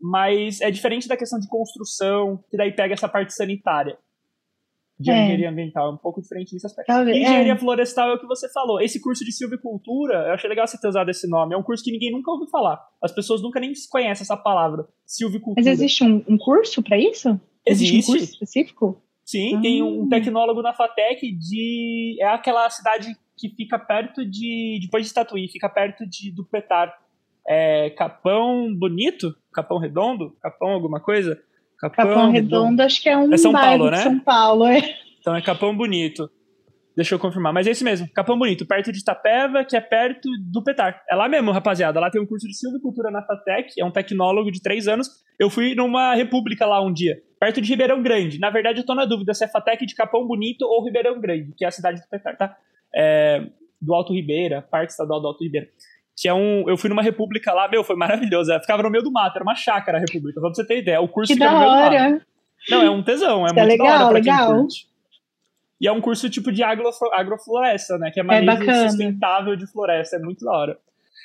mas 0.00 0.62
é 0.62 0.70
diferente 0.70 1.06
da 1.06 1.18
questão 1.18 1.38
de 1.38 1.46
construção, 1.48 2.42
que 2.50 2.56
daí 2.56 2.72
pega 2.72 2.94
essa 2.94 3.06
parte 3.06 3.34
sanitária 3.34 3.98
de 4.98 5.10
é. 5.10 5.14
engenharia 5.14 5.50
ambiental, 5.50 5.90
é 5.90 5.92
um 5.92 5.98
pouco 5.98 6.22
diferente 6.22 6.54
nesse 6.54 6.64
aspecto. 6.64 6.86
Talvez, 6.86 7.14
engenharia 7.14 7.52
é. 7.52 7.58
florestal 7.58 8.08
é 8.08 8.14
o 8.14 8.20
que 8.20 8.26
você 8.26 8.50
falou. 8.50 8.80
Esse 8.80 9.02
curso 9.02 9.22
de 9.22 9.32
silvicultura, 9.32 10.28
eu 10.28 10.32
achei 10.32 10.48
legal 10.48 10.66
você 10.66 10.80
ter 10.80 10.88
usado 10.88 11.10
esse 11.10 11.28
nome, 11.28 11.54
é 11.54 11.58
um 11.58 11.62
curso 11.62 11.84
que 11.84 11.92
ninguém 11.92 12.10
nunca 12.10 12.30
ouviu 12.30 12.48
falar. 12.48 12.80
As 13.02 13.12
pessoas 13.12 13.42
nunca 13.42 13.60
nem 13.60 13.70
conhecem 13.90 14.22
essa 14.22 14.36
palavra, 14.36 14.88
silvicultura. 15.04 15.62
Mas 15.62 15.66
existe 15.66 16.02
um, 16.02 16.24
um 16.26 16.38
curso 16.38 16.82
para 16.82 16.96
isso? 16.96 17.38
Existe. 17.66 17.96
existe. 17.96 18.10
um 18.10 18.14
curso 18.14 18.32
específico? 18.32 19.02
Sim, 19.26 19.60
tem 19.60 19.82
um 19.82 20.06
ah. 20.06 20.08
tecnólogo 20.08 20.62
na 20.62 20.72
FATEC 20.72 21.32
de. 21.32 22.16
É 22.18 22.28
aquela 22.28 22.68
cidade 22.70 23.14
que 23.42 23.48
fica 23.56 23.76
perto 23.76 24.24
de. 24.24 24.78
Depois 24.80 25.04
de 25.04 25.12
Tatuí, 25.12 25.48
fica 25.48 25.68
perto 25.68 26.06
de, 26.06 26.30
do 26.30 26.44
Petar. 26.44 26.94
É, 27.46 27.90
Capão 27.90 28.72
Bonito? 28.72 29.34
Capão 29.52 29.78
Redondo? 29.78 30.36
Capão 30.40 30.68
alguma 30.68 31.00
coisa? 31.00 31.42
Capão, 31.76 32.06
Capão 32.06 32.30
Redondo, 32.30 32.62
Redondo, 32.62 32.82
acho 32.82 33.02
que 33.02 33.08
é 33.08 33.18
um 33.18 33.34
é 33.34 33.36
São 33.36 33.50
Paulo, 33.50 33.90
né? 33.90 33.96
São 33.96 34.20
Paulo, 34.20 34.66
é. 34.66 34.80
Então 35.18 35.34
é 35.34 35.42
Capão 35.42 35.76
Bonito. 35.76 36.30
Deixa 36.94 37.14
eu 37.14 37.18
confirmar. 37.18 37.52
Mas 37.52 37.66
é 37.66 37.72
isso 37.72 37.82
mesmo. 37.82 38.08
Capão 38.14 38.38
Bonito, 38.38 38.64
perto 38.64 38.92
de 38.92 39.00
Itapeva, 39.00 39.64
que 39.64 39.76
é 39.76 39.80
perto 39.80 40.28
do 40.40 40.62
Petar. 40.62 41.02
É 41.10 41.16
lá 41.16 41.28
mesmo, 41.28 41.50
rapaziada. 41.50 41.98
Lá 41.98 42.10
tem 42.10 42.20
um 42.20 42.26
curso 42.26 42.46
de 42.46 42.56
silvicultura 42.56 43.10
na 43.10 43.22
FATEC. 43.22 43.80
É 43.80 43.84
um 43.84 43.90
tecnólogo 43.90 44.52
de 44.52 44.62
três 44.62 44.86
anos. 44.86 45.08
Eu 45.36 45.50
fui 45.50 45.74
numa 45.74 46.14
república 46.14 46.64
lá 46.64 46.80
um 46.80 46.92
dia. 46.92 47.16
Perto 47.40 47.60
de 47.60 47.68
Ribeirão 47.68 48.02
Grande. 48.02 48.38
Na 48.38 48.50
verdade, 48.50 48.80
eu 48.80 48.86
tô 48.86 48.94
na 48.94 49.04
dúvida 49.04 49.34
se 49.34 49.44
é 49.44 49.48
FATEC 49.48 49.84
de 49.84 49.96
Capão 49.96 50.26
Bonito 50.26 50.62
ou 50.62 50.84
Ribeirão 50.84 51.20
Grande, 51.20 51.52
que 51.56 51.64
é 51.64 51.68
a 51.68 51.72
cidade 51.72 52.00
do 52.00 52.08
Petar, 52.08 52.36
tá? 52.36 52.56
É, 52.94 53.44
do 53.80 53.94
Alto 53.94 54.12
Ribeira, 54.12 54.62
Parque 54.70 54.92
Estadual 54.92 55.20
do 55.20 55.26
Alto 55.28 55.42
Ribeira. 55.42 55.68
Que 56.16 56.28
é 56.28 56.34
um. 56.34 56.68
Eu 56.68 56.76
fui 56.76 56.88
numa 56.90 57.02
república 57.02 57.52
lá, 57.52 57.68
meu, 57.68 57.82
foi 57.82 57.96
maravilhoso. 57.96 58.52
ficava 58.60 58.82
no 58.82 58.90
meio 58.90 59.02
do 59.02 59.10
mato, 59.10 59.36
era 59.36 59.42
uma 59.42 59.54
chácara 59.54 59.98
a 59.98 60.00
república, 60.00 60.40
só 60.40 60.46
pra 60.46 60.54
você 60.54 60.66
ter 60.66 60.78
ideia. 60.78 61.00
O 61.00 61.08
curso 61.08 61.28
que 61.32 61.34
fica 61.34 61.46
da 61.46 61.52
no 61.52 61.58
meio 61.60 61.70
hora. 61.70 62.06
do 62.08 62.12
mato. 62.14 62.26
Não, 62.70 62.82
é 62.82 62.90
um 62.90 63.02
tesão, 63.02 63.42
é 63.42 63.46
Isso 63.46 63.54
muito 63.54 63.58
é 63.58 63.64
legal, 63.64 64.08
curte. 64.46 64.86
E 65.80 65.88
é 65.88 65.90
um 65.92 66.00
curso 66.00 66.30
tipo 66.30 66.52
de 66.52 66.62
agroflo- 66.62 67.12
agrofloresta, 67.12 67.98
né? 67.98 68.10
Que 68.12 68.20
é 68.20 68.22
manejo 68.22 68.46
bacana. 68.46 68.88
sustentável 68.88 69.56
de 69.56 69.66
floresta, 69.66 70.14
é 70.16 70.18
muito 70.20 70.44
da 70.44 70.52
hora. 70.52 70.78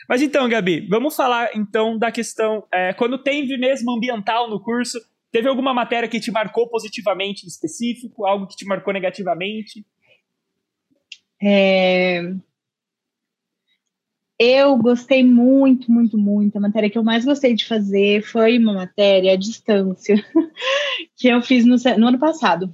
Mas 0.10 0.22
então, 0.22 0.50
Gabi, 0.50 0.88
vamos 0.90 1.16
falar 1.16 1.50
então 1.56 1.96
da 1.98 2.12
questão. 2.12 2.64
é, 2.72 2.92
quando 2.94 3.20
teve 3.20 3.56
mesmo 3.58 3.92
ambiental 3.92 4.50
no 4.50 4.60
curso, 4.60 5.00
teve 5.32 5.48
alguma 5.48 5.74
matéria 5.76 6.10
que 6.10 6.20
te 6.20 6.32
marcou 6.32 6.68
positivamente 6.70 7.46
em 7.46 7.48
específico? 7.48 8.26
Algo 8.26 8.48
que 8.48 8.56
te 8.56 8.66
marcou 8.66 8.92
negativamente? 8.94 9.86
É, 11.42 12.34
Eu 14.40 14.78
gostei 14.78 15.24
muito, 15.24 15.92
muito, 15.92 16.18
muito. 16.18 16.56
A 16.58 16.62
matéria 16.62 16.90
que 16.90 16.98
eu 16.98 17.04
mais 17.04 17.26
gostei 17.26 17.56
de 17.56 17.66
fazer 17.66 18.22
foi 18.22 18.58
uma 18.60 18.74
matéria 18.74 19.34
à 19.34 19.36
distância 19.36 20.16
que 21.18 21.28
eu 21.28 21.42
fiz 21.42 21.66
no, 21.66 21.76
no 21.98 22.08
ano 22.08 22.20
passado. 22.20 22.74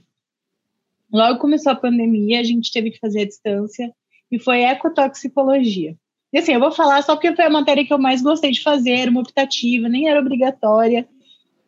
Logo 1.12 1.40
começou 1.40 1.72
a 1.72 1.76
pandemia, 1.76 2.40
a 2.40 2.44
gente 2.44 2.72
teve 2.72 2.92
que 2.92 3.00
fazer 3.00 3.22
à 3.22 3.26
distância 3.26 3.94
e 4.32 4.40
foi 4.40 4.64
ecotoxicologia. 4.64 5.96
E 6.34 6.40
assim, 6.40 6.54
eu 6.54 6.60
vou 6.60 6.72
falar 6.72 7.02
só 7.04 7.16
porque 7.16 7.36
foi 7.36 7.46
a 7.46 7.50
matéria 7.50 7.86
que 7.86 7.94
eu 7.94 8.00
mais 8.00 8.22
gostei 8.22 8.52
de 8.52 8.64
fazer, 8.64 8.92
era 8.92 9.12
uma 9.12 9.22
optativa, 9.22 9.88
nem 9.88 10.10
era 10.10 10.20
obrigatória. 10.20 11.08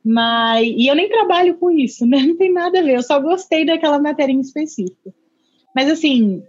Mas, 0.04 0.68
e 0.68 0.88
eu 0.88 0.96
nem 0.96 1.08
trabalho 1.08 1.58
com 1.58 1.72
isso, 1.72 2.06
né? 2.06 2.18
Não 2.26 2.36
tem 2.36 2.52
nada 2.52 2.80
a 2.80 2.84
ver, 2.84 2.96
eu 2.96 3.04
só 3.04 3.20
gostei 3.20 3.66
daquela 3.66 4.00
matéria 4.00 4.34
em 4.34 4.40
específico. 4.40 5.14
Mas 5.76 5.90
assim, 5.90 6.44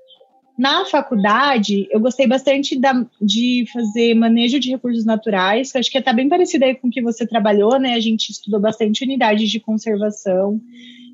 na 0.59 0.87
faculdade, 0.87 1.87
eu 1.91 2.01
gostei 2.01 2.27
bastante 2.27 2.79
da, 2.79 3.05
de 3.21 3.67
fazer 3.73 4.15
manejo 4.15 4.59
de 4.59 4.71
recursos 4.71 5.05
naturais, 5.05 5.71
que 5.71 5.79
acho 5.79 5.91
que 5.91 5.99
está 5.99 6.13
bem 6.13 6.29
parecido 6.29 6.65
aí 6.65 6.75
com 6.75 6.89
o 6.89 6.91
que 6.91 7.03
você 7.03 7.27
trabalhou, 7.27 7.79
né? 7.79 7.95
A 7.95 8.01
gente 8.01 8.31
estudou 8.31 8.59
bastante 8.59 9.05
unidades 9.05 9.51
de 9.51 9.61
conservação, 9.61 10.61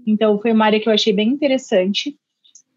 então 0.07 0.41
foi 0.41 0.53
uma 0.53 0.67
área 0.67 0.81
que 0.81 0.89
eu 0.89 0.93
achei 0.93 1.13
bem 1.13 1.29
interessante. 1.29 2.17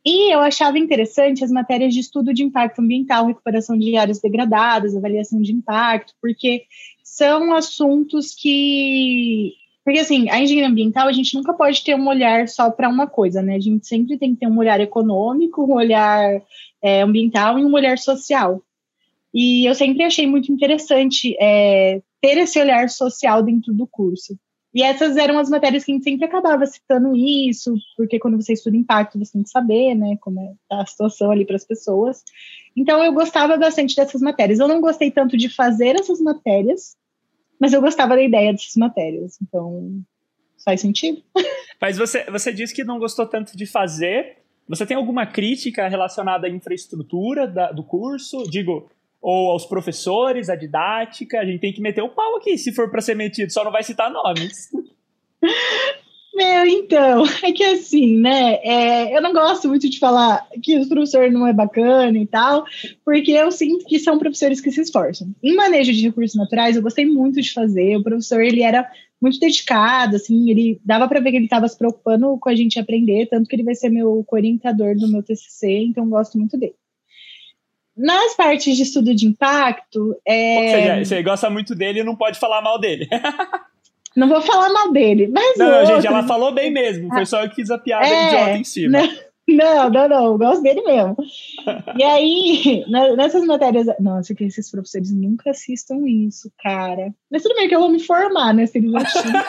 E 0.06 0.32
eu 0.32 0.40
achava 0.40 0.78
interessante 0.78 1.44
as 1.44 1.50
matérias 1.50 1.92
de 1.92 2.00
estudo 2.00 2.32
de 2.32 2.44
impacto 2.44 2.80
ambiental, 2.80 3.26
recuperação 3.26 3.76
de 3.78 3.98
áreas 3.98 4.20
degradadas, 4.20 4.96
avaliação 4.96 5.42
de 5.42 5.52
impacto, 5.52 6.14
porque 6.22 6.64
são 7.04 7.54
assuntos 7.54 8.36
que. 8.36 9.54
Porque, 9.86 10.00
assim, 10.00 10.28
a 10.32 10.42
engenharia 10.42 10.68
ambiental, 10.68 11.08
a 11.08 11.12
gente 11.12 11.36
nunca 11.36 11.54
pode 11.54 11.84
ter 11.84 11.96
um 11.96 12.08
olhar 12.08 12.48
só 12.48 12.72
para 12.72 12.90
uma 12.90 13.06
coisa, 13.06 13.44
né? 13.44 13.56
A 13.56 13.60
gente 13.60 13.88
sempre 13.88 14.18
tem 14.18 14.34
que 14.34 14.40
ter 14.40 14.48
um 14.48 14.58
olhar 14.58 14.82
econômico, 14.82 15.64
um 15.64 15.76
olhar 15.76 16.42
é, 16.82 17.02
ambiental 17.04 17.60
e 17.60 17.64
um 17.64 17.72
olhar 17.72 18.00
social. 18.00 18.64
E 19.32 19.64
eu 19.70 19.76
sempre 19.76 20.04
achei 20.04 20.26
muito 20.26 20.52
interessante 20.52 21.38
é, 21.40 22.02
ter 22.20 22.38
esse 22.40 22.60
olhar 22.60 22.90
social 22.90 23.44
dentro 23.44 23.72
do 23.76 23.86
curso. 23.86 24.36
E 24.74 24.82
essas 24.82 25.18
eram 25.18 25.38
as 25.38 25.50
matérias 25.50 25.86
que 25.86 25.92
a 25.92 25.94
gente 25.94 26.04
sempre 26.04 26.26
acabava 26.26 26.66
citando 26.66 27.16
isso, 27.16 27.76
porque 27.96 28.18
quando 28.18 28.42
você 28.42 28.54
estuda 28.54 28.76
impacto, 28.76 29.20
você 29.20 29.34
tem 29.34 29.44
que 29.44 29.50
saber, 29.50 29.94
né, 29.94 30.18
como 30.20 30.40
é 30.42 30.54
a 30.70 30.86
situação 30.86 31.30
ali 31.30 31.46
para 31.46 31.56
as 31.56 31.64
pessoas. 31.64 32.24
Então, 32.76 33.04
eu 33.06 33.14
gostava 33.14 33.56
bastante 33.56 33.96
dessas 33.96 34.20
matérias. 34.20 34.60
Eu 34.60 34.68
não 34.68 34.82
gostei 34.82 35.12
tanto 35.12 35.38
de 35.38 35.48
fazer 35.48 35.96
essas 35.96 36.20
matérias, 36.20 36.98
mas 37.60 37.74
eu 37.74 37.82
gostava 37.82 38.16
da 38.16 38.22
ideia 38.22 38.52
dessas 38.52 38.76
matérias. 38.76 39.38
Então, 39.42 40.02
faz 40.64 40.82
sentido. 40.82 41.22
Mas 41.82 41.98
você, 41.98 42.24
você 42.32 42.54
disse 42.54 42.74
que 42.74 42.84
não 42.84 42.98
gostou 42.98 43.28
tanto 43.28 43.56
de 43.56 43.66
fazer. 43.66 44.38
Você 44.68 44.86
tem 44.86 44.96
alguma 44.98 45.26
crítica 45.28 45.88
relacionada 45.88 46.48
à 46.48 46.50
infraestrutura 46.50 47.46
da- 47.48 47.72
do 47.72 47.84
curso? 47.84 48.44
Digo, 48.50 48.90
ou 49.22 49.52
aos 49.52 49.66
professores, 49.66 50.50
à 50.50 50.56
didática? 50.56 51.40
A 51.40 51.46
gente 51.46 51.60
tem 51.60 51.74
que 51.74 51.82
meter 51.82 52.02
o 52.02 52.10
pau 52.10 52.38
aqui, 52.38 52.58
se 52.58 52.74
for 52.74 52.90
para 52.90 53.02
ser 53.02 53.16
metido, 53.16 53.52
só 53.52 53.64
não 53.64 53.72
vai 53.72 53.84
citar 53.84 54.10
nomes. 54.10 54.70
Meu, 56.36 56.66
então, 56.66 57.24
é 57.42 57.52
que 57.54 57.64
assim, 57.64 58.18
né? 58.18 58.60
é, 58.62 59.18
eu 59.18 59.22
não 59.22 59.32
gosto 59.32 59.70
muito 59.70 59.90
de 59.90 59.98
falar 59.98 60.46
que 60.62 60.78
o 60.78 60.88
professor 60.88 61.32
não 61.32 61.48
é 61.48 61.54
bacana 61.54 62.18
e 62.18 62.28
tal, 62.28 62.66
porque 63.06 63.32
eu 63.32 63.50
sinto 63.52 63.86
que 63.86 63.98
são 63.98 64.20
professores 64.20 64.60
que 64.60 64.70
se 64.70 64.82
esforçam. 64.82 65.34
Em 65.42 65.56
manejo 65.56 65.94
de 65.94 66.02
recursos 66.02 66.36
naturais, 66.36 66.76
eu 66.76 66.82
gostei 66.82 67.06
muito 67.06 67.42
de 67.42 67.54
fazer. 67.54 67.96
O 67.96 68.04
professor, 68.04 68.42
ele 68.42 68.62
era 68.62 68.86
muito 69.22 69.40
dedicado, 69.40 70.18
assim, 70.18 70.50
ele 70.52 70.80
dava 70.84 71.08
para 71.08 71.22
ver 71.22 71.32
que 71.32 71.38
ele 71.38 71.46
estava 71.46 71.68
se 71.70 71.78
preocupando 71.78 72.38
com 72.38 72.50
a 72.50 72.56
gente 72.56 72.78
aprender, 72.78 73.28
tanto 73.28 73.48
que 73.48 73.56
ele 73.56 73.64
vai 73.64 73.74
ser 73.74 73.90
meu 73.90 74.26
orientador 74.30 74.94
do 74.96 75.08
meu 75.08 75.24
TCC, 75.24 75.86
então 75.86 76.10
gosto 76.10 76.38
muito 76.38 76.58
dele. 76.58 76.76
Nas 77.96 78.36
partes 78.36 78.76
de 78.76 78.84
estudo 78.84 79.16
de 79.16 79.26
impacto, 79.26 80.18
é, 80.28 81.02
você 81.02 81.24
gosta 81.24 81.50
muito 81.50 81.74
dele 81.74 82.02
e 82.02 82.04
não 82.04 82.14
pode 82.14 82.38
falar 82.38 82.62
mal 82.62 82.78
dele. 82.78 83.08
não 84.16 84.28
vou 84.30 84.42
falar 84.42 84.70
mal 84.70 84.92
dele, 84.92 85.28
mas 85.28 85.58
Não, 85.58 85.86
gente, 85.86 86.08
ela 86.08 86.24
falou 86.24 86.52
bem 86.54 86.72
mesmo. 86.72 87.10
Foi 87.10 87.26
só 87.26 87.44
eu 87.44 87.50
que 87.50 87.56
fiz 87.56 87.70
a 87.72 87.78
piada 87.78 88.06
É, 88.08 88.28
idiota 88.28 88.58
em 88.58 88.64
cima. 88.64 89.00
Não, 89.48 89.90
não, 89.92 90.10
não, 90.10 90.26
eu 90.26 90.38
gosto 90.40 90.64
dele 90.64 90.82
mesmo. 90.82 91.16
E 91.96 92.04
aí, 92.04 92.84
na- 92.90 93.16
nessas 93.16 93.46
matérias. 93.46 93.86
Nossa, 94.00 94.34
que 94.34 94.44
esses 94.44 94.72
professores 94.72 95.12
nunca 95.14 95.52
assistam 95.52 95.98
isso, 96.08 96.52
cara. 96.64 97.14
Mas 97.32 97.44
tudo 97.44 97.54
bem 97.56 97.68
que 97.68 97.76
eu 97.76 97.80
vou 97.80 97.90
me 97.90 98.00
formar, 98.00 98.54
né? 98.54 98.66
Se 98.66 98.80
eles 98.80 98.94
assistirem. 98.96 99.42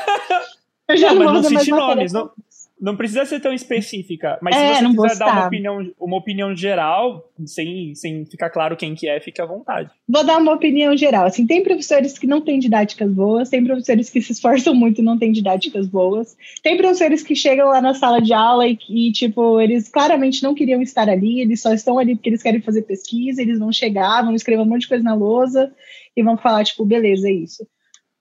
Eu 0.89 0.97
já 0.99 1.14
Não, 1.14 1.25
não, 1.25 1.33
mas 1.33 1.51
não 1.51 1.59
cite 1.61 1.71
nomes, 1.71 2.12
não- 2.12 2.31
Não 2.79 2.95
precisa 2.95 3.24
ser 3.24 3.41
tão 3.41 3.55
específica, 3.55 4.39
mas 4.43 4.55
É, 4.55 4.74
se 4.74 4.85
você 4.85 5.09
quiser 5.09 5.18
dar 5.18 5.33
uma 5.33 5.47
opinião, 5.47 5.93
uma 5.99 6.16
opinião 6.16 6.55
geral, 6.55 7.33
sem, 7.47 7.95
sem 7.95 8.27
ficar 8.27 8.51
claro 8.51 8.77
quem 8.77 8.95
que 8.95 9.09
é, 9.09 9.18
fique 9.18 9.41
à 9.41 9.47
vontade. 9.47 9.91
Vou 10.07 10.22
dar 10.22 10.37
uma 10.37 10.53
opinião 10.53 10.95
geral. 10.95 11.24
Assim, 11.24 11.47
tem 11.47 11.62
professores 11.62 12.18
que 12.18 12.27
não 12.27 12.43
têm 12.43 12.59
didáticas 12.59 13.11
boas, 13.11 13.49
tem 13.49 13.64
professores 13.64 14.11
que 14.11 14.20
se 14.20 14.33
esforçam 14.33 14.74
muito 14.74 15.01
e 15.01 15.05
não 15.05 15.18
têm 15.18 15.33
didáticas 15.33 15.87
boas, 15.87 16.37
tem 16.62 16.77
professores 16.77 17.22
que 17.22 17.35
chegam 17.35 17.68
lá 17.68 17.81
na 17.81 17.95
sala 17.95 18.20
de 18.20 18.35
aula 18.35 18.66
e, 18.68 18.79
e, 18.91 19.11
tipo, 19.11 19.59
eles 19.59 19.89
claramente 19.89 20.43
não 20.43 20.55
queriam 20.55 20.83
estar 20.83 21.09
ali, 21.09 21.41
eles 21.41 21.62
só 21.62 21.72
estão 21.72 21.99
ali 21.99 22.14
porque 22.14 22.29
eles 22.29 22.43
querem 22.43 22.61
fazer 22.61 22.83
pesquisa, 22.83 23.41
eles 23.41 23.59
vão 23.59 23.72
chegar, 23.72 24.22
vão 24.22 24.35
escrever 24.35 24.61
um 24.62 24.66
monte 24.66 24.83
de 24.83 24.89
coisa 24.89 25.03
na 25.03 25.14
lousa 25.14 25.72
e 26.14 26.22
vão 26.22 26.37
falar, 26.37 26.62
tipo, 26.64 26.85
beleza, 26.85 27.27
é 27.27 27.33
isso. 27.33 27.66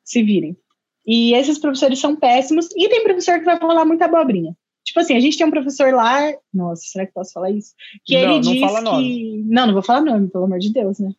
Se 0.04 0.24
virem. 0.24 0.56
E 1.06 1.34
esses 1.34 1.60
professores 1.60 2.00
são 2.00 2.16
péssimos, 2.16 2.68
e 2.76 2.90
tem 2.90 3.04
professor 3.04 3.40
que 3.40 3.46
vai 3.46 3.58
falar 3.60 3.86
muita 3.86 4.06
abobrinha. 4.06 4.56
Tipo 4.84 5.00
assim, 5.00 5.16
a 5.16 5.20
gente 5.20 5.38
tem 5.38 5.46
um 5.48 5.52
professor 5.52 5.94
lá. 5.94 6.32
Nossa, 6.54 6.84
será 6.86 7.06
que 7.06 7.14
posso 7.14 7.34
falar 7.34 7.50
isso? 7.52 7.74
Que 8.06 8.14
Não, 8.16 8.22
ele 8.22 8.34
não 8.34 8.40
diz 8.42 8.60
fala 8.60 8.80
que. 8.80 8.84
nome. 8.86 9.44
Não, 9.48 9.66
não 9.68 9.74
vou 9.74 9.82
falar 9.84 10.02
nome, 10.02 10.30
pelo 10.30 10.46
amor 10.46 10.60
de 10.60 10.72
Deus, 10.72 11.00
né? 11.00 11.10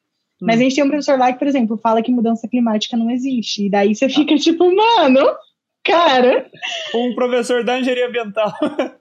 Mas 0.40 0.56
Hum. 0.56 0.60
a 0.60 0.62
gente 0.62 0.74
tem 0.76 0.84
um 0.84 0.88
professor 0.88 1.18
lá 1.18 1.32
que, 1.32 1.38
por 1.38 1.48
exemplo, 1.48 1.76
fala 1.76 2.02
que 2.02 2.12
mudança 2.12 2.46
climática 2.46 2.96
não 2.96 3.10
existe. 3.10 3.66
E 3.66 3.70
daí 3.70 3.94
você 3.94 4.08
fica 4.08 4.36
tipo, 4.36 4.64
mano, 4.74 5.26
cara. 5.82 6.48
Um 6.94 7.14
professor 7.14 7.64
da 7.64 7.78
engenharia 7.80 8.06
ambiental. 8.06 8.52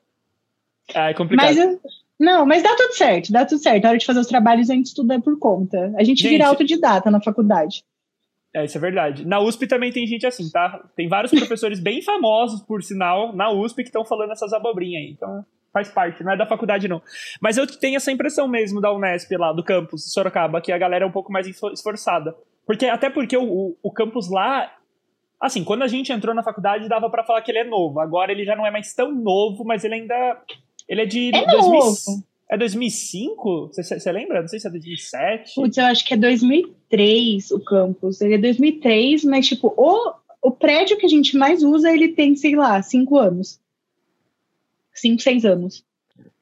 ah, 0.96 1.10
é 1.10 1.14
complicado. 1.14 1.56
Mas 1.56 1.80
não, 2.20 2.46
mas 2.46 2.64
dá 2.64 2.74
tudo 2.76 2.94
certo, 2.94 3.32
dá 3.32 3.46
tudo 3.46 3.60
certo. 3.62 3.84
Na 3.84 3.90
hora 3.90 3.98
de 3.98 4.06
fazer 4.06 4.20
os 4.20 4.28
trabalhos, 4.28 4.70
a 4.70 4.74
gente 4.74 4.88
estuda 4.88 5.20
por 5.20 5.38
conta. 5.38 5.94
A 5.98 6.04
gente, 6.04 6.22
Gente. 6.22 6.32
vira 6.32 6.48
autodidata 6.48 7.12
na 7.12 7.22
faculdade. 7.22 7.84
É, 8.56 8.64
isso 8.64 8.78
é 8.78 8.82
verdade. 8.82 9.26
Na 9.28 9.40
USP 9.42 9.68
também 9.68 9.92
tem 9.92 10.08
gente 10.08 10.26
assim, 10.26 10.50
tá? 10.50 10.82
Tem 10.96 11.10
vários 11.10 11.32
professores 11.32 11.80
bem 11.80 12.02
famosos, 12.02 12.62
por 12.62 12.82
sinal, 12.82 13.36
na 13.36 13.52
USP 13.52 13.84
que 13.84 13.90
estão 13.90 14.06
falando 14.06 14.32
essas 14.32 14.54
abobrinhas 14.54 15.04
aí. 15.04 15.12
Então, 15.12 15.46
faz 15.74 15.90
parte, 15.90 16.24
não 16.24 16.32
é 16.32 16.38
da 16.38 16.46
faculdade, 16.46 16.88
não. 16.88 17.02
Mas 17.42 17.58
eu 17.58 17.68
tenho 17.68 17.98
essa 17.98 18.14
impressão 18.14 18.48
mesmo 18.48 18.80
da 18.80 18.94
Unesp 18.94 19.30
lá, 19.38 19.52
do 19.52 19.62
campus 19.62 20.12
Sorocaba, 20.14 20.62
que 20.62 20.72
a 20.72 20.78
galera 20.78 21.04
é 21.04 21.08
um 21.08 21.12
pouco 21.12 21.34
mais 21.34 21.46
esfor- 21.48 21.74
esforçada. 21.74 22.34
Porque, 22.66 22.86
até 22.86 23.10
porque 23.10 23.36
o, 23.36 23.44
o, 23.44 23.78
o 23.84 23.92
campus 23.92 24.32
lá. 24.32 24.72
Assim, 25.38 25.66
quando 25.66 25.84
a 25.84 25.88
gente 25.88 26.14
entrou 26.14 26.34
na 26.34 26.42
faculdade, 26.42 26.88
dava 26.88 27.10
pra 27.10 27.26
falar 27.26 27.42
que 27.42 27.52
ele 27.52 27.60
é 27.60 27.64
novo. 27.66 28.00
Agora 28.00 28.32
ele 28.32 28.46
já 28.46 28.56
não 28.56 28.66
é 28.66 28.72
mais 28.72 28.94
tão 28.94 29.12
novo, 29.12 29.66
mas 29.66 29.84
ele 29.84 29.96
ainda. 29.96 30.42
Ele 30.88 31.02
é 31.02 31.06
de. 31.06 31.28
É 31.36 31.46
2000 31.46 31.72
novo. 31.80 31.96
É 32.50 32.58
2005? 32.58 33.72
Você 33.74 34.12
lembra? 34.12 34.42
Não 34.42 34.48
sei 34.48 34.60
se 34.60 34.68
é 34.68 34.70
2007. 34.72 35.56
Putz, 35.56 35.78
eu 35.78 35.86
acho 35.86 36.06
que 36.06 36.14
é 36.14 36.18
2003 36.18 37.52
o 37.52 37.60
campus. 37.60 38.22
Ele 38.22 38.36
é 38.36 38.38
2003, 38.38 39.24
mas, 39.24 39.48
tipo, 39.48 39.74
o, 39.76 40.14
o 40.42 40.52
prédio 40.52 40.98
que 40.98 41.06
a 41.06 41.10
gente 41.10 41.36
mais 41.38 41.64
usa, 41.64 41.92
ele 41.92 42.10
tem, 42.10 42.36
sei 42.36 42.56
lá, 42.56 42.82
cinco 42.84 43.18
anos. 43.18 43.60
Cinco, 44.94 45.22
seis 45.22 45.44
anos. 45.44 45.84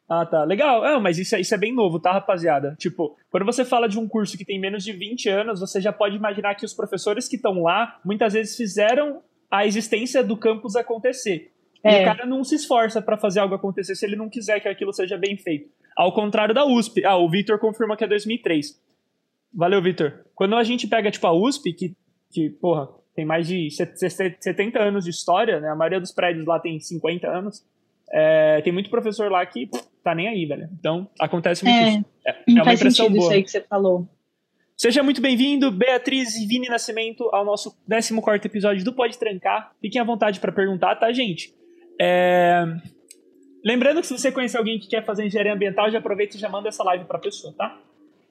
Ah, 0.09 0.25
tá. 0.25 0.43
Legal. 0.43 0.85
É, 0.85 0.99
mas 0.99 1.17
isso, 1.17 1.35
é- 1.35 1.41
isso 1.41 1.55
é 1.55 1.57
bem 1.57 1.73
novo, 1.73 1.99
tá, 1.99 2.11
rapaziada? 2.11 2.75
Tipo, 2.77 3.15
quando 3.31 3.45
você 3.45 3.63
fala 3.63 3.87
de 3.87 3.97
um 3.97 4.07
curso 4.07 4.37
que 4.37 4.45
tem 4.45 4.59
menos 4.59 4.83
de 4.83 4.91
20 4.91 5.29
anos, 5.29 5.59
você 5.61 5.79
já 5.81 5.93
pode 5.93 6.15
imaginar 6.17 6.53
que 6.55 6.65
os 6.65 6.73
professores 6.73 7.27
que 7.29 7.37
estão 7.37 7.63
lá, 7.63 7.99
muitas 8.05 8.33
vezes 8.33 8.55
fizeram 8.57 9.21
a 9.49 9.65
existência 9.65 10.21
do 10.23 10.35
campus 10.35 10.75
acontecer. 10.75 11.51
E 11.83 11.87
É. 11.87 12.01
o 12.01 12.05
cara 12.05 12.25
não 12.25 12.43
se 12.43 12.55
esforça 12.55 13.01
pra 13.01 13.17
fazer 13.17 13.39
algo 13.39 13.55
acontecer 13.55 13.95
se 13.95 14.05
ele 14.05 14.15
não 14.15 14.29
quiser 14.29 14.59
que 14.59 14.67
aquilo 14.67 14.93
seja 14.93 15.17
bem 15.17 15.37
feito. 15.37 15.69
Ao 15.95 16.13
contrário 16.13 16.53
da 16.53 16.65
USP. 16.65 17.05
Ah, 17.05 17.17
o 17.17 17.29
Vitor 17.29 17.59
confirma 17.59 17.95
que 17.95 18.03
é 18.03 18.07
2003. 18.07 18.81
Valeu, 19.53 19.81
Vitor. 19.81 20.25
Quando 20.33 20.55
a 20.55 20.63
gente 20.63 20.87
pega, 20.87 21.11
tipo, 21.11 21.27
a 21.27 21.33
USP, 21.33 21.73
que, 21.73 21.95
que 22.31 22.49
porra, 22.49 22.89
tem 23.15 23.25
mais 23.25 23.47
de 23.47 23.69
70 23.69 24.79
anos 24.81 25.03
de 25.03 25.11
história, 25.11 25.59
né? 25.59 25.69
A 25.69 25.75
maioria 25.75 25.99
dos 25.99 26.11
prédios 26.11 26.45
lá 26.45 26.59
tem 26.59 26.79
50 26.79 27.27
anos. 27.27 27.63
É, 28.11 28.61
tem 28.61 28.73
muito 28.73 28.89
professor 28.89 29.31
lá 29.31 29.45
que 29.45 29.69
tá 30.03 30.13
nem 30.15 30.27
aí, 30.27 30.45
velho. 30.45 30.67
Então, 30.79 31.09
acontece 31.19 31.63
muito 31.63 31.77
é, 31.77 31.89
isso. 31.89 32.05
É, 32.25 32.31
é 32.31 32.63
uma 32.63 32.73
impressão 32.73 33.09
boa. 33.09 33.19
isso 33.19 33.31
aí 33.31 33.43
que 33.43 33.51
você 33.51 33.61
falou. 33.61 34.07
Seja 34.75 35.03
muito 35.03 35.21
bem-vindo, 35.21 35.71
Beatriz 35.71 36.35
e 36.35 36.47
Vini 36.47 36.67
Nascimento, 36.67 37.29
ao 37.31 37.45
nosso 37.45 37.75
14 37.87 38.41
episódio 38.45 38.83
do 38.83 38.91
Pode 38.91 39.17
Trancar. 39.17 39.71
Fiquem 39.79 40.01
à 40.01 40.03
vontade 40.03 40.39
para 40.39 40.51
perguntar, 40.51 40.95
tá, 40.95 41.11
gente? 41.11 41.53
É... 42.01 42.65
Lembrando 43.63 44.01
que 44.01 44.07
se 44.07 44.17
você 44.17 44.31
conhecer 44.31 44.57
alguém 44.57 44.79
que 44.79 44.87
quer 44.87 45.05
fazer 45.05 45.25
engenharia 45.25 45.53
ambiental, 45.53 45.89
já 45.89 45.99
aproveita 45.99 46.35
e 46.35 46.39
já 46.39 46.49
manda 46.49 46.67
essa 46.67 46.83
live 46.83 47.05
pra 47.05 47.17
pessoa, 47.17 47.53
tá? 47.57 47.79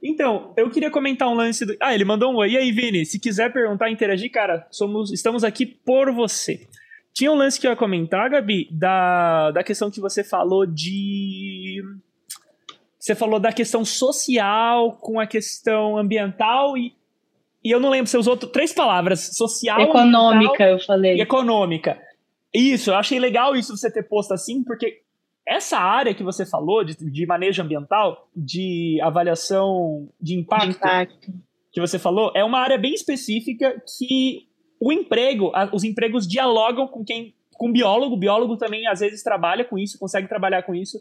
Então, 0.03 0.53
eu 0.57 0.69
queria 0.69 0.91
comentar 0.91 1.29
um 1.29 1.35
lance 1.35 1.65
do. 1.65 1.77
Ah, 1.81 1.95
ele 1.95 2.05
mandou 2.05 2.33
um 2.33 2.37
oi. 2.37 2.51
E 2.51 2.57
aí, 2.59 2.73
Vini? 2.73 3.07
Se 3.07 3.21
quiser 3.21 3.53
perguntar, 3.53 3.89
interagir, 3.89 4.31
cara, 4.33 4.67
somos, 4.71 5.13
estamos 5.13 5.45
aqui 5.45 5.65
por 5.65 6.13
você. 6.13 6.67
Tinha 7.15 7.31
um 7.31 7.37
lance 7.37 7.61
que 7.61 7.67
eu 7.67 7.71
ia 7.71 7.77
comentar, 7.77 8.29
Gabi, 8.29 8.69
da, 8.71 9.53
da 9.53 9.63
questão 9.63 9.91
que 9.91 10.01
você 10.01 10.25
falou 10.25 10.67
de. 10.67 11.81
Você 12.99 13.15
falou 13.15 13.39
da 13.39 13.53
questão 13.53 13.85
social 13.85 14.93
com 15.01 15.21
a 15.21 15.27
questão 15.27 15.97
ambiental 15.97 16.77
e. 16.77 16.95
E 17.65 17.71
eu 17.71 17.79
não 17.79 17.91
lembro, 17.91 18.09
você 18.09 18.19
usou 18.19 18.37
três 18.37 18.73
palavras: 18.73 19.37
social. 19.37 19.81
Econômica, 19.81 20.65
eu 20.65 20.81
falei. 20.81 21.17
E 21.17 21.21
econômica. 21.21 21.97
Isso, 22.53 22.91
eu 22.91 22.97
achei 22.97 23.21
legal 23.21 23.55
isso 23.55 23.77
você 23.77 23.91
ter 23.91 24.03
posto 24.03 24.35
assim, 24.35 24.65
porque 24.65 25.02
essa 25.47 25.79
área 25.79 26.15
que 26.15 26.23
você 26.23 26.47
falou 26.47 26.85
de, 26.85 26.95
de 26.95 27.27
manejo 27.27 27.63
ambiental, 27.63 28.29
de 28.35 28.99
avaliação 29.03 30.09
de 30.21 30.35
impacto, 30.39 30.67
de 30.67 30.77
impacto, 30.77 31.33
que 31.73 31.81
você 31.81 31.99
falou, 31.99 32.33
é 32.35 32.45
uma 32.45 32.61
área 32.61 32.79
bem 32.79 32.95
específica 32.95 33.83
que 33.99 34.47
o 34.81 34.93
emprego, 34.93 35.53
os 35.73 35.85
empregos 35.85 36.27
dialogam 36.27 36.87
com 36.87 37.05
quem, 37.05 37.35
com 37.53 37.73
biólogo, 37.73 38.15
o 38.15 38.19
biólogo 38.19 38.57
também 38.57 38.87
às 38.87 39.01
vezes 39.01 39.23
trabalha 39.23 39.65
com 39.65 39.79
isso, 39.79 39.99
consegue 39.99 40.29
trabalhar 40.29 40.63
com 40.63 40.75
isso, 40.75 41.01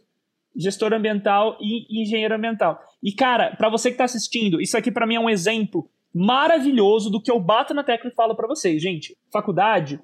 gestor 0.56 0.94
ambiental 0.94 1.58
e 1.60 2.02
engenheiro 2.02 2.36
ambiental. 2.36 2.80
E 3.02 3.12
cara, 3.12 3.56
para 3.56 3.70
você 3.70 3.90
que 3.90 3.96
está 3.96 4.04
assistindo, 4.04 4.62
isso 4.62 4.78
aqui 4.78 4.92
para 4.92 5.08
mim 5.08 5.16
é 5.16 5.20
um 5.20 5.30
exemplo 5.30 5.90
maravilhoso 6.14 7.10
do 7.10 7.22
que 7.22 7.32
eu 7.32 7.40
bato 7.40 7.74
na 7.74 7.84
tecla 7.84 8.10
e 8.10 8.14
falo 8.14 8.36
para 8.36 8.48
vocês, 8.48 8.82
gente. 8.82 9.18
Faculdade 9.32 10.00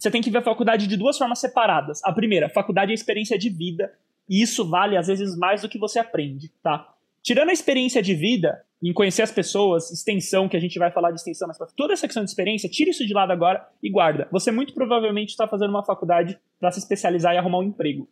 você 0.00 0.10
tem 0.10 0.22
que 0.22 0.30
ver 0.30 0.38
a 0.38 0.42
faculdade 0.42 0.86
de 0.86 0.96
duas 0.96 1.18
formas 1.18 1.38
separadas. 1.38 2.00
A 2.04 2.12
primeira, 2.12 2.48
faculdade 2.48 2.90
é 2.90 2.94
experiência 2.94 3.38
de 3.38 3.50
vida, 3.50 3.92
e 4.26 4.42
isso 4.42 4.66
vale 4.66 4.96
às 4.96 5.08
vezes 5.08 5.36
mais 5.36 5.60
do 5.60 5.68
que 5.68 5.78
você 5.78 5.98
aprende, 5.98 6.50
tá? 6.62 6.94
Tirando 7.22 7.50
a 7.50 7.52
experiência 7.52 8.02
de 8.02 8.14
vida, 8.14 8.64
em 8.82 8.94
conhecer 8.94 9.20
as 9.20 9.30
pessoas, 9.30 9.90
extensão, 9.90 10.48
que 10.48 10.56
a 10.56 10.60
gente 10.60 10.78
vai 10.78 10.90
falar 10.90 11.10
de 11.10 11.16
extensão 11.16 11.46
mas 11.46 11.58
toda 11.74 11.92
essa 11.92 12.06
questão 12.06 12.24
de 12.24 12.30
experiência, 12.30 12.68
tira 12.68 12.88
isso 12.88 13.06
de 13.06 13.12
lado 13.12 13.30
agora 13.30 13.68
e 13.82 13.90
guarda. 13.90 14.26
Você 14.32 14.50
muito 14.50 14.72
provavelmente 14.72 15.30
está 15.30 15.46
fazendo 15.46 15.68
uma 15.68 15.84
faculdade 15.84 16.38
para 16.58 16.70
se 16.70 16.78
especializar 16.78 17.34
e 17.34 17.36
arrumar 17.36 17.58
um 17.58 17.64
emprego. 17.64 18.08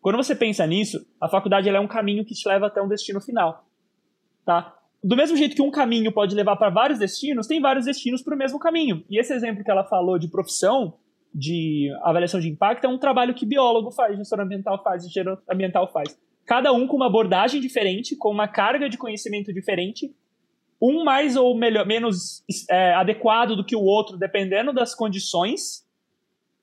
Quando 0.00 0.16
você 0.16 0.34
pensa 0.34 0.66
nisso, 0.66 1.06
a 1.20 1.28
faculdade 1.28 1.68
é 1.68 1.80
um 1.80 1.86
caminho 1.86 2.24
que 2.24 2.34
te 2.34 2.48
leva 2.48 2.66
até 2.66 2.82
um 2.82 2.88
destino 2.88 3.20
final, 3.20 3.64
tá? 4.44 4.74
Do 5.04 5.14
mesmo 5.14 5.36
jeito 5.36 5.54
que 5.54 5.62
um 5.62 5.70
caminho 5.70 6.10
pode 6.10 6.34
levar 6.34 6.56
para 6.56 6.70
vários 6.70 6.98
destinos, 6.98 7.46
tem 7.46 7.60
vários 7.60 7.84
destinos 7.84 8.22
para 8.22 8.34
o 8.34 8.38
mesmo 8.38 8.58
caminho. 8.58 9.04
E 9.08 9.20
esse 9.20 9.32
exemplo 9.32 9.62
que 9.62 9.70
ela 9.70 9.84
falou 9.84 10.18
de 10.18 10.26
profissão, 10.26 10.94
de 11.34 11.90
avaliação 12.02 12.40
de 12.40 12.48
impacto 12.48 12.84
é 12.84 12.88
um 12.88 12.98
trabalho 12.98 13.34
que 13.34 13.46
biólogo 13.46 13.90
faz, 13.90 14.16
gestor 14.16 14.40
ambiental 14.40 14.82
faz, 14.82 15.04
engenheiro 15.04 15.38
ambiental 15.48 15.90
faz. 15.92 16.18
Cada 16.46 16.72
um 16.72 16.86
com 16.86 16.96
uma 16.96 17.06
abordagem 17.06 17.60
diferente, 17.60 18.16
com 18.16 18.30
uma 18.30 18.48
carga 18.48 18.88
de 18.88 18.96
conhecimento 18.96 19.52
diferente, 19.52 20.14
um 20.80 21.04
mais 21.04 21.36
ou 21.36 21.56
melhor, 21.56 21.86
menos 21.86 22.42
é, 22.70 22.94
adequado 22.94 23.54
do 23.54 23.64
que 23.64 23.76
o 23.76 23.82
outro, 23.82 24.16
dependendo 24.16 24.72
das 24.72 24.94
condições. 24.94 25.86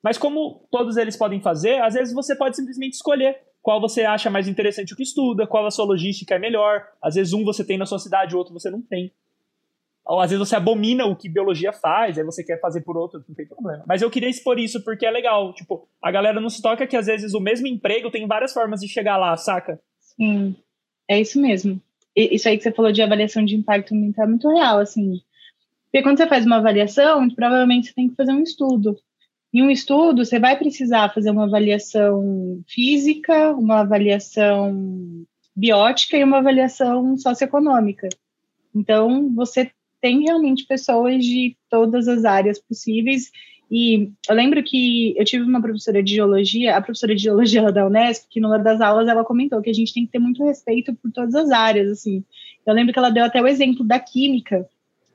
Mas 0.01 0.18
como 0.18 0.68
todos 0.72 0.97
eles 0.97 1.16
podem 1.18 1.41
fazer, 1.41 1.82
às 1.82 1.93
vezes 1.93 2.13
você 2.13 2.36
pode 2.36 2.55
simplesmente 2.55 2.93
escolher 2.93 3.39
qual 3.61 3.82
você 3.82 4.03
acha 4.03 4.30
mais 4.30 4.47
interessante 4.47 4.93
o 4.93 4.95
que 4.95 5.03
estuda, 5.03 5.47
qual 5.47 5.66
a 5.66 5.72
sua 5.72 5.86
logística 5.86 6.36
é 6.36 6.39
melhor. 6.39 6.84
Às 7.01 7.16
vezes 7.16 7.34
um 7.34 7.43
você 7.43 7.66
tem 7.66 7.78
na 7.78 7.86
sua 7.86 7.99
cidade, 7.99 8.36
o 8.36 8.38
outro 8.38 8.53
você 8.53 8.70
não 8.70 8.82
tem. 8.82 9.11
Às 10.08 10.30
vezes 10.30 10.47
você 10.47 10.56
abomina 10.56 11.06
o 11.06 11.16
que 11.16 11.28
biologia 11.28 11.74
faz, 11.74 12.18
aí 12.18 12.24
você 12.24 12.43
quer 12.43 12.60
fazer 12.60 12.82
por 12.82 12.95
outro, 12.95 13.24
não 13.28 13.36
tem 13.36 13.47
problema. 13.47 13.84
Mas 13.88 14.01
eu 14.01 14.10
queria 14.12 14.30
expor 14.30 14.60
isso 14.60 14.84
porque 14.84 15.06
é 15.06 15.10
legal. 15.10 15.53
Tipo, 15.53 15.88
a 16.01 16.12
galera 16.12 16.39
não 16.39 16.49
se 16.49 16.62
toca 16.62 16.86
que 16.86 16.95
às 16.95 17.08
vezes 17.08 17.34
o 17.34 17.39
mesmo 17.39 17.66
emprego 17.66 18.12
tem 18.12 18.28
várias 18.28 18.53
formas 18.53 18.82
de 18.82 18.88
chegar 18.88 19.18
lá, 19.18 19.36
saca? 19.36 19.80
Sim, 19.99 20.56
é 21.10 21.20
isso 21.20 21.41
mesmo. 21.41 21.82
E 22.16 22.36
isso 22.36 22.47
aí 22.47 22.56
que 22.56 22.64
você 22.64 22.72
falou 22.72 22.91
de 22.91 23.01
avaliação 23.01 23.43
de 23.43 23.56
impacto 23.56 23.95
ambiental 23.95 24.26
é 24.26 24.30
muito 24.30 24.47
real, 24.47 24.80
assim. 24.80 25.20
Porque 25.86 26.03
quando 26.03 26.18
você 26.18 26.28
faz 26.28 26.45
uma 26.45 26.58
avaliação, 26.58 27.28
provavelmente 27.30 27.88
você 27.88 27.93
tem 27.93 28.10
que 28.10 28.16
fazer 28.16 28.32
um 28.32 28.43
estudo. 28.43 28.95
Em 29.53 29.64
um 29.64 29.72
estudo, 29.72 30.24
você 30.24 30.38
vai 30.38 30.58
precisar 30.58 31.14
fazer 31.14 31.32
uma 31.32 31.45
avaliação 31.45 32.62
física, 32.68 33.53
uma 33.53 33.80
avaliação 33.80 35.26
biótica 35.56 36.18
e 36.18 36.24
uma 36.24 36.39
avaliação 36.39 37.18
socioeconômica. 37.18 38.10
Então, 38.76 39.34
você 39.34 39.72
tem 40.06 40.22
realmente 40.22 40.68
pessoas 40.68 41.26
de 41.26 41.58
todas 41.68 42.08
as 42.08 42.26
áreas 42.26 42.60
possíveis. 42.60 43.32
E 43.72 44.12
eu 44.30 44.36
lembro 44.36 44.62
que 44.62 45.16
eu 45.18 45.26
tive 45.26 45.43
uma 45.43 45.60
professora 45.60 46.03
de 46.03 46.14
geologia, 46.14 46.78
a 46.78 46.82
professora 46.82 47.16
de 47.16 47.24
geologia 47.24 47.72
da 47.72 47.88
Unesp, 47.88 48.28
que 48.30 48.39
numa 48.39 48.60
das 48.60 48.82
aulas 48.82 49.08
ela 49.08 49.26
comentou 49.26 49.60
que 49.64 49.70
a 49.72 49.74
gente 49.74 49.91
tem 49.91 50.06
que 50.06 50.12
ter 50.12 50.20
muito 50.20 50.45
respeito 50.45 50.93
por 50.93 51.12
todas 51.12 51.34
as 51.34 51.49
áreas, 51.49 51.89
assim. 51.89 52.24
Eu 52.68 52.76
lembro 52.76 52.93
que 52.93 52.99
ela 52.99 53.10
deu 53.10 53.24
até 53.24 53.41
o 53.41 53.47
exemplo 53.47 53.84
da 53.84 53.99
química, 53.99 54.70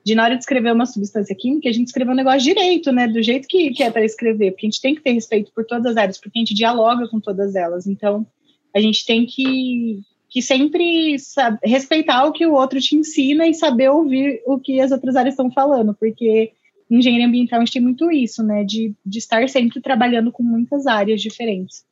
de 0.05 0.13
na 0.13 0.25
hora 0.25 0.35
de 0.35 0.41
escrever 0.43 0.73
uma 0.73 0.85
substância 0.85 1.33
química, 1.33 1.69
a 1.69 1.71
gente 1.71 1.87
escreveu 1.87 2.11
um 2.11 2.17
negócio 2.17 2.41
direito, 2.41 2.91
né, 2.91 3.07
do 3.07 3.23
jeito 3.23 3.47
que, 3.47 3.71
que 3.71 3.83
é 3.83 3.89
para 3.89 4.03
escrever, 4.03 4.51
porque 4.51 4.65
a 4.65 4.69
gente 4.69 4.81
tem 4.81 4.93
que 4.93 5.01
ter 5.01 5.13
respeito 5.13 5.53
por 5.55 5.63
todas 5.63 5.85
as 5.85 5.95
áreas, 5.95 6.17
porque 6.17 6.37
a 6.37 6.41
gente 6.41 6.53
dialoga 6.53 7.07
com 7.07 7.21
todas 7.21 7.55
elas. 7.55 7.87
Então, 7.87 8.27
a 8.75 8.81
gente 8.81 9.05
tem 9.05 9.25
que, 9.25 10.01
que 10.31 10.41
sempre 10.41 11.17
respeitar 11.61 12.25
o 12.25 12.31
que 12.31 12.45
o 12.45 12.53
outro 12.53 12.79
te 12.79 12.95
ensina 12.95 13.45
e 13.45 13.53
saber 13.53 13.89
ouvir 13.89 14.41
o 14.45 14.57
que 14.57 14.79
as 14.79 14.89
outras 14.89 15.17
áreas 15.17 15.33
estão 15.33 15.51
falando, 15.51 15.93
porque 15.93 16.53
engenharia 16.89 17.27
ambiental 17.27 17.59
a 17.59 17.65
gente 17.65 17.73
tem 17.73 17.81
muito 17.81 18.09
isso, 18.09 18.41
né, 18.41 18.63
de, 18.63 18.95
de 19.05 19.19
estar 19.19 19.47
sempre 19.49 19.81
trabalhando 19.81 20.31
com 20.31 20.41
muitas 20.41 20.87
áreas 20.87 21.21
diferentes. 21.21 21.85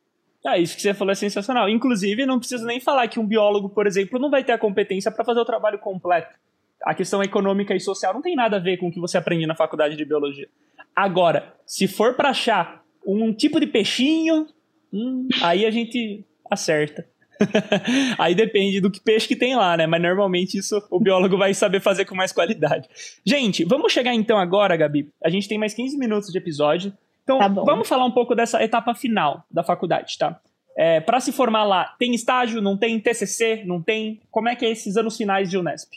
Ah, 0.46 0.58
isso 0.58 0.78
que 0.78 0.82
você 0.82 0.94
falou 0.94 1.12
é 1.12 1.16
sensacional. 1.16 1.68
Inclusive, 1.68 2.26
não 2.26 2.40
preciso 2.40 2.66
nem 2.66 2.80
falar 2.80 3.10
que 3.10 3.20
um 3.20 3.28
biólogo, 3.28 3.68
por 3.70 3.86
exemplo, 3.86 4.18
não 4.18 4.30
vai 4.30 4.42
ter 4.42 4.54
a 4.54 4.58
competência 4.58 5.12
para 5.12 5.26
fazer 5.26 5.42
o 5.42 5.46
trabalho 5.46 5.78
completo. 5.78 6.34
A 6.82 6.96
questão 6.96 7.22
econômica 7.22 7.76
e 7.76 7.80
social 7.80 8.14
não 8.14 8.22
tem 8.22 8.38
nada 8.38 8.56
a 8.56 8.60
ver 8.60 8.78
com 8.78 8.88
o 8.88 8.92
que 8.92 9.02
você 9.02 9.18
aprende 9.18 9.46
na 9.46 9.54
faculdade 9.54 9.98
de 9.98 10.06
biologia. 10.06 10.48
Agora, 10.96 11.54
se 11.66 11.90
for 11.90 12.14
para 12.14 12.30
achar 12.30 12.86
um 13.06 13.34
tipo 13.34 13.60
de 13.60 13.68
peixinho, 13.68 14.48
hum, 14.94 15.28
aí 15.42 15.66
a 15.66 15.72
gente 15.72 16.24
acerta. 16.50 17.06
Aí 18.18 18.36
depende 18.36 18.82
do 18.82 18.92
que 18.92 19.00
peixe 19.00 19.28
que 19.28 19.36
tem 19.36 19.56
lá, 19.56 19.78
né? 19.78 19.88
Mas 19.88 20.02
normalmente 20.02 20.58
isso 20.58 20.82
o 20.90 21.00
biólogo 21.00 21.38
vai 21.38 21.54
saber 21.54 21.80
fazer 21.80 22.06
com 22.06 22.16
mais 22.16 22.32
qualidade. 22.32 22.88
Gente, 23.26 23.64
vamos 23.64 23.92
chegar 23.92 24.14
então 24.14 24.38
agora, 24.38 24.76
Gabi. 24.76 25.10
A 25.24 25.30
gente 25.30 25.48
tem 25.48 25.58
mais 25.58 25.74
15 25.74 25.98
minutos 25.98 26.32
de 26.32 26.38
episódio. 26.38 26.94
Então, 27.24 27.40
tá 27.40 27.48
vamos 27.48 27.88
falar 27.88 28.06
um 28.06 28.12
pouco 28.12 28.34
dessa 28.34 28.64
etapa 28.64 28.94
final 28.96 29.46
da 29.52 29.64
faculdade, 29.64 30.18
tá? 30.18 30.40
É, 30.76 31.00
para 31.00 31.20
se 31.20 31.32
formar 31.32 31.64
lá, 31.64 31.96
tem 32.00 32.16
estágio, 32.16 32.62
não 32.62 32.78
tem 32.78 33.00
TCC, 33.00 33.64
não 33.66 33.82
tem? 33.82 34.22
Como 34.32 34.50
é 34.50 34.56
que 34.56 34.66
é 34.66 34.72
esses 34.72 34.98
anos 34.98 35.18
finais 35.18 35.50
de 35.50 35.58
Unesp? 35.58 35.92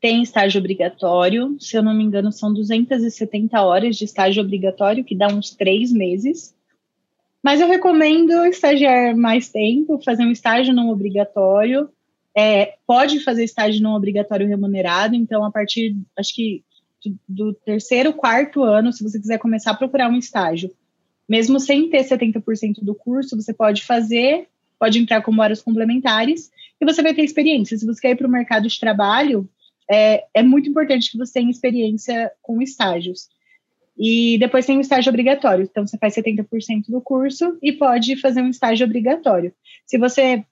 Tem 0.00 0.22
estágio 0.22 0.58
obrigatório, 0.58 1.56
se 1.58 1.76
eu 1.76 1.82
não 1.82 1.92
me 1.92 2.04
engano, 2.04 2.30
são 2.30 2.52
270 2.54 3.60
horas 3.60 3.96
de 3.96 4.04
estágio 4.04 4.42
obrigatório, 4.42 5.04
que 5.04 5.16
dá 5.16 5.26
uns 5.26 5.50
três 5.50 5.92
meses. 5.92 6.54
Mas 7.46 7.60
eu 7.60 7.68
recomendo 7.68 8.44
estagiar 8.46 9.16
mais 9.16 9.48
tempo, 9.48 10.02
fazer 10.04 10.24
um 10.24 10.32
estágio 10.32 10.74
não 10.74 10.88
obrigatório. 10.88 11.88
É, 12.36 12.74
pode 12.84 13.20
fazer 13.20 13.44
estágio 13.44 13.80
não 13.80 13.94
obrigatório 13.94 14.48
remunerado, 14.48 15.14
então 15.14 15.44
a 15.44 15.52
partir, 15.52 15.94
acho 16.18 16.34
que 16.34 16.64
do 17.28 17.54
terceiro, 17.54 18.12
quarto 18.12 18.64
ano, 18.64 18.92
se 18.92 19.00
você 19.00 19.20
quiser 19.20 19.38
começar 19.38 19.70
a 19.70 19.76
procurar 19.76 20.10
um 20.10 20.18
estágio, 20.18 20.72
mesmo 21.28 21.60
sem 21.60 21.88
ter 21.88 22.02
70% 22.02 22.82
do 22.82 22.96
curso, 22.96 23.40
você 23.40 23.54
pode 23.54 23.84
fazer, 23.84 24.48
pode 24.76 24.98
entrar 24.98 25.22
como 25.22 25.40
horas 25.40 25.62
complementares 25.62 26.50
e 26.80 26.84
você 26.84 27.00
vai 27.00 27.14
ter 27.14 27.22
experiência. 27.22 27.78
Se 27.78 27.86
você 27.86 28.00
quer 28.00 28.10
ir 28.10 28.16
para 28.16 28.26
o 28.26 28.30
mercado 28.30 28.66
de 28.66 28.80
trabalho, 28.80 29.48
é, 29.88 30.24
é 30.34 30.42
muito 30.42 30.68
importante 30.68 31.12
que 31.12 31.16
você 31.16 31.34
tenha 31.34 31.48
experiência 31.48 32.32
com 32.42 32.60
estágios. 32.60 33.28
E 33.98 34.36
depois 34.38 34.66
tem 34.66 34.76
o 34.76 34.80
estágio 34.80 35.10
obrigatório. 35.10 35.64
Então, 35.64 35.86
você 35.86 35.96
faz 35.96 36.14
70% 36.14 36.88
do 36.88 37.00
curso 37.00 37.56
e 37.62 37.72
pode 37.72 38.16
fazer 38.16 38.42
um 38.42 38.50
estágio 38.50 38.84
obrigatório. 38.84 39.54
Se 39.86 39.96
você, 39.96 40.44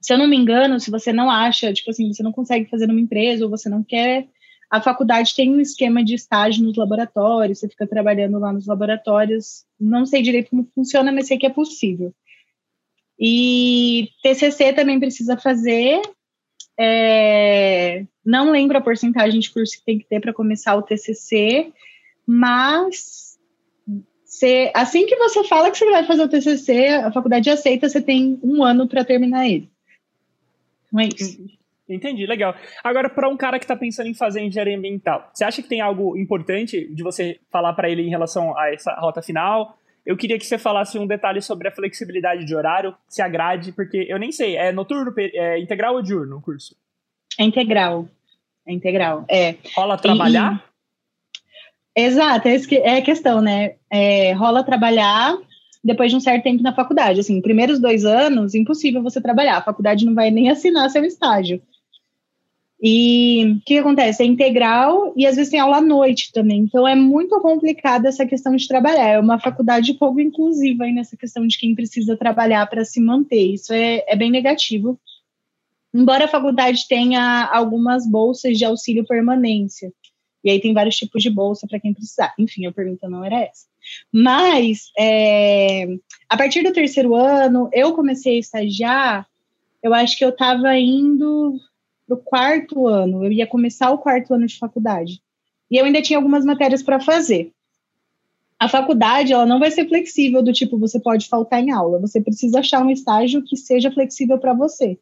se 0.00 0.12
eu 0.12 0.18
não 0.18 0.28
me 0.28 0.36
engano, 0.36 0.78
se 0.78 0.90
você 0.90 1.12
não 1.12 1.30
acha, 1.30 1.72
tipo 1.72 1.90
assim, 1.90 2.12
você 2.12 2.22
não 2.22 2.32
consegue 2.32 2.70
fazer 2.70 2.86
numa 2.86 3.00
empresa 3.00 3.44
ou 3.44 3.50
você 3.50 3.68
não 3.68 3.82
quer, 3.82 4.28
a 4.70 4.80
faculdade 4.80 5.34
tem 5.34 5.50
um 5.50 5.60
esquema 5.60 6.04
de 6.04 6.14
estágio 6.14 6.62
nos 6.62 6.76
laboratórios, 6.76 7.58
você 7.58 7.68
fica 7.68 7.86
trabalhando 7.86 8.38
lá 8.38 8.52
nos 8.52 8.66
laboratórios. 8.66 9.64
Não 9.80 10.04
sei 10.04 10.22
direito 10.22 10.50
como 10.50 10.70
funciona, 10.74 11.10
mas 11.10 11.26
sei 11.26 11.38
que 11.38 11.46
é 11.46 11.50
possível. 11.50 12.14
E 13.18 14.10
TCC 14.22 14.72
também 14.74 15.00
precisa 15.00 15.36
fazer. 15.36 16.00
É, 16.78 18.04
não 18.24 18.52
lembro 18.52 18.78
a 18.78 18.80
porcentagem 18.80 19.40
de 19.40 19.50
curso 19.50 19.78
que 19.78 19.84
tem 19.84 19.98
que 19.98 20.06
ter 20.06 20.20
para 20.20 20.34
começar 20.34 20.76
o 20.76 20.82
TCC, 20.82 21.72
mas 22.30 23.38
você, 24.22 24.70
assim 24.74 25.06
que 25.06 25.16
você 25.16 25.42
fala 25.44 25.70
que 25.70 25.78
você 25.78 25.90
vai 25.90 26.04
fazer 26.04 26.22
o 26.22 26.28
TCC, 26.28 26.88
a 26.88 27.10
faculdade 27.10 27.48
aceita, 27.48 27.88
você 27.88 28.02
tem 28.02 28.38
um 28.42 28.62
ano 28.62 28.86
para 28.86 29.02
terminar 29.02 29.48
ele. 29.48 29.70
Não 30.92 31.00
é 31.00 31.08
isso. 31.08 31.42
Entendi, 31.88 32.26
legal. 32.26 32.54
Agora, 32.84 33.08
para 33.08 33.30
um 33.30 33.36
cara 33.36 33.58
que 33.58 33.64
está 33.64 33.74
pensando 33.74 34.08
em 34.10 34.14
fazer 34.14 34.42
engenharia 34.42 34.76
ambiental, 34.76 35.30
você 35.32 35.42
acha 35.42 35.62
que 35.62 35.68
tem 35.70 35.80
algo 35.80 36.18
importante 36.18 36.86
de 36.92 37.02
você 37.02 37.40
falar 37.50 37.72
para 37.72 37.88
ele 37.88 38.02
em 38.02 38.10
relação 38.10 38.54
a 38.58 38.74
essa 38.74 38.94
rota 38.96 39.22
final? 39.22 39.78
Eu 40.04 40.14
queria 40.14 40.38
que 40.38 40.44
você 40.44 40.58
falasse 40.58 40.98
um 40.98 41.06
detalhe 41.06 41.40
sobre 41.40 41.66
a 41.66 41.72
flexibilidade 41.72 42.44
de 42.44 42.54
horário, 42.54 42.94
se 43.08 43.22
agrade, 43.22 43.72
porque 43.72 44.06
eu 44.06 44.18
nem 44.18 44.30
sei, 44.30 44.56
é 44.56 44.70
noturno, 44.70 45.14
é 45.16 45.58
integral 45.58 45.94
ou 45.94 46.02
diurno 46.02 46.36
o 46.36 46.42
curso? 46.42 46.76
É 47.38 47.44
integral. 47.44 48.06
É 48.66 48.72
integral, 48.72 49.24
é. 49.30 49.54
Rola 49.74 49.96
trabalhar? 49.96 50.67
Exato, 52.00 52.46
é 52.46 52.98
a 52.98 53.02
questão, 53.02 53.40
né? 53.40 53.74
É, 53.90 54.32
rola 54.32 54.62
trabalhar 54.62 55.36
depois 55.82 56.12
de 56.12 56.16
um 56.16 56.20
certo 56.20 56.44
tempo 56.44 56.62
na 56.62 56.72
faculdade. 56.72 57.18
Assim, 57.18 57.40
primeiros 57.40 57.80
dois 57.80 58.04
anos, 58.04 58.54
impossível 58.54 59.02
você 59.02 59.20
trabalhar. 59.20 59.56
A 59.56 59.62
faculdade 59.62 60.06
não 60.06 60.14
vai 60.14 60.30
nem 60.30 60.48
assinar 60.48 60.88
seu 60.90 61.04
estágio. 61.04 61.60
E 62.80 63.56
o 63.58 63.60
que 63.66 63.78
acontece? 63.78 64.22
É 64.22 64.26
integral 64.26 65.12
e 65.16 65.26
às 65.26 65.34
vezes 65.34 65.50
tem 65.50 65.58
aula 65.58 65.78
à 65.78 65.80
noite 65.80 66.30
também. 66.32 66.60
Então 66.60 66.86
é 66.86 66.94
muito 66.94 67.40
complicada 67.40 68.08
essa 68.08 68.24
questão 68.24 68.54
de 68.54 68.68
trabalhar. 68.68 69.08
É 69.08 69.18
uma 69.18 69.40
faculdade 69.40 69.92
pouco 69.94 70.20
inclusiva 70.20 70.84
aí 70.84 70.92
nessa 70.92 71.16
questão 71.16 71.48
de 71.48 71.58
quem 71.58 71.74
precisa 71.74 72.16
trabalhar 72.16 72.64
para 72.68 72.84
se 72.84 73.00
manter. 73.00 73.54
Isso 73.54 73.72
é, 73.72 74.04
é 74.06 74.14
bem 74.14 74.30
negativo. 74.30 75.00
Embora 75.92 76.26
a 76.26 76.28
faculdade 76.28 76.86
tenha 76.86 77.50
algumas 77.52 78.08
bolsas 78.08 78.56
de 78.56 78.64
auxílio 78.64 79.04
permanência. 79.04 79.92
E 80.44 80.50
aí 80.50 80.60
tem 80.60 80.72
vários 80.72 80.96
tipos 80.96 81.22
de 81.22 81.30
bolsa 81.30 81.66
para 81.66 81.80
quem 81.80 81.92
precisar. 81.92 82.32
Enfim, 82.38 82.66
a 82.66 82.72
pergunta 82.72 83.08
não 83.08 83.24
era 83.24 83.40
essa. 83.40 83.66
Mas 84.12 84.90
é, 84.98 85.86
a 86.28 86.36
partir 86.36 86.62
do 86.62 86.72
terceiro 86.72 87.14
ano, 87.14 87.68
eu 87.72 87.92
comecei 87.92 88.36
a 88.36 88.40
estagiar. 88.40 89.26
Eu 89.82 89.94
acho 89.94 90.16
que 90.16 90.24
eu 90.24 90.30
estava 90.30 90.76
indo 90.76 91.58
para 92.06 92.14
o 92.14 92.18
quarto 92.18 92.86
ano, 92.86 93.24
eu 93.24 93.30
ia 93.30 93.46
começar 93.46 93.90
o 93.90 93.98
quarto 93.98 94.32
ano 94.32 94.46
de 94.46 94.58
faculdade. 94.58 95.20
E 95.70 95.76
eu 95.76 95.84
ainda 95.84 96.00
tinha 96.00 96.18
algumas 96.18 96.44
matérias 96.44 96.82
para 96.82 96.98
fazer. 96.98 97.52
A 98.58 98.68
faculdade, 98.68 99.32
ela 99.32 99.46
não 99.46 99.60
vai 99.60 99.70
ser 99.70 99.86
flexível 99.86 100.42
do 100.42 100.52
tipo, 100.52 100.78
você 100.78 100.98
pode 100.98 101.28
faltar 101.28 101.62
em 101.62 101.70
aula. 101.70 102.00
Você 102.00 102.20
precisa 102.20 102.60
achar 102.60 102.84
um 102.84 102.90
estágio 102.90 103.44
que 103.44 103.56
seja 103.56 103.90
flexível 103.90 104.38
para 104.38 104.54
você. 104.54 104.98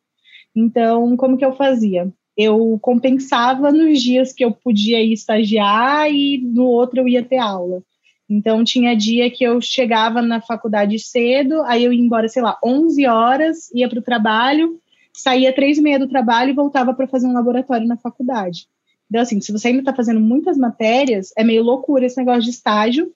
Então, 0.54 1.16
como 1.16 1.38
que 1.38 1.44
eu 1.44 1.54
fazia? 1.54 2.12
Eu 2.36 2.78
compensava 2.82 3.72
nos 3.72 4.02
dias 4.02 4.32
que 4.32 4.44
eu 4.44 4.52
podia 4.52 5.02
ir 5.02 5.12
estagiar 5.12 6.10
e 6.12 6.38
no 6.38 6.64
outro 6.64 7.00
eu 7.00 7.08
ia 7.08 7.22
ter 7.22 7.38
aula. 7.38 7.82
Então, 8.28 8.64
tinha 8.64 8.96
dia 8.96 9.30
que 9.30 9.44
eu 9.44 9.60
chegava 9.60 10.20
na 10.20 10.40
faculdade 10.40 10.98
cedo, 10.98 11.62
aí 11.62 11.84
eu 11.84 11.92
ia 11.92 12.00
embora, 12.00 12.28
sei 12.28 12.42
lá, 12.42 12.58
11 12.62 13.06
horas, 13.06 13.70
ia 13.72 13.88
para 13.88 14.00
o 14.00 14.02
trabalho, 14.02 14.80
saía 15.12 15.54
três 15.54 15.78
e 15.78 15.82
meia 15.82 15.98
do 15.98 16.08
trabalho 16.08 16.50
e 16.50 16.54
voltava 16.54 16.92
para 16.92 17.06
fazer 17.06 17.26
um 17.26 17.32
laboratório 17.32 17.86
na 17.86 17.96
faculdade. 17.96 18.66
Então, 19.08 19.22
assim, 19.22 19.40
se 19.40 19.52
você 19.52 19.68
ainda 19.68 19.80
está 19.80 19.94
fazendo 19.94 20.20
muitas 20.20 20.58
matérias, 20.58 21.32
é 21.36 21.44
meio 21.44 21.62
loucura 21.62 22.04
esse 22.04 22.18
negócio 22.18 22.42
de 22.42 22.50
estágio, 22.50 23.12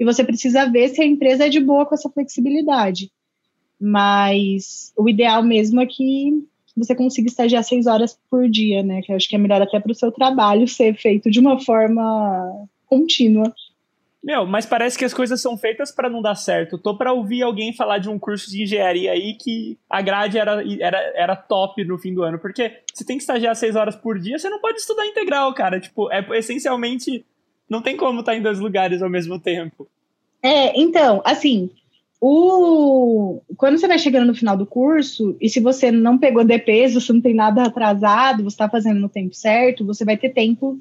e 0.00 0.04
você 0.04 0.24
precisa 0.24 0.68
ver 0.68 0.88
se 0.88 1.00
a 1.02 1.06
empresa 1.06 1.46
é 1.46 1.48
de 1.48 1.60
boa 1.60 1.86
com 1.86 1.94
essa 1.94 2.10
flexibilidade. 2.10 3.12
Mas 3.78 4.92
o 4.96 5.08
ideal 5.08 5.42
mesmo 5.42 5.80
é 5.80 5.86
que 5.86 6.42
você 6.76 6.94
consiga 6.94 7.28
estagiar 7.28 7.62
seis 7.62 7.86
horas 7.86 8.18
por 8.30 8.48
dia, 8.48 8.82
né? 8.82 9.00
Que 9.02 9.12
eu 9.12 9.16
acho 9.16 9.28
que 9.28 9.36
é 9.36 9.38
melhor 9.38 9.62
até 9.62 9.78
para 9.78 9.92
o 9.92 9.94
seu 9.94 10.10
trabalho 10.10 10.66
ser 10.66 10.94
feito 10.94 11.30
de 11.30 11.38
uma 11.38 11.60
forma 11.60 12.66
contínua. 12.86 13.52
Meu, 14.24 14.46
mas 14.46 14.64
parece 14.64 14.96
que 14.96 15.04
as 15.04 15.12
coisas 15.12 15.38
são 15.42 15.58
feitas 15.58 15.92
para 15.92 16.08
não 16.08 16.22
dar 16.22 16.34
certo. 16.34 16.78
Tô 16.78 16.96
para 16.96 17.12
ouvir 17.12 17.42
alguém 17.42 17.74
falar 17.74 17.98
de 17.98 18.08
um 18.08 18.18
curso 18.18 18.50
de 18.50 18.62
engenharia 18.62 19.12
aí 19.12 19.34
que 19.34 19.78
a 19.88 20.00
grade 20.00 20.38
era, 20.38 20.64
era, 20.80 21.12
era 21.14 21.36
top 21.36 21.84
no 21.84 21.98
fim 21.98 22.14
do 22.14 22.22
ano. 22.22 22.38
Porque 22.38 22.80
você 22.92 23.04
tem 23.04 23.18
que 23.18 23.22
estagiar 23.22 23.54
seis 23.54 23.76
horas 23.76 23.94
por 23.94 24.18
dia, 24.18 24.38
você 24.38 24.48
não 24.48 24.60
pode 24.60 24.78
estudar 24.78 25.06
integral, 25.06 25.52
cara. 25.52 25.78
Tipo, 25.78 26.10
é 26.10 26.24
essencialmente. 26.38 27.22
Não 27.68 27.82
tem 27.82 27.98
como 27.98 28.20
estar 28.20 28.32
tá 28.32 28.38
em 28.38 28.42
dois 28.42 28.58
lugares 28.58 29.02
ao 29.02 29.10
mesmo 29.10 29.38
tempo. 29.38 29.86
É, 30.42 30.78
então, 30.78 31.20
assim, 31.22 31.70
o... 32.26 33.42
quando 33.58 33.76
você 33.78 33.86
vai 33.86 33.98
chegando 33.98 34.26
no 34.26 34.34
final 34.34 34.56
do 34.56 34.64
curso, 34.64 35.36
e 35.38 35.50
se 35.50 35.60
você 35.60 35.92
não 35.92 36.16
pegou 36.16 36.42
DPs, 36.42 36.94
você 36.94 37.12
não 37.12 37.20
tem 37.20 37.34
nada 37.34 37.64
atrasado, 37.64 38.42
você 38.42 38.54
está 38.54 38.66
fazendo 38.66 38.98
no 38.98 39.10
tempo 39.10 39.34
certo, 39.34 39.84
você 39.84 40.06
vai 40.06 40.16
ter 40.16 40.30
tempo 40.30 40.78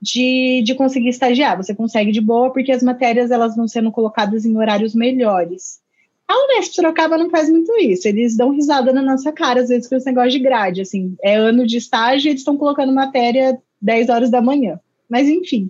de, 0.00 0.62
de 0.64 0.76
conseguir 0.76 1.08
estagiar. 1.08 1.56
Você 1.56 1.74
consegue 1.74 2.12
de 2.12 2.20
boa 2.20 2.52
porque 2.52 2.70
as 2.70 2.84
matérias 2.84 3.32
elas 3.32 3.56
vão 3.56 3.66
sendo 3.66 3.90
colocadas 3.90 4.44
em 4.44 4.56
horários 4.56 4.94
melhores. 4.94 5.80
A 6.28 6.44
Unesp 6.44 6.72
Sorocaba 6.72 7.18
não 7.18 7.30
faz 7.30 7.50
muito 7.50 7.76
isso. 7.80 8.06
Eles 8.06 8.36
dão 8.36 8.52
risada 8.52 8.92
na 8.92 9.02
nossa 9.02 9.32
cara, 9.32 9.62
às 9.62 9.70
vezes, 9.70 9.88
com 9.88 9.96
esse 9.96 10.06
negócio 10.06 10.30
de 10.30 10.38
grade. 10.38 10.82
Assim, 10.82 11.16
é 11.20 11.34
ano 11.34 11.66
de 11.66 11.78
estágio 11.78 12.28
e 12.28 12.30
eles 12.30 12.42
estão 12.42 12.56
colocando 12.56 12.94
matéria 12.94 13.58
10 13.82 14.08
horas 14.08 14.30
da 14.30 14.40
manhã. 14.40 14.78
Mas, 15.08 15.28
enfim, 15.28 15.68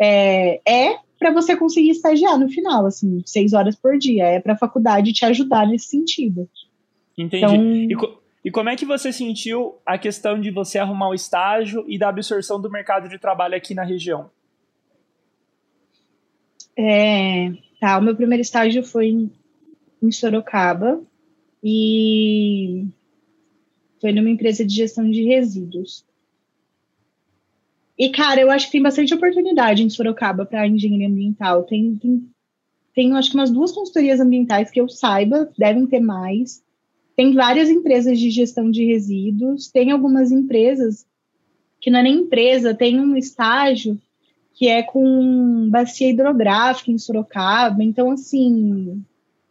é, 0.00 0.60
é 0.68 0.96
para 1.22 1.32
você 1.32 1.56
conseguir 1.56 1.90
estagiar 1.90 2.36
no 2.36 2.48
final, 2.48 2.84
assim, 2.84 3.22
6 3.24 3.52
horas 3.52 3.76
por 3.76 3.96
dia. 3.96 4.24
É 4.24 4.40
para 4.40 4.54
a 4.54 4.58
faculdade 4.58 5.12
te 5.12 5.24
ajudar 5.24 5.68
nesse 5.68 5.86
sentido. 5.86 6.50
Entendi. 7.16 7.92
Então, 7.92 8.18
e 8.44 8.50
como 8.50 8.68
é 8.68 8.74
que 8.74 8.84
você 8.84 9.12
sentiu 9.12 9.76
a 9.86 9.96
questão 9.96 10.40
de 10.40 10.50
você 10.50 10.78
arrumar 10.78 11.10
o 11.10 11.14
estágio 11.14 11.84
e 11.86 11.96
da 11.96 12.08
absorção 12.08 12.60
do 12.60 12.68
mercado 12.68 13.08
de 13.08 13.18
trabalho 13.18 13.54
aqui 13.54 13.72
na 13.72 13.84
região? 13.84 14.30
É, 16.76 17.52
tá, 17.80 17.98
o 17.98 18.02
meu 18.02 18.16
primeiro 18.16 18.42
estágio 18.42 18.82
foi 18.82 19.06
em, 19.06 19.30
em 20.02 20.10
Sorocaba 20.10 21.00
e 21.62 22.84
foi 24.00 24.12
numa 24.12 24.30
empresa 24.30 24.64
de 24.64 24.74
gestão 24.74 25.08
de 25.08 25.22
resíduos. 25.22 26.04
E, 28.02 28.08
cara, 28.08 28.40
eu 28.40 28.50
acho 28.50 28.66
que 28.66 28.72
tem 28.72 28.82
bastante 28.82 29.14
oportunidade 29.14 29.84
em 29.84 29.88
Sorocaba 29.88 30.44
para 30.44 30.66
engenharia 30.66 31.06
ambiental. 31.06 31.62
Tem, 31.62 31.94
tem, 31.94 32.28
tem, 32.92 33.12
acho 33.12 33.30
que 33.30 33.36
umas 33.36 33.52
duas 33.52 33.70
consultorias 33.70 34.18
ambientais 34.18 34.72
que 34.72 34.80
eu 34.80 34.88
saiba, 34.88 35.48
devem 35.56 35.86
ter 35.86 36.00
mais. 36.00 36.64
Tem 37.14 37.32
várias 37.32 37.70
empresas 37.70 38.18
de 38.18 38.28
gestão 38.28 38.72
de 38.72 38.84
resíduos, 38.84 39.68
tem 39.68 39.92
algumas 39.92 40.32
empresas 40.32 41.06
que 41.80 41.90
não 41.90 42.00
é 42.00 42.02
nem 42.02 42.22
empresa, 42.22 42.74
tem 42.74 42.98
um 42.98 43.14
estágio 43.14 43.96
que 44.52 44.66
é 44.66 44.82
com 44.82 45.70
bacia 45.70 46.10
hidrográfica 46.10 46.90
em 46.90 46.98
Sorocaba. 46.98 47.84
Então, 47.84 48.10
assim, 48.10 49.00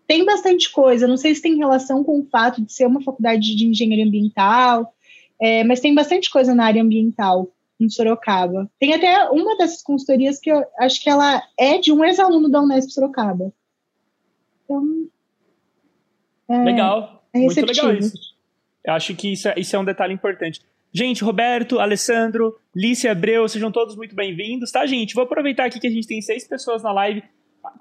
tem 0.05 0.25
bastante 0.25 0.69
coisa. 0.69 1.07
Não 1.07 1.15
sei 1.15 1.33
se 1.33 1.41
tem 1.41 1.55
relação 1.55 2.03
com 2.03 2.19
o 2.19 2.25
fato 2.25 2.61
de 2.61 2.73
ser 2.73 2.85
uma 2.85 3.01
faculdade 3.01 3.55
de 3.55 3.65
engenharia 3.65 4.05
ambiental, 4.05 4.93
é, 5.39 5.63
mas 5.63 5.79
tem 5.79 5.95
bastante 5.95 6.29
coisa 6.29 6.53
na 6.53 6.65
área 6.65 6.83
ambiental 6.83 7.49
em 7.83 7.89
Sorocaba. 7.89 8.69
Tem 8.79 8.93
até 8.93 9.29
uma 9.29 9.57
dessas 9.57 9.81
consultorias 9.81 10.39
que 10.39 10.51
eu 10.51 10.63
acho 10.79 11.01
que 11.01 11.09
ela 11.09 11.41
é 11.57 11.77
de 11.77 11.91
um 11.91 12.03
ex-aluno 12.03 12.49
da 12.49 12.61
Unesp 12.61 12.91
Sorocaba. 12.91 13.51
Então. 14.63 15.07
É, 16.49 16.63
Legal. 16.63 17.23
É 17.33 17.39
Muito 17.39 17.65
legal 17.65 17.93
isso. 17.93 18.17
Eu 18.85 18.93
acho 18.93 19.15
que 19.15 19.33
isso 19.33 19.47
é, 19.47 19.53
isso 19.57 19.75
é 19.75 19.79
um 19.79 19.85
detalhe 19.85 20.13
importante. 20.13 20.61
Gente, 20.93 21.23
Roberto, 21.23 21.79
Alessandro, 21.79 22.59
Lícia 22.75 23.13
Abreu, 23.13 23.47
sejam 23.47 23.71
todos 23.71 23.95
muito 23.95 24.13
bem-vindos, 24.13 24.71
tá, 24.71 24.85
gente? 24.85 25.13
Vou 25.15 25.23
aproveitar 25.23 25.65
aqui 25.65 25.79
que 25.79 25.87
a 25.87 25.91
gente 25.91 26.07
tem 26.07 26.21
seis 26.21 26.45
pessoas 26.45 26.83
na 26.83 26.91
live. 26.91 27.23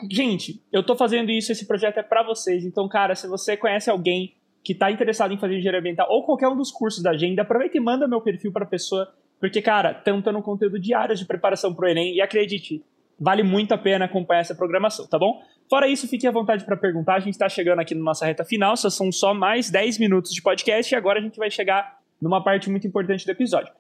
Gente, 0.09 0.63
eu 0.73 0.85
tô 0.85 0.95
fazendo 0.95 1.31
isso, 1.31 1.51
esse 1.51 1.67
projeto 1.67 1.99
é 1.99 2.03
para 2.03 2.23
vocês. 2.23 2.65
Então, 2.65 2.89
cara, 2.89 3.17
se 3.17 3.27
você 3.27 3.57
conhece 3.57 3.91
alguém 3.91 4.35
que 4.63 4.75
tá 4.75 4.91
interessado 4.91 5.33
em 5.33 5.39
fazer 5.39 5.57
engenharia 5.57 5.81
ambiental 5.81 6.07
ou 6.11 6.25
qualquer 6.25 6.49
um 6.49 6.57
dos 6.57 6.71
cursos 6.71 7.03
da 7.03 7.11
agenda, 7.11 7.43
aproveita 7.43 7.77
e 7.77 7.81
manda 7.81 8.07
meu 8.07 8.21
perfil 8.21 8.53
pra 8.53 8.67
pessoa, 8.67 9.13
porque, 9.41 9.63
cara, 9.63 9.93
estamos 9.93 10.23
dando 10.23 10.43
conteúdo 10.43 10.79
diário 10.79 11.17
de 11.17 11.25
preparação 11.25 11.75
pro 11.75 11.89
Enem 11.89 12.15
e 12.15 12.21
acredite, 12.21 12.85
vale 13.19 13.43
muito 13.43 13.73
a 13.73 13.79
pena 13.79 14.05
acompanhar 14.05 14.41
essa 14.41 14.55
programação, 14.55 15.07
tá 15.07 15.19
bom? 15.19 15.43
Fora 15.69 15.89
isso, 15.89 16.07
fique 16.07 16.27
à 16.27 16.31
vontade 16.31 16.65
para 16.65 16.77
perguntar. 16.77 17.15
A 17.15 17.21
gente 17.21 17.35
está 17.35 17.49
chegando 17.49 17.81
aqui 17.81 17.95
na 17.95 18.03
nossa 18.03 18.27
reta 18.27 18.45
final, 18.45 18.77
só 18.77 18.91
são 18.91 19.11
só 19.11 19.33
mais 19.33 19.71
10 19.71 19.99
minutos 19.99 20.33
de 20.33 20.43
podcast 20.43 20.93
e 20.93 20.97
agora 20.97 21.19
a 21.19 21.23
gente 21.23 21.39
vai 21.39 21.51
chegar 21.51 21.99
numa 22.21 22.45
parte 22.45 22.69
muito 22.69 22.87
importante 22.87 23.25
do 23.25 23.33
episódio. 23.33 23.73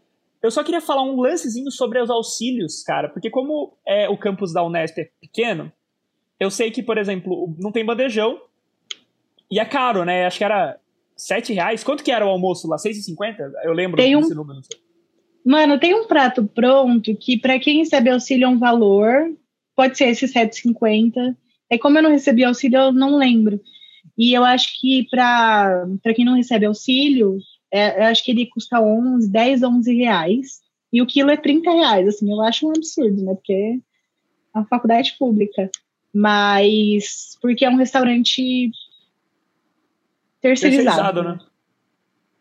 Eu 0.43 0.51
só 0.51 0.65
queria 0.65 0.81
falar 0.81 1.03
um 1.03 1.21
lancezinho 1.21 1.71
sobre 1.71 2.01
os 2.01 2.09
auxílios, 2.09 2.83
cara, 2.83 3.11
porque 3.11 3.29
como 3.29 3.77
é 3.87 4.09
o 4.09 4.17
campus 4.17 4.55
da 4.55 4.65
Unesp 4.65 4.99
é 4.99 5.11
pequeno, 5.21 5.71
eu 6.39 6.51
sei 6.51 6.71
que, 6.71 6.83
por 6.83 6.97
exemplo, 6.97 7.55
não 7.59 7.71
tem 7.71 7.85
bandejão 7.85 8.41
e 9.51 9.61
é 9.61 9.65
caro, 9.67 10.07
né? 10.07 10.25
Acho 10.25 10.39
que 10.39 10.45
era 10.45 10.79
7 11.15 11.53
reais. 11.53 11.85
Quanto 11.85 12.03
que 12.03 12.11
era 12.11 12.25
o 12.25 12.31
almoço 12.31 12.67
lá? 12.67 12.77
6,50? 12.77 13.53
Eu 13.63 13.75
lembro 13.75 13.99
tem 13.99 14.17
um... 14.17 14.21
número. 14.21 14.61
Mano, 15.45 15.78
tem 15.78 15.95
um 15.95 16.07
prato 16.07 16.47
pronto 16.47 17.16
que 17.16 17.38
para 17.38 17.59
quem 17.59 17.78
recebe 17.78 18.11
auxílio 18.11 18.45
é 18.45 18.49
um 18.49 18.59
valor, 18.59 19.34
pode 19.74 19.97
ser 19.97 20.09
esse 20.09 20.26
7,50 20.26 21.36
é 21.70 21.78
como 21.78 21.97
eu 21.97 22.03
não 22.03 22.11
recebi 22.11 22.43
auxílio, 22.43 22.78
eu 22.78 22.93
não 22.93 23.16
lembro. 23.16 23.61
E 24.18 24.34
eu 24.34 24.45
acho 24.45 24.78
que 24.80 25.07
para 25.09 25.86
quem 26.14 26.24
não 26.24 26.34
recebe 26.34 26.66
auxílio, 26.66 27.38
é, 27.70 28.01
eu 28.01 28.05
acho 28.09 28.24
que 28.24 28.32
ele 28.32 28.47
custa 28.47 28.80
11, 28.80 29.30
10, 29.30 29.62
11 29.62 29.95
reais. 29.95 30.61
E 30.93 31.01
o 31.01 31.07
quilo 31.07 31.30
é 31.30 31.36
30 31.36 31.70
reais, 31.70 32.09
assim, 32.09 32.30
eu 32.30 32.41
acho 32.43 32.66
um 32.66 32.70
absurdo, 32.70 33.22
né? 33.22 33.34
Porque 33.36 33.80
é 34.53 34.59
uma 34.59 34.66
faculdade 34.66 35.14
pública. 35.16 35.70
Mas 36.12 37.38
porque 37.41 37.64
é 37.64 37.70
um 37.70 37.76
restaurante 37.76 38.72
terceirizado. 40.41 41.22
terceirizado 41.22 41.22
né? 41.22 41.38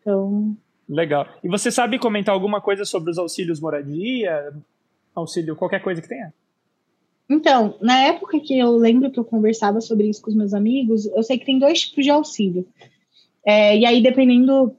Então. 0.00 0.56
Legal. 0.90 1.28
E 1.42 1.48
você 1.48 1.70
sabe 1.70 2.00
comentar 2.00 2.34
alguma 2.34 2.60
coisa 2.60 2.84
sobre 2.84 3.12
os 3.12 3.18
auxílios 3.18 3.60
moradia? 3.60 4.52
Auxílio, 5.14 5.54
qualquer 5.54 5.80
coisa 5.80 6.02
que 6.02 6.08
tenha? 6.08 6.34
Então, 7.28 7.78
na 7.80 7.96
época 8.00 8.40
que 8.40 8.58
eu 8.58 8.72
lembro 8.76 9.08
que 9.08 9.20
eu 9.20 9.24
conversava 9.24 9.80
sobre 9.80 10.08
isso 10.08 10.20
com 10.20 10.30
os 10.30 10.36
meus 10.36 10.52
amigos, 10.52 11.06
eu 11.06 11.22
sei 11.22 11.38
que 11.38 11.46
tem 11.46 11.60
dois 11.60 11.82
tipos 11.82 12.04
de 12.04 12.10
auxílio. 12.10 12.66
É, 13.46 13.78
e 13.78 13.86
aí, 13.86 14.02
dependendo 14.02 14.74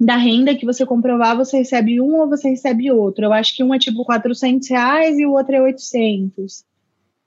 da 0.00 0.16
renda 0.16 0.54
que 0.54 0.64
você 0.64 0.86
comprovar, 0.86 1.36
você 1.36 1.58
recebe 1.58 2.00
um 2.00 2.20
ou 2.20 2.28
você 2.28 2.48
recebe 2.48 2.90
outro. 2.90 3.26
Eu 3.26 3.32
acho 3.34 3.54
que 3.54 3.62
um 3.62 3.74
é 3.74 3.78
tipo 3.78 4.06
400 4.06 4.66
reais 4.70 5.18
e 5.18 5.26
o 5.26 5.32
outro 5.32 5.56
é 5.56 5.60
800. 5.60 6.64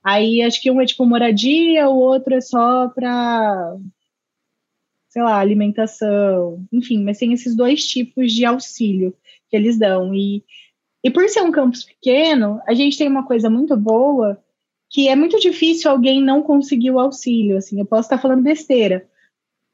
Aí, 0.02 0.42
acho 0.42 0.60
que 0.60 0.72
um 0.72 0.80
é 0.80 0.86
tipo 0.86 1.06
moradia, 1.06 1.88
o 1.88 1.96
outro 1.96 2.34
é 2.34 2.40
só 2.40 2.88
para, 2.88 3.76
sei 5.12 5.22
lá, 5.22 5.38
alimentação. 5.38 6.64
Enfim, 6.72 7.04
mas 7.04 7.18
tem 7.18 7.34
esses 7.34 7.54
dois 7.54 7.86
tipos 7.86 8.32
de 8.32 8.46
auxílio 8.46 9.14
que 9.50 9.56
eles 9.56 9.78
dão. 9.78 10.14
E 10.14 10.42
e 11.04 11.10
por 11.10 11.28
ser 11.28 11.42
um 11.42 11.50
campus 11.50 11.84
pequeno, 11.84 12.60
a 12.66 12.74
gente 12.74 12.96
tem 12.96 13.08
uma 13.08 13.26
coisa 13.26 13.50
muito 13.50 13.76
boa, 13.76 14.38
que 14.88 15.08
é 15.08 15.16
muito 15.16 15.38
difícil 15.40 15.90
alguém 15.90 16.22
não 16.22 16.42
conseguir 16.42 16.92
o 16.92 17.00
auxílio, 17.00 17.56
assim, 17.56 17.80
eu 17.80 17.84
posso 17.84 18.02
estar 18.02 18.18
falando 18.18 18.42
besteira, 18.42 19.04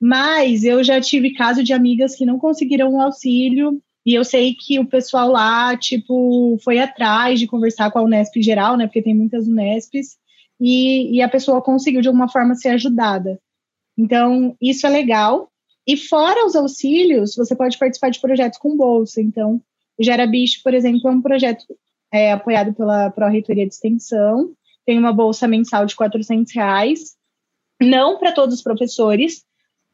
mas 0.00 0.64
eu 0.64 0.82
já 0.82 1.00
tive 1.00 1.34
caso 1.34 1.62
de 1.62 1.72
amigas 1.74 2.16
que 2.16 2.24
não 2.24 2.38
conseguiram 2.38 2.94
o 2.94 3.00
auxílio, 3.00 3.78
e 4.06 4.14
eu 4.14 4.24
sei 4.24 4.54
que 4.54 4.78
o 4.78 4.86
pessoal 4.86 5.30
lá, 5.30 5.76
tipo, 5.76 6.56
foi 6.64 6.78
atrás 6.78 7.38
de 7.38 7.46
conversar 7.46 7.90
com 7.90 7.98
a 7.98 8.02
Unesp 8.02 8.40
geral, 8.40 8.76
né, 8.76 8.86
porque 8.86 9.02
tem 9.02 9.14
muitas 9.14 9.46
Unesps, 9.46 10.16
e, 10.58 11.14
e 11.16 11.20
a 11.20 11.28
pessoa 11.28 11.60
conseguiu 11.60 12.00
de 12.00 12.08
alguma 12.08 12.28
forma 12.28 12.54
ser 12.54 12.70
ajudada. 12.70 13.38
Então, 13.98 14.56
isso 14.62 14.86
é 14.86 14.90
legal. 14.90 15.50
E 15.84 15.96
fora 15.96 16.46
os 16.46 16.54
auxílios, 16.54 17.34
você 17.34 17.56
pode 17.56 17.76
participar 17.76 18.10
de 18.10 18.20
projetos 18.20 18.58
com 18.58 18.76
bolsa. 18.76 19.20
Então, 19.20 19.60
o 19.98 20.04
Gera 20.04 20.26
Bicho, 20.26 20.60
por 20.62 20.72
exemplo, 20.72 21.08
é 21.08 21.10
um 21.10 21.20
projeto 21.20 21.64
é, 22.12 22.32
apoiado 22.32 22.72
pela 22.72 23.10
Pró-Reitoria 23.10 23.66
de 23.66 23.74
Extensão, 23.74 24.52
tem 24.86 24.98
uma 24.98 25.12
bolsa 25.12 25.48
mensal 25.48 25.84
de 25.84 25.96
400 25.96 26.54
reais, 26.54 27.16
não 27.80 28.18
para 28.18 28.32
todos 28.32 28.54
os 28.54 28.62
professores, 28.62 29.44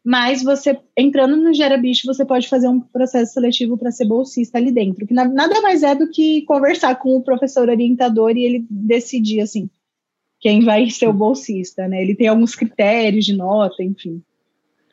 mas 0.05 0.43
você, 0.43 0.79
entrando 0.97 1.37
no 1.37 1.55
Gera 1.55 1.79
Bicho, 1.79 2.07
você 2.07 2.25
pode 2.25 2.47
fazer 2.47 2.69
um 2.69 2.79
processo 2.79 3.33
seletivo 3.33 3.79
para 3.79 3.91
ser 3.91 4.05
bolsista 4.05 4.59
ali 4.59 4.71
dentro, 4.71 5.07
que 5.07 5.15
nada 5.15 5.61
mais 5.63 5.83
é 5.83 5.95
do 5.95 6.11
que 6.11 6.43
conversar 6.43 6.97
com 6.97 7.17
o 7.17 7.23
professor 7.23 7.69
orientador 7.69 8.37
e 8.37 8.45
ele 8.45 8.67
decidir, 8.69 9.41
assim, 9.41 9.71
quem 10.45 10.63
vai 10.63 10.91
ser 10.91 11.09
o 11.09 11.13
bolsista, 11.15 11.89
né? 11.89 12.03
Ele 12.03 12.15
tem 12.15 12.29
alguns 12.29 12.55
critérios 12.55 13.25
de 13.25 13.35
nota, 13.35 13.83
enfim. 13.83 14.23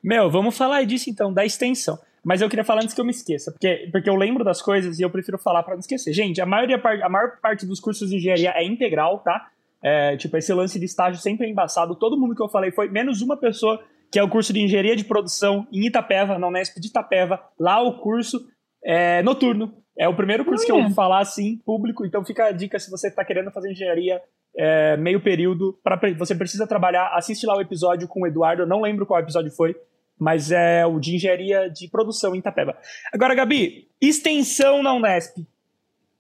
Meu, 0.02 0.32
vamos 0.32 0.56
falar 0.56 0.86
disso 0.86 1.10
então, 1.10 1.34
da 1.34 1.46
extensão. 1.46 2.00
Mas 2.24 2.40
eu 2.40 2.48
queria 2.48 2.64
falar 2.64 2.84
antes 2.84 2.96
que 2.96 3.02
eu 3.02 3.04
me 3.04 3.12
esqueça, 3.12 3.52
porque, 3.52 3.90
porque 3.92 4.10
eu 4.10 4.16
lembro 4.16 4.46
das 4.46 4.62
coisas 4.62 4.98
e 4.98 5.02
eu 5.02 5.10
prefiro 5.10 5.38
falar 5.38 5.62
para 5.64 5.74
não 5.74 5.82
esquecer. 5.82 6.14
Gente, 6.14 6.40
a, 6.40 6.46
maioria, 6.46 6.82
a 7.04 7.10
maior 7.10 7.38
parte 7.42 7.66
dos 7.66 7.82
cursos 7.82 8.10
de 8.10 8.16
engenharia 8.16 8.52
é 8.52 8.64
integral, 8.64 9.20
tá? 9.20 9.50
É, 9.84 10.16
tipo, 10.16 10.38
esse 10.38 10.54
lance 10.54 10.80
de 10.80 10.86
estágio 10.86 11.22
sempre 11.22 11.46
é 11.46 11.50
embaçado. 11.50 11.96
Todo 11.96 12.18
mundo 12.18 12.34
que 12.34 12.42
eu 12.42 12.48
falei 12.48 12.72
foi 12.72 12.88
menos 12.88 13.22
uma 13.22 13.36
pessoa, 13.36 13.84
que 14.10 14.18
é 14.18 14.24
o 14.24 14.30
curso 14.30 14.54
de 14.54 14.62
engenharia 14.62 14.96
de 14.96 15.04
produção 15.04 15.68
em 15.70 15.86
Itapeva, 15.86 16.40
na 16.40 16.48
Unesp 16.48 16.80
de 16.80 16.88
Itapeva. 16.88 17.44
Lá 17.60 17.82
o 17.82 17.98
curso 17.98 18.48
é 18.84 19.22
noturno. 19.22 19.74
É 19.98 20.08
o 20.08 20.16
primeiro 20.16 20.46
curso 20.46 20.66
que 20.66 20.72
eu 20.72 20.82
vou 20.82 20.92
falar 20.92 21.20
assim, 21.20 21.58
público. 21.66 22.06
Então 22.06 22.24
fica 22.24 22.46
a 22.46 22.52
dica 22.52 22.80
se 22.80 22.90
você 22.90 23.08
está 23.08 23.24
querendo 23.24 23.52
fazer 23.52 23.72
engenharia 23.72 24.22
é, 24.58 24.98
meio 24.98 25.22
período, 25.22 25.78
pra, 25.84 26.00
você 26.18 26.34
precisa 26.34 26.66
trabalhar. 26.66 27.12
Assiste 27.14 27.46
lá 27.46 27.56
o 27.56 27.62
episódio 27.62 28.08
com 28.08 28.22
o 28.22 28.28
Eduardo. 28.28 28.64
Eu 28.64 28.68
não 28.68 28.82
lembro 28.82 29.06
qual 29.06 29.20
episódio 29.20 29.52
foi 29.52 29.76
mas 30.22 30.52
é 30.52 30.86
o 30.86 31.00
de 31.00 31.16
engenharia 31.16 31.68
de 31.68 31.90
produção 31.90 32.36
em 32.36 32.38
Itapeba. 32.38 32.78
Agora, 33.12 33.34
Gabi, 33.34 33.88
extensão 34.00 34.84
na 34.84 34.94
Unesp. 34.94 35.40
O 35.40 35.46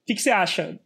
que, 0.08 0.16
que 0.16 0.22
você 0.24 0.32
acha? 0.32 0.80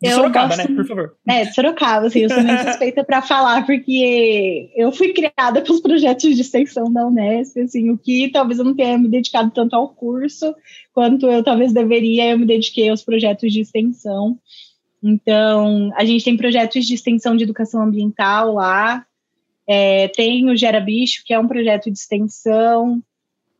De 0.00 0.08
eu 0.08 0.16
Sorocaba, 0.16 0.56
gosto... 0.56 0.70
né? 0.70 0.76
Por 0.76 0.86
favor. 0.86 1.16
É, 1.28 1.44
de 1.44 1.54
Sorocaba, 1.54 2.06
assim, 2.06 2.20
eu 2.20 2.30
sou 2.30 2.42
meio 2.42 2.58
suspeita 2.64 3.04
para 3.04 3.20
falar, 3.20 3.66
porque 3.66 4.70
eu 4.74 4.90
fui 4.92 5.12
criada 5.12 5.60
pelos 5.62 5.80
projetos 5.80 6.34
de 6.34 6.40
extensão 6.40 6.90
da 6.90 7.06
Unesp, 7.06 7.58
assim, 7.58 7.90
o 7.90 7.98
que 7.98 8.30
talvez 8.30 8.58
eu 8.58 8.64
não 8.64 8.74
tenha 8.74 8.96
me 8.96 9.08
dedicado 9.08 9.50
tanto 9.50 9.76
ao 9.76 9.90
curso, 9.90 10.54
quanto 10.94 11.26
eu 11.26 11.44
talvez 11.44 11.72
deveria, 11.72 12.30
eu 12.30 12.38
me 12.38 12.46
dediquei 12.46 12.88
aos 12.88 13.02
projetos 13.02 13.52
de 13.52 13.60
extensão. 13.60 14.38
Então, 15.02 15.90
a 15.94 16.04
gente 16.04 16.24
tem 16.24 16.36
projetos 16.36 16.86
de 16.86 16.94
extensão 16.94 17.36
de 17.36 17.44
educação 17.44 17.82
ambiental 17.82 18.54
lá, 18.54 19.04
é, 19.68 20.08
tem 20.08 20.50
o 20.50 20.56
Gera 20.56 20.80
Bicho, 20.80 21.22
que 21.24 21.32
é 21.32 21.38
um 21.38 21.46
projeto 21.46 21.90
de 21.90 21.98
extensão. 21.98 23.02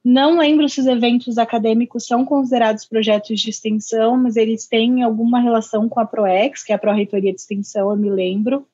Não 0.05 0.39
lembro 0.39 0.69
se 0.69 0.81
os 0.81 0.87
eventos 0.87 1.37
acadêmicos 1.37 2.07
são 2.07 2.25
considerados 2.25 2.87
projetos 2.87 3.39
de 3.39 3.51
extensão, 3.51 4.17
mas 4.17 4.37
eles 4.37 4.67
têm 4.67 5.03
alguma 5.03 5.41
relação 5.41 5.89
com 5.89 6.01
a 6.01 6.07
ProEx, 6.07 6.65
que 6.65 6.73
é 6.73 6.75
a 6.75 6.79
Pró-Reitoria 6.79 7.33
de 7.33 7.41
Extensão, 7.41 7.91
eu 7.91 7.97
me 7.97 8.11
lembro. 8.11 8.67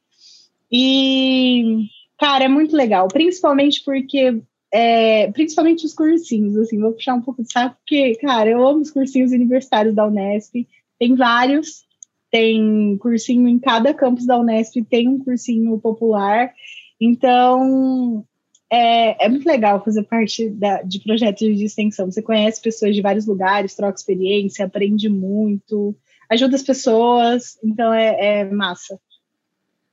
E, 0.70 1.88
cara, 2.18 2.44
é 2.44 2.48
muito 2.48 2.76
legal, 2.76 3.08
principalmente 3.08 3.82
porque 3.84 4.40
é, 4.72 5.30
principalmente 5.32 5.84
os 5.84 5.94
cursinhos, 5.94 6.56
assim, 6.56 6.78
vou 6.78 6.92
puxar 6.92 7.14
um 7.14 7.22
pouco 7.22 7.42
de 7.42 7.52
saco, 7.52 7.76
porque, 7.78 8.14
cara, 8.16 8.50
eu 8.50 8.66
amo 8.66 8.80
os 8.80 8.90
cursinhos 8.90 9.32
universitários 9.32 9.94
da 9.94 10.06
Unesp, 10.06 10.66
tem 10.98 11.14
vários, 11.14 11.84
tem 12.30 12.96
cursinho 12.98 13.48
em 13.48 13.58
cada 13.58 13.94
campus 13.94 14.26
da 14.26 14.38
Unesp, 14.38 14.76
tem 14.88 15.08
um 15.08 15.18
cursinho 15.18 15.78
popular, 15.78 16.52
então, 17.00 18.24
é, 18.70 19.26
é 19.26 19.28
muito 19.28 19.46
legal 19.46 19.84
fazer 19.84 20.02
parte 20.04 20.48
da, 20.50 20.82
de 20.82 21.00
projetos 21.00 21.56
de 21.56 21.64
extensão. 21.64 22.10
Você 22.10 22.22
conhece 22.22 22.60
pessoas 22.60 22.94
de 22.94 23.02
vários 23.02 23.26
lugares, 23.26 23.74
troca 23.74 23.96
experiência, 23.96 24.64
aprende 24.64 25.08
muito, 25.08 25.94
ajuda 26.28 26.56
as 26.56 26.62
pessoas, 26.62 27.58
então 27.62 27.92
é, 27.92 28.40
é 28.40 28.44
massa. 28.44 28.98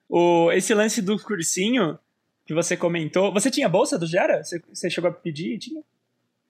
O, 0.09 0.51
esse 0.51 0.73
lance 0.73 1.01
do 1.01 1.17
cursinho 1.19 1.97
que 2.45 2.53
você 2.53 2.75
comentou, 2.75 3.31
você 3.31 3.49
tinha 3.49 3.69
bolsa 3.69 3.97
do 3.97 4.05
Gera? 4.05 4.43
Você, 4.43 4.61
você 4.71 4.89
chegou 4.89 5.09
a 5.09 5.13
pedir? 5.13 5.57
Tinha? 5.59 5.81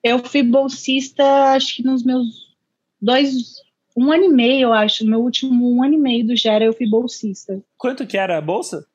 Eu 0.03 0.19
fui 0.19 0.43
bolsista, 0.43 1.23
acho 1.53 1.77
que 1.77 1.83
nos 1.83 2.03
meus 2.03 2.55
dois, 3.01 3.55
um 3.95 4.11
ano 4.11 4.25
e 4.25 4.29
meio, 4.29 4.67
eu 4.67 4.73
acho. 4.73 5.03
No 5.03 5.11
meu 5.11 5.19
último 5.21 5.75
um 5.75 5.83
ano 5.83 5.93
e 5.93 5.97
meio 5.97 6.27
do 6.27 6.35
Gera, 6.35 6.65
eu 6.65 6.73
fui 6.73 6.89
bolsista. 6.89 7.61
Quanto 7.77 8.07
que 8.07 8.17
era 8.17 8.37
a 8.37 8.41
bolsa? 8.41 8.85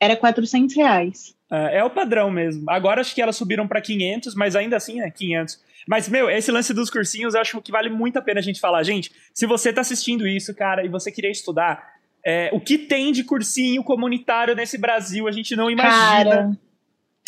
Era 0.00 0.16
400 0.16 0.74
reais. 0.76 1.34
É, 1.50 1.78
é 1.78 1.84
o 1.84 1.90
padrão 1.90 2.30
mesmo. 2.30 2.68
Agora 2.70 3.00
acho 3.00 3.14
que 3.14 3.22
elas 3.22 3.36
subiram 3.36 3.66
para 3.66 3.80
500, 3.80 4.34
mas 4.34 4.56
ainda 4.56 4.76
assim 4.76 5.00
é 5.00 5.10
500. 5.10 5.60
Mas, 5.86 6.08
meu, 6.08 6.28
esse 6.28 6.50
lance 6.50 6.74
dos 6.74 6.90
cursinhos 6.90 7.34
eu 7.34 7.40
acho 7.40 7.60
que 7.62 7.70
vale 7.70 7.88
muito 7.88 8.18
a 8.18 8.22
pena 8.22 8.40
a 8.40 8.42
gente 8.42 8.60
falar. 8.60 8.82
Gente, 8.82 9.12
se 9.32 9.46
você 9.46 9.72
tá 9.72 9.80
assistindo 9.82 10.26
isso, 10.26 10.54
cara, 10.54 10.84
e 10.84 10.88
você 10.88 11.12
queria 11.12 11.30
estudar, 11.30 11.94
é, 12.24 12.50
o 12.52 12.60
que 12.60 12.76
tem 12.76 13.12
de 13.12 13.22
cursinho 13.22 13.84
comunitário 13.84 14.54
nesse 14.54 14.76
Brasil, 14.76 15.28
a 15.28 15.32
gente 15.32 15.54
não 15.54 15.70
imagina. 15.70 16.30
Cara. 16.30 16.58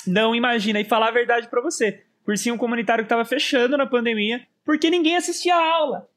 Não 0.07 0.35
imagina. 0.35 0.81
E 0.81 0.85
falar 0.85 1.09
a 1.09 1.13
verdade 1.13 1.47
para 1.47 1.63
você. 1.63 2.03
Cursinho 2.25 2.59
comunitário 2.59 3.05
que 3.05 3.09
tava 3.09 3.25
fechando 3.25 3.77
na 3.77 3.87
pandemia, 3.87 4.45
porque 4.65 4.91
ninguém 4.91 5.17
assistia 5.17 5.55
a 5.55 5.65
aula. 5.65 6.09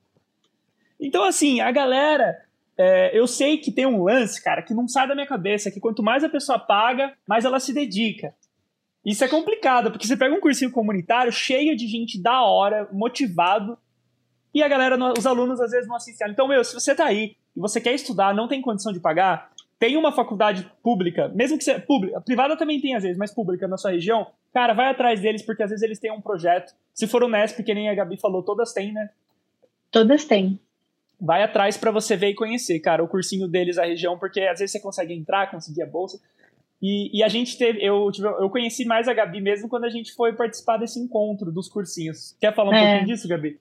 Então, 1.00 1.24
assim, 1.24 1.62
a 1.62 1.72
galera 1.72 2.38
é, 2.82 3.12
eu 3.14 3.28
sei 3.28 3.60
que 3.60 3.72
tem 3.72 3.86
um 3.86 4.04
lance, 4.04 4.44
cara, 4.44 4.64
que 4.64 4.74
não 4.74 4.88
sai 4.88 5.08
da 5.08 5.14
minha 5.14 5.28
cabeça, 5.28 5.70
que 5.70 5.80
quanto 5.80 6.02
mais 6.02 6.24
a 6.24 6.30
pessoa 6.30 6.58
paga, 6.58 7.14
mais 7.28 7.46
ela 7.46 7.60
se 7.60 7.72
dedica. 7.72 8.34
Isso 9.06 9.24
é 9.24 9.28
complicado, 9.28 9.92
porque 9.92 10.08
você 10.08 10.18
pega 10.18 10.34
um 10.34 10.40
cursinho 10.40 10.72
comunitário 10.72 11.32
cheio 11.32 11.76
de 11.76 11.86
gente 11.86 12.20
da 12.20 12.42
hora, 12.42 12.90
motivado, 12.92 13.78
e 14.52 14.64
a 14.64 14.68
galera, 14.68 14.98
os 15.16 15.28
alunos 15.28 15.62
às 15.62 15.70
vezes 15.70 15.88
não 15.88 15.96
assistem. 15.96 16.32
Então, 16.32 16.48
meu, 16.48 16.64
se 16.64 16.74
você 16.74 16.96
tá 16.96 17.06
aí 17.06 17.36
e 17.56 17.60
você 17.60 17.80
quer 17.80 17.94
estudar, 17.94 18.34
não 18.34 18.48
tem 18.48 18.64
condição 18.64 18.92
de 18.92 19.00
pagar, 19.00 19.52
tem 19.78 19.96
uma 19.96 20.12
faculdade 20.12 20.68
pública, 20.82 21.28
mesmo 21.30 21.60
que 21.60 21.64
seja 21.64 21.80
pública, 21.80 22.20
privada 22.20 22.58
também 22.58 22.82
tem 22.82 22.96
às 22.96 23.04
vezes, 23.04 23.18
mas 23.18 23.32
pública 23.32 23.68
na 23.68 23.78
sua 23.78 23.92
região, 23.92 24.26
cara, 24.52 24.74
vai 24.74 24.88
atrás 24.88 25.22
deles, 25.22 25.44
porque 25.44 25.62
às 25.62 25.70
vezes 25.70 25.84
eles 25.84 26.00
têm 26.00 26.12
um 26.12 26.22
projeto. 26.22 26.74
Se 26.96 27.06
for 27.06 27.24
o 27.24 27.30
Nesp, 27.30 27.62
que 27.62 27.74
nem 27.76 27.90
a 27.90 27.94
Gabi 27.94 28.20
falou, 28.20 28.42
todas 28.42 28.74
têm, 28.74 28.92
né? 28.92 29.12
Todas 29.92 30.26
têm 30.26 30.60
vai 31.22 31.44
atrás 31.44 31.78
para 31.78 31.92
você 31.92 32.18
ver 32.18 32.30
e 32.30 32.36
conhecer, 32.36 32.80
cara, 32.80 33.04
o 33.04 33.08
cursinho 33.08 33.48
deles, 33.48 33.78
a 33.78 33.86
região, 33.86 34.18
porque 34.18 34.42
às 34.42 34.60
vezes 34.60 34.72
você 34.72 34.80
consegue 34.80 35.14
entrar, 35.14 35.52
conseguir 35.52 35.84
a 35.84 35.86
bolsa. 35.86 36.20
E, 36.82 37.16
e 37.16 37.24
a 37.24 37.28
gente 37.28 37.56
teve, 37.60 37.80
eu, 37.86 38.12
tive, 38.12 38.28
eu 38.28 38.50
conheci 38.50 38.84
mais 38.86 39.08
a 39.08 39.14
Gabi 39.14 39.40
mesmo 39.40 39.70
quando 39.70 39.84
a 39.84 39.90
gente 39.90 40.14
foi 40.14 40.34
participar 40.34 40.78
desse 40.78 41.00
encontro 41.00 41.52
dos 41.52 41.70
cursinhos. 41.70 42.36
Quer 42.42 42.56
falar 42.56 42.72
um 42.72 42.74
é. 42.74 42.90
pouquinho 42.90 43.16
disso, 43.16 43.28
Gabi? 43.28 43.60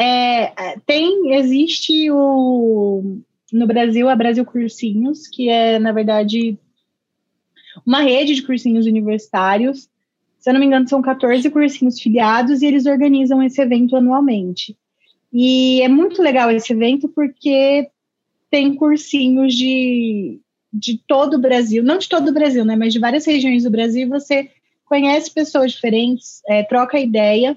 É, 0.00 0.78
tem, 0.86 1.34
existe 1.34 2.10
o 2.10 3.20
no 3.52 3.66
Brasil 3.66 4.08
a 4.08 4.16
Brasil 4.16 4.44
Cursinhos, 4.44 5.26
que 5.26 5.48
é, 5.48 5.78
na 5.78 5.90
verdade, 5.90 6.58
uma 7.84 8.00
rede 8.00 8.34
de 8.34 8.42
cursinhos 8.42 8.86
universitários. 8.86 9.88
Se 10.38 10.48
eu 10.48 10.54
não 10.54 10.60
me 10.60 10.66
engano, 10.66 10.88
são 10.88 11.02
14 11.02 11.50
cursinhos 11.50 12.00
filiados 12.00 12.62
e 12.62 12.66
eles 12.66 12.86
organizam 12.86 13.42
esse 13.42 13.60
evento 13.60 13.96
anualmente. 13.96 14.76
E 15.32 15.82
é 15.82 15.88
muito 15.88 16.22
legal 16.22 16.50
esse 16.50 16.72
evento 16.72 17.08
porque 17.08 17.88
tem 18.50 18.74
cursinhos 18.74 19.54
de, 19.54 20.40
de 20.72 20.98
todo 21.06 21.34
o 21.34 21.40
Brasil, 21.40 21.82
não 21.82 21.98
de 21.98 22.08
todo 22.08 22.28
o 22.28 22.32
Brasil, 22.32 22.64
né, 22.64 22.76
mas 22.76 22.92
de 22.92 22.98
várias 22.98 23.26
regiões 23.26 23.64
do 23.64 23.70
Brasil. 23.70 24.08
Você 24.08 24.50
conhece 24.84 25.30
pessoas 25.30 25.72
diferentes, 25.72 26.40
é, 26.48 26.62
troca 26.62 26.98
ideia. 26.98 27.56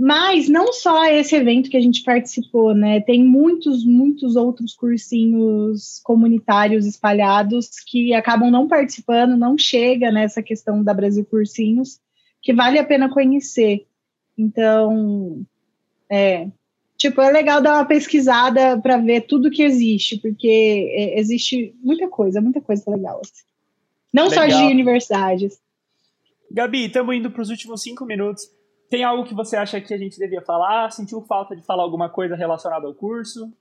Mas 0.00 0.48
não 0.48 0.72
só 0.72 1.06
esse 1.06 1.34
evento 1.34 1.68
que 1.68 1.76
a 1.76 1.80
gente 1.80 2.04
participou, 2.04 2.72
né? 2.72 3.00
Tem 3.00 3.24
muitos, 3.24 3.84
muitos 3.84 4.36
outros 4.36 4.72
cursinhos 4.72 6.00
comunitários 6.04 6.86
espalhados 6.86 7.70
que 7.84 8.14
acabam 8.14 8.48
não 8.48 8.68
participando, 8.68 9.36
não 9.36 9.58
chega 9.58 10.12
nessa 10.12 10.40
questão 10.40 10.84
da 10.84 10.94
Brasil 10.94 11.24
Cursinhos, 11.24 11.98
que 12.40 12.52
vale 12.52 12.78
a 12.78 12.84
pena 12.84 13.12
conhecer. 13.12 13.88
Então, 14.38 15.44
é, 16.08 16.46
tipo, 16.98 17.22
é 17.22 17.30
legal 17.30 17.62
dar 17.62 17.74
uma 17.74 17.84
pesquisada 17.86 18.78
para 18.78 18.98
ver 18.98 19.22
tudo 19.22 19.50
que 19.50 19.62
existe, 19.62 20.18
porque 20.18 20.92
é, 20.92 21.18
existe 21.18 21.74
muita 21.80 22.08
coisa, 22.08 22.40
muita 22.40 22.60
coisa 22.60 22.90
legal. 22.90 23.20
Assim. 23.22 23.44
Não 24.12 24.28
legal. 24.28 24.50
só 24.50 24.56
de 24.58 24.64
universidades. 24.64 25.58
Gabi, 26.50 26.86
estamos 26.86 27.14
indo 27.14 27.30
para 27.30 27.42
os 27.42 27.50
últimos 27.50 27.82
cinco 27.82 28.04
minutos. 28.04 28.42
Tem 28.90 29.04
algo 29.04 29.24
que 29.24 29.34
você 29.34 29.56
acha 29.56 29.80
que 29.80 29.94
a 29.94 29.98
gente 29.98 30.18
devia 30.18 30.42
falar? 30.42 30.90
Sentiu 30.90 31.22
falta 31.22 31.54
de 31.54 31.62
falar 31.62 31.84
alguma 31.84 32.08
coisa 32.08 32.34
relacionada 32.34 32.86
ao 32.86 32.94
curso? 32.94 33.52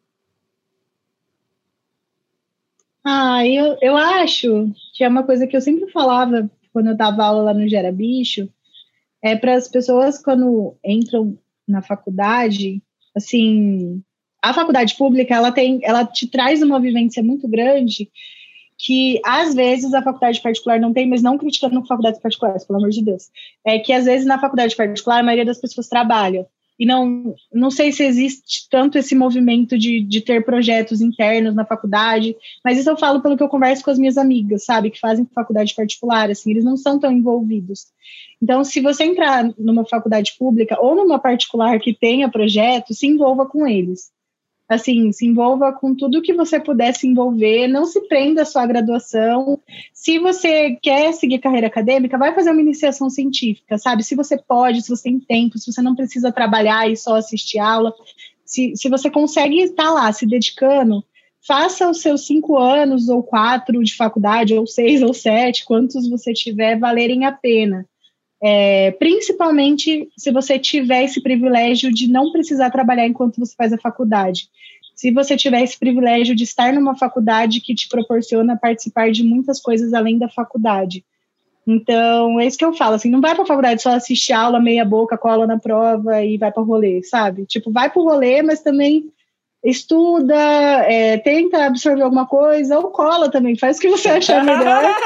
Ah, 3.04 3.46
eu, 3.46 3.78
eu 3.82 3.96
acho 3.96 4.70
que 4.94 5.04
é 5.04 5.08
uma 5.08 5.24
coisa 5.24 5.46
que 5.46 5.56
eu 5.56 5.62
sempre 5.62 5.90
falava 5.92 6.50
quando 6.74 6.88
eu 6.88 6.96
dava 6.96 7.24
aula 7.24 7.44
lá 7.44 7.54
no 7.54 7.68
Gera 7.68 7.92
Bicho, 7.92 8.50
é 9.22 9.36
para 9.36 9.56
as 9.56 9.68
pessoas 9.68 10.22
quando 10.22 10.76
entram 10.84 11.38
na 11.68 11.82
faculdade, 11.82 12.82
assim, 13.18 14.02
a 14.42 14.54
faculdade 14.54 14.96
pública, 14.96 15.36
ela 15.36 15.52
tem, 15.52 15.80
ela 15.84 16.06
te 16.06 16.28
traz 16.28 16.62
uma 16.62 16.80
vivência 16.80 17.22
muito 17.22 17.48
grande 17.48 18.10
que 18.78 19.20
às 19.26 19.56
vezes 19.56 19.94
a 19.94 20.04
faculdade 20.04 20.40
particular 20.40 20.80
não 20.80 20.94
tem, 20.94 21.08
mas 21.08 21.22
não 21.22 21.38
criticando 21.38 21.84
faculdades 21.86 22.22
particulares, 22.22 22.64
pelo 22.64 22.78
amor 22.78 22.92
de 22.92 23.04
Deus. 23.04 23.30
É 23.66 23.80
que 23.80 23.92
às 23.92 24.06
vezes 24.06 24.26
na 24.26 24.40
faculdade 24.40 24.76
particular 24.76 25.20
a 25.20 25.24
maioria 25.24 25.46
das 25.46 25.60
pessoas 25.60 25.88
trabalha. 25.88 26.48
E 26.80 26.86
não, 26.86 27.34
não 27.52 27.72
sei 27.72 27.92
se 27.92 28.04
existe 28.04 28.68
tanto 28.70 28.98
esse 28.98 29.16
movimento 29.16 29.78
de, 29.78 30.02
de 30.02 30.22
ter 30.22 30.46
projetos 30.46 31.02
internos 31.02 31.56
na 31.56 31.66
faculdade, 31.66 32.36
mas 32.64 32.78
isso 32.78 32.90
eu 32.90 32.98
falo 32.98 33.22
pelo 33.22 33.36
que 33.36 33.44
eu 33.44 33.50
converso 33.50 33.84
com 33.84 33.90
as 33.90 33.98
minhas 33.98 34.18
amigas, 34.18 34.66
sabe, 34.66 34.92
que 34.92 35.00
fazem 35.00 35.28
faculdade 35.34 35.74
particular, 35.74 36.30
assim, 36.30 36.52
eles 36.52 36.64
não 36.64 36.78
são 36.78 37.00
tão 37.00 37.12
envolvidos. 37.12 37.88
Então, 38.42 38.64
se 38.64 38.80
você 38.80 39.04
entrar 39.04 39.52
numa 39.58 39.86
faculdade 39.86 40.36
pública 40.38 40.78
ou 40.80 40.96
numa 40.96 41.18
particular 41.18 41.80
que 41.80 41.94
tenha 41.94 42.30
projeto, 42.30 42.94
se 42.94 43.08
envolva 43.08 43.48
com 43.48 43.66
eles 43.68 44.12
assim, 44.68 45.12
se 45.12 45.26
envolva 45.26 45.72
com 45.72 45.96
tudo 45.96 46.22
que 46.22 46.34
você 46.34 46.60
puder 46.60 46.94
se 46.94 47.08
envolver, 47.08 47.68
não 47.68 47.86
se 47.86 48.02
prenda 48.08 48.42
à 48.42 48.46
sua 48.46 48.66
graduação. 48.66 49.60
Se 49.94 50.20
você 50.20 50.78
quer 50.82 51.14
seguir 51.14 51.40
carreira 51.40 51.68
acadêmica, 51.68 52.18
vai 52.18 52.34
fazer 52.36 52.52
uma 52.52 52.62
iniciação 52.62 53.10
científica, 53.10 53.78
sabe? 53.78 54.04
Se 54.04 54.16
você 54.16 54.38
pode, 54.38 54.82
se 54.82 54.90
você 54.90 55.04
tem 55.04 55.20
tempo, 55.20 55.58
se 55.58 55.72
você 55.72 55.82
não 55.82 55.96
precisa 55.96 56.32
trabalhar 56.32 56.90
e 56.90 56.98
só 56.98 57.16
assistir 57.16 57.60
aula, 57.60 57.94
se, 58.46 58.74
se 58.76 58.90
você 58.90 59.10
consegue 59.10 59.60
estar 59.62 59.92
lá 59.92 60.12
se 60.12 60.26
dedicando, 60.26 61.04
faça 61.46 61.90
os 61.90 62.02
seus 62.02 62.26
cinco 62.26 62.58
anos 62.58 63.08
ou 63.08 63.24
quatro 63.24 63.82
de 63.82 63.96
faculdade, 63.96 64.54
ou 64.54 64.68
seis 64.68 65.02
ou 65.02 65.14
sete, 65.14 65.64
quantos 65.66 66.10
você 66.10 66.34
tiver, 66.34 66.78
valerem 66.78 67.26
a 67.26 67.32
pena. 67.32 67.86
É, 68.42 68.92
principalmente 68.92 70.10
se 70.16 70.32
você 70.32 70.60
tiver 70.60 71.04
esse 71.04 71.22
privilégio 71.22 71.92
de 71.92 72.08
não 72.08 72.32
precisar 72.32 72.70
trabalhar 72.70 73.08
enquanto 73.08 73.40
você 73.40 73.56
faz 73.56 73.74
a 73.74 73.78
faculdade. 73.78 74.48
Se 74.96 75.12
você 75.12 75.36
tiver 75.36 75.62
esse 75.62 75.78
privilégio 75.78 76.36
de 76.36 76.44
estar 76.44 76.74
numa 76.74 76.96
faculdade 76.96 77.62
que 77.62 77.74
te 77.74 77.88
proporciona 77.88 78.58
participar 78.58 79.12
de 79.12 79.24
muitas 79.24 79.60
coisas 79.62 79.94
além 79.94 80.18
da 80.18 80.30
faculdade. 80.30 81.04
Então, 81.66 82.40
é 82.40 82.48
isso 82.48 82.58
que 82.58 82.64
eu 82.64 82.74
falo, 82.74 82.96
assim, 82.96 83.10
não 83.10 83.20
vai 83.20 83.36
para 83.36 83.44
a 83.44 83.48
faculdade 83.48 83.82
só 83.82 83.94
assistir 83.94 84.32
aula 84.32 84.60
meia 84.60 84.86
boca, 84.86 85.18
cola 85.18 85.46
na 85.46 85.60
prova 85.60 86.24
e 86.24 86.38
vai 86.38 86.52
para 86.52 86.64
o 86.64 86.66
rolê, 86.66 87.04
sabe? 87.04 87.46
Tipo, 87.46 87.72
vai 87.72 87.90
para 87.90 88.02
o 88.02 88.06
rolê, 88.06 88.42
mas 88.42 88.62
também 88.62 89.12
estuda, 89.70 90.36
é, 90.36 91.18
tenta 91.18 91.66
absorver 91.66 92.02
alguma 92.04 92.26
coisa, 92.26 92.78
ou 92.78 92.90
cola 92.90 93.30
também, 93.30 93.58
faz 93.58 93.78
o 93.78 93.82
que 93.82 93.90
você 93.90 94.10
achar 94.10 94.44
melhor. 94.44 94.84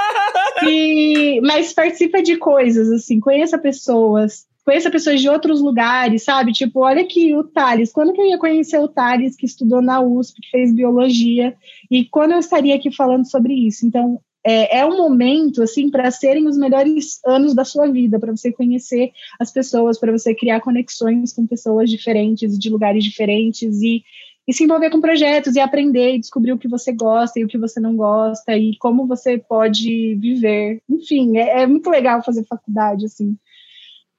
E, 0.64 1.42
mas 1.42 1.74
participa 1.74 2.22
de 2.22 2.38
coisas, 2.38 2.88
assim, 2.92 3.20
conheça 3.20 3.58
pessoas, 3.58 4.46
conheça 4.64 4.92
pessoas 4.92 5.20
de 5.20 5.28
outros 5.28 5.60
lugares, 5.60 6.24
sabe? 6.24 6.52
Tipo, 6.52 6.82
olha 6.82 7.02
aqui 7.02 7.34
o 7.36 7.44
Thales, 7.44 7.92
quando 7.92 8.14
que 8.14 8.22
eu 8.22 8.28
ia 8.28 8.38
conhecer 8.38 8.78
o 8.78 8.88
Thales, 8.88 9.36
que 9.36 9.48
estudou 9.48 9.82
na 9.82 10.02
USP, 10.02 10.40
que 10.40 10.52
fez 10.52 10.72
biologia, 10.72 11.56
e 11.90 12.06
quando 12.06 12.34
eu 12.34 12.40
estaria 12.40 12.76
aqui 12.76 12.96
falando 12.96 13.28
sobre 13.28 13.54
isso? 13.54 13.88
Então, 13.88 14.20
é, 14.46 14.80
é 14.80 14.86
um 14.86 14.98
momento, 14.98 15.62
assim, 15.64 15.90
para 15.90 16.10
serem 16.12 16.48
os 16.48 16.58
melhores 16.58 17.20
anos 17.26 17.56
da 17.56 17.64
sua 17.64 17.88
vida, 17.88 18.20
para 18.20 18.36
você 18.36 18.52
conhecer 18.52 19.12
as 19.40 19.52
pessoas, 19.52 20.00
para 20.00 20.12
você 20.12 20.36
criar 20.36 20.62
conexões 20.62 21.34
com 21.34 21.48
pessoas 21.48 21.90
diferentes, 21.90 22.58
de 22.58 22.70
lugares 22.70 23.04
diferentes, 23.04 23.82
e 23.82 24.04
e 24.48 24.54
se 24.54 24.64
envolver 24.64 24.90
com 24.90 25.00
projetos 25.00 25.56
e 25.56 25.60
aprender 25.60 26.16
e 26.16 26.20
descobrir 26.20 26.52
o 26.52 26.58
que 26.58 26.68
você 26.68 26.92
gosta 26.92 27.40
e 27.40 27.44
o 27.44 27.48
que 27.48 27.58
você 27.58 27.80
não 27.80 27.96
gosta 27.96 28.56
e 28.58 28.76
como 28.78 29.06
você 29.06 29.38
pode 29.38 30.16
viver. 30.16 30.82
Enfim, 30.90 31.38
é, 31.38 31.62
é 31.62 31.68
muito 31.68 31.90
legal 31.90 32.24
fazer 32.24 32.46
faculdade, 32.46 33.06
assim. 33.06 33.38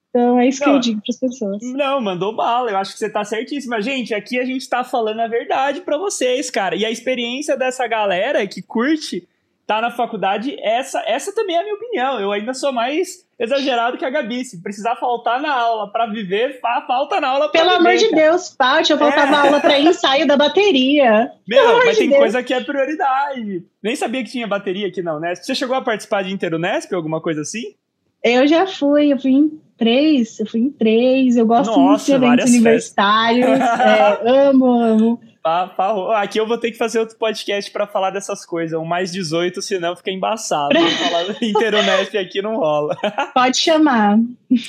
Então 0.08 0.38
é 0.38 0.46
isso 0.46 0.60
não, 0.60 0.68
que 0.68 0.76
eu 0.76 0.80
digo 0.80 1.00
para 1.00 1.10
as 1.10 1.18
pessoas. 1.18 1.58
Não, 1.62 2.00
mandou 2.00 2.36
bala. 2.36 2.70
Eu 2.70 2.76
acho 2.76 2.92
que 2.92 2.98
você 2.98 3.08
tá 3.08 3.24
certíssima. 3.24 3.80
Gente, 3.80 4.14
aqui 4.14 4.38
a 4.38 4.44
gente 4.44 4.68
tá 4.68 4.84
falando 4.84 5.20
a 5.20 5.26
verdade 5.26 5.80
para 5.80 5.96
vocês, 5.96 6.50
cara. 6.50 6.76
E 6.76 6.84
a 6.84 6.90
experiência 6.90 7.56
dessa 7.56 7.86
galera 7.86 8.46
que 8.46 8.60
curte 8.60 9.26
tá 9.66 9.80
na 9.80 9.90
faculdade, 9.90 10.56
essa, 10.60 11.02
essa 11.06 11.34
também 11.34 11.56
é 11.56 11.60
a 11.60 11.62
minha 11.62 11.74
opinião. 11.74 12.20
Eu 12.20 12.32
ainda 12.32 12.52
sou 12.52 12.72
mais 12.72 13.26
exagerado 13.38 13.96
que 13.96 14.04
a 14.04 14.10
Gabi. 14.10 14.44
Se 14.44 14.62
precisar 14.62 14.96
faltar 14.96 15.40
na 15.40 15.52
aula 15.52 15.90
para 15.90 16.06
viver, 16.06 16.60
fa 16.60 16.84
falta 16.86 17.20
na 17.20 17.28
aula 17.28 17.48
pra 17.48 17.60
Pelo 17.60 17.78
viver, 17.78 17.88
amor 17.88 17.96
de 17.96 18.08
cara. 18.10 18.22
Deus, 18.22 18.50
Paty, 18.50 18.92
eu 18.92 18.98
faltava 18.98 19.32
é. 19.34 19.38
aula 19.38 19.60
para 19.60 19.78
ensaio 19.78 20.26
da 20.26 20.36
bateria. 20.36 21.32
Meu, 21.46 21.78
mas 21.78 21.92
de 21.92 21.98
tem 21.98 22.08
Deus. 22.08 22.20
coisa 22.20 22.42
que 22.42 22.54
é 22.54 22.60
prioridade. 22.62 23.64
Nem 23.82 23.96
sabia 23.96 24.22
que 24.22 24.30
tinha 24.30 24.46
bateria 24.46 24.88
aqui 24.88 25.02
na 25.02 25.16
Unesp. 25.16 25.44
Você 25.44 25.54
chegou 25.54 25.76
a 25.76 25.82
participar 25.82 26.22
de 26.22 26.32
Interunesp, 26.32 26.92
alguma 26.94 27.20
coisa 27.20 27.40
assim? 27.40 27.74
Eu 28.22 28.46
já 28.46 28.66
fui, 28.66 29.12
eu 29.12 29.18
fui 29.18 29.32
em 29.32 29.60
três, 29.76 30.38
eu 30.38 30.46
fui 30.46 30.60
em 30.60 30.70
três, 30.70 31.36
eu 31.36 31.44
gosto 31.44 31.76
Nossa, 31.76 31.80
muito 31.80 32.04
de 32.04 32.12
eventos 32.12 32.50
universitários, 32.50 33.58
é, 33.58 34.48
amo, 34.48 34.66
amo. 34.66 35.20
Aqui 35.44 36.38
eu 36.38 36.46
vou 36.46 36.56
ter 36.56 36.70
que 36.70 36.78
fazer 36.78 37.00
outro 37.00 37.16
podcast 37.16 37.70
para 37.70 37.86
falar 37.86 38.10
dessas 38.10 38.46
coisas. 38.46 38.78
Um 38.78 38.84
mais 38.84 39.10
18, 39.10 39.60
senão 39.60 39.96
fica 39.96 40.10
embaçado. 40.10 40.74
falar 40.78 41.36
Interunesp 41.42 42.14
aqui 42.16 42.40
não 42.40 42.56
rola. 42.56 42.96
Pode 43.34 43.56
chamar. 43.56 44.18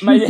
Mas, 0.01 0.24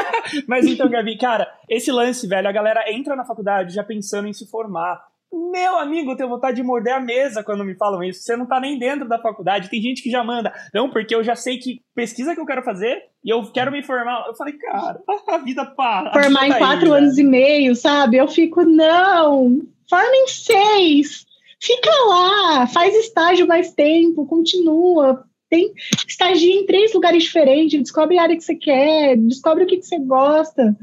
mas 0.48 0.66
então, 0.66 0.88
Gabi, 0.88 1.18
cara, 1.18 1.52
esse 1.68 1.92
lance, 1.92 2.26
velho, 2.26 2.48
a 2.48 2.52
galera 2.52 2.90
entra 2.90 3.14
na 3.14 3.26
faculdade 3.26 3.74
já 3.74 3.84
pensando 3.84 4.26
em 4.26 4.32
se 4.32 4.48
formar. 4.50 5.10
Meu 5.32 5.78
amigo, 5.78 6.10
eu 6.10 6.16
tenho 6.16 6.28
vontade 6.28 6.56
de 6.56 6.62
morder 6.62 6.94
a 6.94 7.00
mesa 7.00 7.44
quando 7.44 7.64
me 7.64 7.76
falam 7.76 8.02
isso. 8.02 8.22
Você 8.22 8.36
não 8.36 8.46
tá 8.46 8.58
nem 8.58 8.78
dentro 8.78 9.06
da 9.06 9.18
faculdade. 9.18 9.68
Tem 9.68 9.80
gente 9.80 10.02
que 10.02 10.10
já 10.10 10.24
manda. 10.24 10.52
Não, 10.74 10.90
porque 10.90 11.14
eu 11.14 11.22
já 11.22 11.36
sei 11.36 11.58
que 11.58 11.82
pesquisa 11.94 12.34
que 12.34 12.40
eu 12.40 12.46
quero 12.46 12.64
fazer 12.64 13.00
e 13.24 13.30
eu 13.30 13.42
quero 13.52 13.70
me 13.70 13.80
formar. 13.80 14.26
Eu 14.26 14.34
falei, 14.34 14.54
cara, 14.54 15.00
a 15.28 15.38
vida 15.38 15.64
para. 15.66 16.12
Formar 16.12 16.48
em 16.48 16.58
quatro 16.58 16.92
aí, 16.92 16.98
anos 17.00 17.16
né? 17.16 17.22
e 17.22 17.26
meio, 17.26 17.76
sabe? 17.76 18.16
Eu 18.16 18.26
fico, 18.26 18.64
não 18.64 19.60
forma 19.90 20.16
em 20.16 20.28
seis, 20.28 21.26
fica 21.60 21.90
lá, 22.06 22.66
faz 22.68 22.94
estágio 22.94 23.46
mais 23.46 23.74
tempo, 23.74 24.26
continua, 24.26 25.24
tem 25.50 25.74
estagia 26.06 26.54
em 26.54 26.64
três 26.64 26.94
lugares 26.94 27.24
diferentes, 27.24 27.80
descobre 27.80 28.16
a 28.16 28.22
área 28.22 28.36
que 28.36 28.44
você 28.44 28.54
quer, 28.54 29.16
descobre 29.16 29.64
o 29.64 29.66
que, 29.66 29.78
que 29.78 29.86
você 29.86 29.98
gosta. 29.98 30.76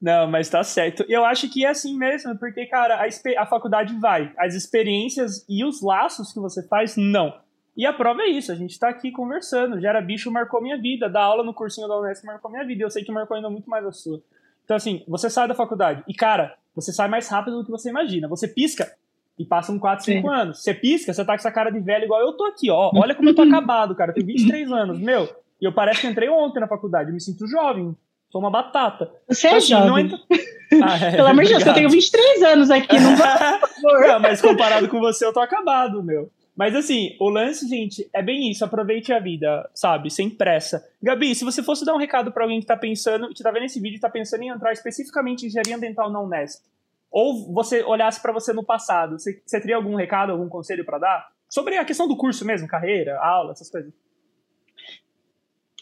Não, 0.00 0.30
mas 0.30 0.48
tá 0.48 0.62
certo. 0.62 1.04
Eu 1.08 1.24
acho 1.24 1.50
que 1.50 1.64
é 1.64 1.70
assim 1.70 1.96
mesmo, 1.96 2.38
porque, 2.38 2.66
cara, 2.66 3.02
a, 3.02 3.42
a 3.42 3.46
faculdade 3.46 3.98
vai. 3.98 4.32
As 4.38 4.54
experiências 4.54 5.44
e 5.48 5.64
os 5.64 5.82
laços 5.82 6.32
que 6.32 6.38
você 6.38 6.62
faz, 6.68 6.94
não. 6.96 7.34
E 7.76 7.84
a 7.86 7.92
prova 7.92 8.22
é 8.22 8.28
isso, 8.28 8.52
a 8.52 8.54
gente 8.54 8.78
tá 8.78 8.88
aqui 8.88 9.10
conversando. 9.10 9.80
Gera 9.80 10.00
Bicho 10.00 10.30
marcou 10.30 10.62
minha 10.62 10.76
vida, 10.76 11.08
dar 11.08 11.22
aula 11.22 11.42
no 11.42 11.54
cursinho 11.54 11.88
da 11.88 11.98
Unesco 11.98 12.26
marcou 12.26 12.50
minha 12.50 12.64
vida. 12.64 12.84
Eu 12.84 12.90
sei 12.90 13.02
que 13.02 13.10
marcou 13.10 13.34
ainda 13.34 13.50
muito 13.50 13.68
mais 13.68 13.84
a 13.84 13.92
sua. 13.92 14.22
Então, 14.64 14.76
assim, 14.76 15.02
você 15.08 15.28
sai 15.28 15.48
da 15.48 15.54
faculdade 15.54 16.04
e, 16.06 16.14
cara, 16.14 16.54
você 16.74 16.92
sai 16.92 17.08
mais 17.08 17.28
rápido 17.28 17.58
do 17.58 17.64
que 17.64 17.70
você 17.70 17.90
imagina. 17.90 18.28
Você 18.28 18.48
pisca 18.48 18.92
e 19.38 19.44
passam 19.44 19.78
4, 19.78 20.04
5 20.04 20.30
anos. 20.30 20.62
Você 20.62 20.74
pisca, 20.74 21.12
você 21.12 21.24
tá 21.24 21.32
com 21.32 21.38
essa 21.38 21.50
cara 21.50 21.70
de 21.70 21.80
velho 21.80 22.04
igual 22.04 22.20
eu 22.20 22.32
tô 22.32 22.44
aqui, 22.44 22.70
ó. 22.70 22.90
Olha 22.94 23.14
como 23.14 23.28
eu 23.28 23.34
tô 23.34 23.42
acabado, 23.48 23.94
cara. 23.94 24.10
Eu 24.10 24.14
tenho 24.14 24.26
23 24.26 24.70
anos, 24.72 24.98
meu. 24.98 25.28
E 25.60 25.64
eu 25.64 25.72
parece 25.72 26.00
que 26.00 26.06
entrei 26.06 26.28
ontem 26.28 26.60
na 26.60 26.68
faculdade. 26.68 27.10
Eu 27.10 27.14
me 27.14 27.20
sinto 27.20 27.46
jovem. 27.46 27.96
Sou 28.30 28.40
uma 28.40 28.50
batata. 28.50 29.10
Você 29.28 29.46
então, 29.46 29.54
é 29.54 29.58
assim, 29.58 29.68
jovem. 29.68 30.06
Entra... 30.06 30.18
Ah, 30.82 30.98
é, 30.98 31.10
Pelo 31.12 31.28
amor 31.28 31.44
de 31.44 31.50
Deus, 31.50 31.64
eu 31.64 31.74
tenho 31.74 31.88
23 31.88 32.42
anos 32.42 32.68
aqui, 32.68 32.98
não 32.98 33.14
favor. 33.16 34.08
Não, 34.08 34.18
mas 34.18 34.42
comparado 34.42 34.88
com 34.88 34.98
você, 34.98 35.24
eu 35.24 35.32
tô 35.32 35.38
acabado, 35.38 36.02
meu. 36.02 36.28
Mas 36.56 36.74
assim, 36.76 37.16
o 37.20 37.28
lance, 37.28 37.68
gente, 37.68 38.08
é 38.12 38.22
bem 38.22 38.50
isso. 38.50 38.64
Aproveite 38.64 39.12
a 39.12 39.18
vida, 39.18 39.68
sabe? 39.74 40.10
Sem 40.10 40.30
pressa. 40.30 40.86
Gabi, 41.02 41.34
se 41.34 41.44
você 41.44 41.62
fosse 41.62 41.84
dar 41.84 41.94
um 41.94 41.98
recado 41.98 42.30
para 42.30 42.44
alguém 42.44 42.60
que 42.60 42.66
tá 42.66 42.76
pensando, 42.76 43.28
que 43.34 43.42
tá 43.42 43.50
vendo 43.50 43.64
esse 43.64 43.80
vídeo 43.80 43.96
e 43.96 44.00
tá 44.00 44.08
pensando 44.08 44.42
em 44.44 44.48
entrar 44.48 44.72
especificamente 44.72 45.42
em 45.42 45.46
engenharia 45.48 45.76
ambiental 45.76 46.10
na 46.10 46.20
Unesp, 46.20 46.62
ou 47.10 47.52
você 47.52 47.82
olhasse 47.82 48.20
para 48.20 48.32
você 48.32 48.52
no 48.52 48.64
passado, 48.64 49.18
você, 49.18 49.40
você 49.44 49.60
teria 49.60 49.76
algum 49.76 49.96
recado, 49.96 50.30
algum 50.30 50.48
conselho 50.48 50.84
para 50.84 50.98
dar? 50.98 51.28
Sobre 51.48 51.76
a 51.76 51.84
questão 51.84 52.08
do 52.08 52.16
curso 52.16 52.44
mesmo, 52.44 52.68
carreira, 52.68 53.18
aula, 53.20 53.52
essas 53.52 53.70
coisas. 53.70 53.92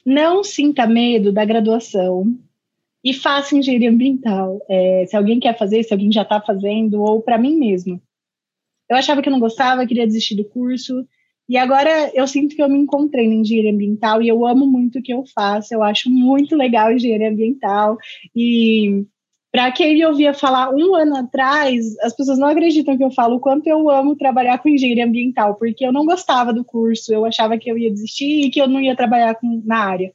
Não 0.05 0.43
sinta 0.43 0.87
medo 0.87 1.33
da 1.33 1.45
graduação 1.45 2.37
e 3.05 3.12
faça 3.12 3.57
engenharia 3.57 3.91
ambiental. 3.91 4.61
É, 4.68 5.07
se 5.07 5.16
alguém 5.16 5.39
quer 5.39 5.57
fazer, 5.57 5.83
se 5.83 5.93
alguém 5.93 6.11
já 6.11 6.23
está 6.23 6.41
fazendo, 6.41 7.03
ou 7.03 7.23
para 7.23 7.39
mim 7.39 7.57
mesmo. 7.57 8.01
Eu 8.93 8.99
achava 8.99 9.22
que 9.22 9.28
eu 9.28 9.32
não 9.32 9.40
gostava, 9.40 9.86
queria 9.86 10.07
desistir 10.07 10.34
do 10.36 10.45
curso, 10.45 11.07
e 11.49 11.57
agora 11.57 12.11
eu 12.14 12.26
sinto 12.26 12.55
que 12.55 12.62
eu 12.62 12.68
me 12.68 12.78
encontrei 12.78 13.28
na 13.28 13.34
engenharia 13.34 13.72
ambiental 13.72 14.22
e 14.22 14.28
eu 14.28 14.47
amo 14.47 14.66
muito 14.66 14.99
o 14.99 15.03
que 15.03 15.12
eu 15.12 15.24
faço. 15.34 15.74
Eu 15.74 15.82
acho 15.82 16.09
muito 16.09 16.57
legal 16.57 16.93
engenharia 16.93 17.30
ambiental 17.30 17.99
e 18.34 19.05
para 19.53 19.70
quem 19.70 19.95
me 19.95 20.07
ouvia 20.07 20.32
falar 20.32 20.70
um 20.74 20.95
ano 20.95 21.14
atrás, 21.14 21.99
as 21.99 22.16
pessoas 22.16 22.38
não 22.38 22.49
acreditam 22.49 22.97
que 22.97 23.05
eu 23.05 23.11
falo 23.11 23.36
o 23.36 23.40
quanto 23.40 23.66
eu 23.66 23.90
amo 23.90 24.16
trabalhar 24.16 24.59
com 24.59 24.68
engenharia 24.70 25.05
ambiental, 25.05 25.57
porque 25.57 25.84
eu 25.84 25.93
não 25.93 26.07
gostava 26.07 26.55
do 26.55 26.64
curso, 26.64 27.12
eu 27.12 27.26
achava 27.26 27.59
que 27.59 27.70
eu 27.70 27.76
ia 27.76 27.90
desistir 27.90 28.47
e 28.47 28.51
que 28.51 28.59
eu 28.59 28.66
não 28.66 28.80
ia 28.80 28.97
trabalhar 28.97 29.34
com, 29.34 29.62
na 29.62 29.76
área. 29.76 30.11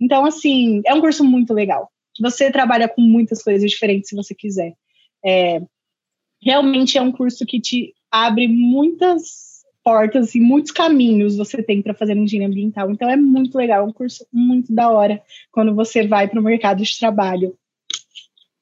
Então, 0.00 0.24
assim, 0.24 0.80
é 0.86 0.94
um 0.94 1.02
curso 1.02 1.22
muito 1.22 1.52
legal. 1.52 1.90
Você 2.18 2.50
trabalha 2.50 2.88
com 2.88 3.02
muitas 3.02 3.42
coisas 3.42 3.70
diferentes 3.70 4.08
se 4.08 4.16
você 4.16 4.34
quiser. 4.34 4.72
É, 5.22 5.60
realmente 6.42 6.96
é 6.96 7.02
um 7.02 7.12
curso 7.12 7.44
que 7.44 7.60
te 7.60 7.92
abre 8.12 8.46
muitas 8.46 9.64
portas 9.82 10.34
e 10.34 10.40
muitos 10.40 10.70
caminhos 10.70 11.36
você 11.36 11.62
tem 11.62 11.82
para 11.82 11.94
fazer 11.94 12.16
engenharia 12.16 12.46
ambiental. 12.46 12.90
Então 12.90 13.08
é 13.08 13.16
muito 13.16 13.56
legal, 13.56 13.80
é 13.80 13.88
um 13.88 13.92
curso 13.92 14.26
muito 14.32 14.72
da 14.72 14.90
hora 14.90 15.20
quando 15.50 15.74
você 15.74 16.06
vai 16.06 16.28
para 16.28 16.38
o 16.38 16.42
mercado 16.42 16.82
de 16.82 16.98
trabalho. 16.98 17.56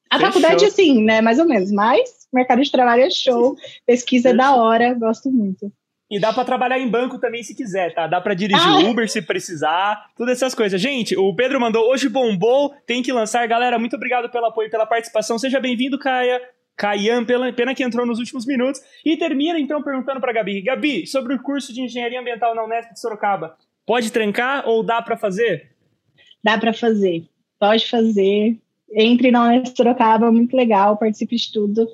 A 0.09 0.17
Fechou. 0.17 0.33
faculdade, 0.33 0.71
sim, 0.71 1.03
né? 1.03 1.21
Mais 1.21 1.39
ou 1.39 1.45
menos. 1.45 1.71
Mas 1.71 2.27
mercado 2.33 2.61
de 2.61 2.71
trabalho 2.71 3.03
é 3.03 3.09
show. 3.09 3.55
Pesquisa 3.85 4.29
Fechou. 4.29 4.35
é 4.35 4.37
da 4.37 4.55
hora, 4.55 4.93
gosto 4.93 5.31
muito. 5.31 5.71
E 6.09 6.19
dá 6.19 6.33
para 6.33 6.43
trabalhar 6.43 6.77
em 6.77 6.89
banco 6.89 7.17
também 7.17 7.41
se 7.41 7.55
quiser, 7.55 7.93
tá? 7.93 8.05
Dá 8.05 8.19
para 8.19 8.33
dirigir 8.33 8.67
ah. 8.67 8.79
Uber 8.79 9.09
se 9.09 9.21
precisar, 9.21 10.11
todas 10.17 10.37
essas 10.37 10.53
coisas. 10.53 10.81
Gente, 10.81 11.15
o 11.15 11.33
Pedro 11.33 11.57
mandou 11.61 11.89
hoje 11.89 12.09
bombou, 12.09 12.73
tem 12.85 13.01
que 13.01 13.13
lançar. 13.13 13.47
Galera, 13.47 13.79
muito 13.79 13.95
obrigado 13.95 14.29
pelo 14.29 14.47
apoio, 14.47 14.69
pela 14.69 14.85
participação. 14.85 15.39
Seja 15.39 15.61
bem-vindo, 15.61 15.97
Caia. 15.97 16.41
Caian, 16.81 17.23
pena 17.55 17.75
que 17.75 17.83
entrou 17.83 18.07
nos 18.07 18.17
últimos 18.17 18.43
minutos. 18.43 18.81
E 19.05 19.15
termina 19.15 19.59
então 19.59 19.83
perguntando 19.83 20.19
para 20.19 20.33
Gabi. 20.33 20.61
Gabi, 20.61 21.05
sobre 21.05 21.35
o 21.35 21.39
curso 21.43 21.71
de 21.71 21.81
Engenharia 21.81 22.19
Ambiental 22.19 22.55
na 22.55 22.63
Unesp 22.63 22.93
de 22.93 22.99
Sorocaba, 22.99 23.55
pode 23.85 24.11
trancar 24.11 24.67
ou 24.67 24.81
dá 24.81 24.99
para 24.99 25.15
fazer? 25.15 25.75
Dá 26.43 26.57
para 26.57 26.73
fazer. 26.73 27.25
Pode 27.59 27.87
fazer 27.87 28.57
entre 28.91 29.29
na 29.29 29.43
Unesp 29.45 29.77
Sorocaba, 29.77 30.31
muito 30.31 30.57
legal, 30.57 30.97
participe 30.97 31.35
de 31.35 31.51
tudo. 31.51 31.87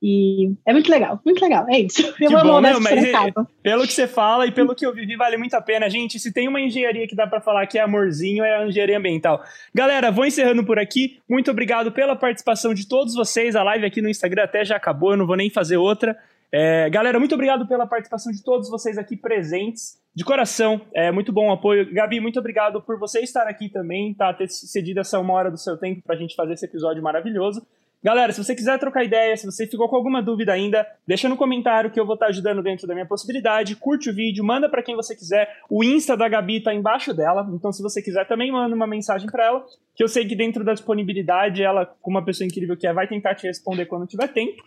E 0.00 0.54
é 0.64 0.72
muito 0.72 0.88
legal, 0.88 1.20
muito 1.24 1.42
legal, 1.42 1.66
é 1.68 1.80
isso. 1.80 2.06
Eu 2.20 2.28
que 2.28 2.34
amo 2.34 2.52
bom, 2.52 2.60
não, 2.60 2.80
mas 2.80 3.00
pelo 3.62 3.82
que 3.82 3.92
você 3.92 4.06
fala 4.06 4.46
e 4.46 4.52
pelo 4.52 4.74
que 4.74 4.86
eu 4.86 4.94
vivi, 4.94 5.16
vale 5.16 5.36
muito 5.36 5.54
a 5.54 5.60
pena. 5.60 5.90
Gente, 5.90 6.18
se 6.20 6.32
tem 6.32 6.46
uma 6.46 6.60
engenharia 6.60 7.06
que 7.06 7.16
dá 7.16 7.26
para 7.26 7.40
falar 7.40 7.66
que 7.66 7.78
é 7.78 7.82
amorzinho, 7.82 8.44
é 8.44 8.58
a 8.58 8.66
engenharia 8.66 8.96
ambiental. 8.96 9.42
Galera, 9.74 10.12
vou 10.12 10.24
encerrando 10.24 10.64
por 10.64 10.78
aqui. 10.78 11.18
Muito 11.28 11.50
obrigado 11.50 11.90
pela 11.90 12.14
participação 12.14 12.72
de 12.72 12.86
todos 12.86 13.14
vocês. 13.14 13.56
A 13.56 13.62
live 13.64 13.86
aqui 13.86 14.00
no 14.00 14.08
Instagram 14.08 14.44
até 14.44 14.64
já 14.64 14.76
acabou, 14.76 15.10
eu 15.10 15.16
não 15.16 15.26
vou 15.26 15.36
nem 15.36 15.50
fazer 15.50 15.76
outra. 15.76 16.16
É, 16.50 16.88
galera, 16.88 17.18
muito 17.18 17.34
obrigado 17.34 17.66
pela 17.66 17.86
participação 17.86 18.32
de 18.32 18.42
todos 18.42 18.70
vocês 18.70 18.96
aqui 18.96 19.16
presentes. 19.16 19.98
De 20.14 20.24
coração, 20.24 20.80
é 20.94 21.12
muito 21.12 21.32
bom 21.32 21.48
o 21.48 21.52
apoio. 21.52 21.92
Gabi, 21.92 22.20
muito 22.20 22.38
obrigado 22.38 22.80
por 22.80 22.98
você 22.98 23.20
estar 23.20 23.46
aqui 23.46 23.68
também, 23.68 24.14
tá? 24.14 24.32
Ter 24.32 24.48
cedido 24.48 25.00
essa 25.00 25.18
uma 25.20 25.34
hora 25.34 25.50
do 25.50 25.58
seu 25.58 25.76
tempo 25.76 26.02
pra 26.02 26.16
gente 26.16 26.34
fazer 26.34 26.54
esse 26.54 26.64
episódio 26.64 27.02
maravilhoso. 27.02 27.66
Galera, 28.00 28.32
se 28.32 28.42
você 28.42 28.54
quiser 28.54 28.78
trocar 28.78 29.02
ideia, 29.02 29.36
se 29.36 29.44
você 29.44 29.66
ficou 29.66 29.88
com 29.88 29.96
alguma 29.96 30.22
dúvida 30.22 30.52
ainda, 30.52 30.86
deixa 31.04 31.28
no 31.28 31.36
comentário 31.36 31.90
que 31.90 31.98
eu 31.98 32.06
vou 32.06 32.14
estar 32.14 32.26
ajudando 32.26 32.62
dentro 32.62 32.86
da 32.86 32.94
minha 32.94 33.06
possibilidade. 33.06 33.74
Curte 33.74 34.08
o 34.08 34.14
vídeo, 34.14 34.44
manda 34.44 34.68
para 34.68 34.84
quem 34.84 34.94
você 34.94 35.16
quiser. 35.16 35.48
O 35.68 35.82
Insta 35.82 36.16
da 36.16 36.28
Gabi 36.28 36.62
tá 36.62 36.72
embaixo 36.72 37.12
dela, 37.12 37.44
então 37.52 37.72
se 37.72 37.82
você 37.82 38.00
quiser 38.00 38.24
também 38.28 38.52
manda 38.52 38.72
uma 38.74 38.86
mensagem 38.86 39.28
para 39.28 39.46
ela, 39.46 39.66
que 39.96 40.04
eu 40.04 40.08
sei 40.08 40.24
que 40.24 40.36
dentro 40.36 40.64
da 40.64 40.74
disponibilidade, 40.74 41.60
ela, 41.60 41.86
como 42.00 42.16
uma 42.16 42.24
pessoa 42.24 42.46
incrível 42.46 42.76
que 42.76 42.86
é, 42.86 42.92
vai 42.92 43.08
tentar 43.08 43.34
te 43.34 43.48
responder 43.48 43.86
quando 43.86 44.06
tiver 44.06 44.28
tempo. 44.28 44.62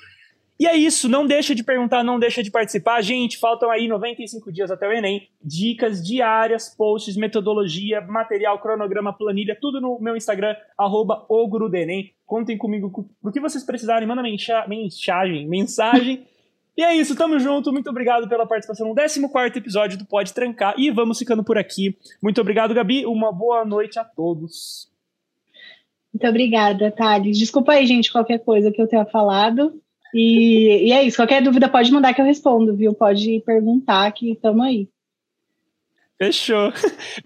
E 0.61 0.67
é 0.67 0.77
isso, 0.77 1.09
não 1.09 1.25
deixa 1.25 1.55
de 1.55 1.63
perguntar, 1.63 2.03
não 2.03 2.19
deixa 2.19 2.43
de 2.43 2.51
participar. 2.51 3.01
Gente, 3.01 3.39
faltam 3.39 3.71
aí 3.71 3.87
95 3.87 4.51
dias 4.51 4.69
até 4.69 4.87
o 4.87 4.91
Enem. 4.91 5.27
Dicas 5.43 6.05
diárias, 6.05 6.69
posts, 6.69 7.17
metodologia, 7.17 7.99
material, 7.99 8.59
cronograma, 8.59 9.11
planilha, 9.11 9.57
tudo 9.59 9.81
no 9.81 9.97
meu 9.99 10.15
Instagram, 10.15 10.55
arroba 10.77 11.25
Contem 12.27 12.59
comigo 12.59 13.09
o 13.23 13.31
que 13.31 13.39
vocês 13.39 13.63
precisarem, 13.63 14.07
manda 14.07 14.21
mensagem, 14.21 15.47
mensagem. 15.47 16.27
E 16.77 16.83
é 16.83 16.95
isso, 16.95 17.17
tamo 17.17 17.37
junto. 17.37 17.71
Muito 17.73 17.89
obrigado 17.89 18.29
pela 18.29 18.47
participação 18.47 18.87
no 18.87 18.95
14 18.95 19.19
episódio 19.57 19.97
do 19.97 20.05
Pode 20.05 20.33
Trancar. 20.33 20.73
E 20.77 20.89
vamos 20.89 21.19
ficando 21.19 21.43
por 21.43 21.57
aqui. 21.57 21.97
Muito 22.23 22.39
obrigado, 22.39 22.73
Gabi. 22.73 23.05
Uma 23.05 23.31
boa 23.33 23.65
noite 23.65 23.99
a 23.99 24.05
todos. 24.05 24.89
Muito 26.13 26.27
obrigada, 26.29 26.89
Thales. 26.89 27.37
Desculpa 27.37 27.73
aí, 27.73 27.85
gente, 27.85 28.09
qualquer 28.09 28.39
coisa 28.39 28.71
que 28.71 28.81
eu 28.81 28.87
tenha 28.87 29.05
falado. 29.05 29.81
E, 30.13 30.89
e 30.89 30.91
é 30.91 31.03
isso. 31.03 31.17
Qualquer 31.17 31.41
dúvida 31.41 31.69
pode 31.69 31.91
mandar 31.91 32.13
que 32.13 32.21
eu 32.21 32.25
respondo, 32.25 32.75
viu? 32.75 32.93
Pode 32.93 33.41
perguntar 33.45 34.11
que 34.11 34.31
estamos 34.31 34.65
aí. 34.65 34.87
Fechou. 36.17 36.71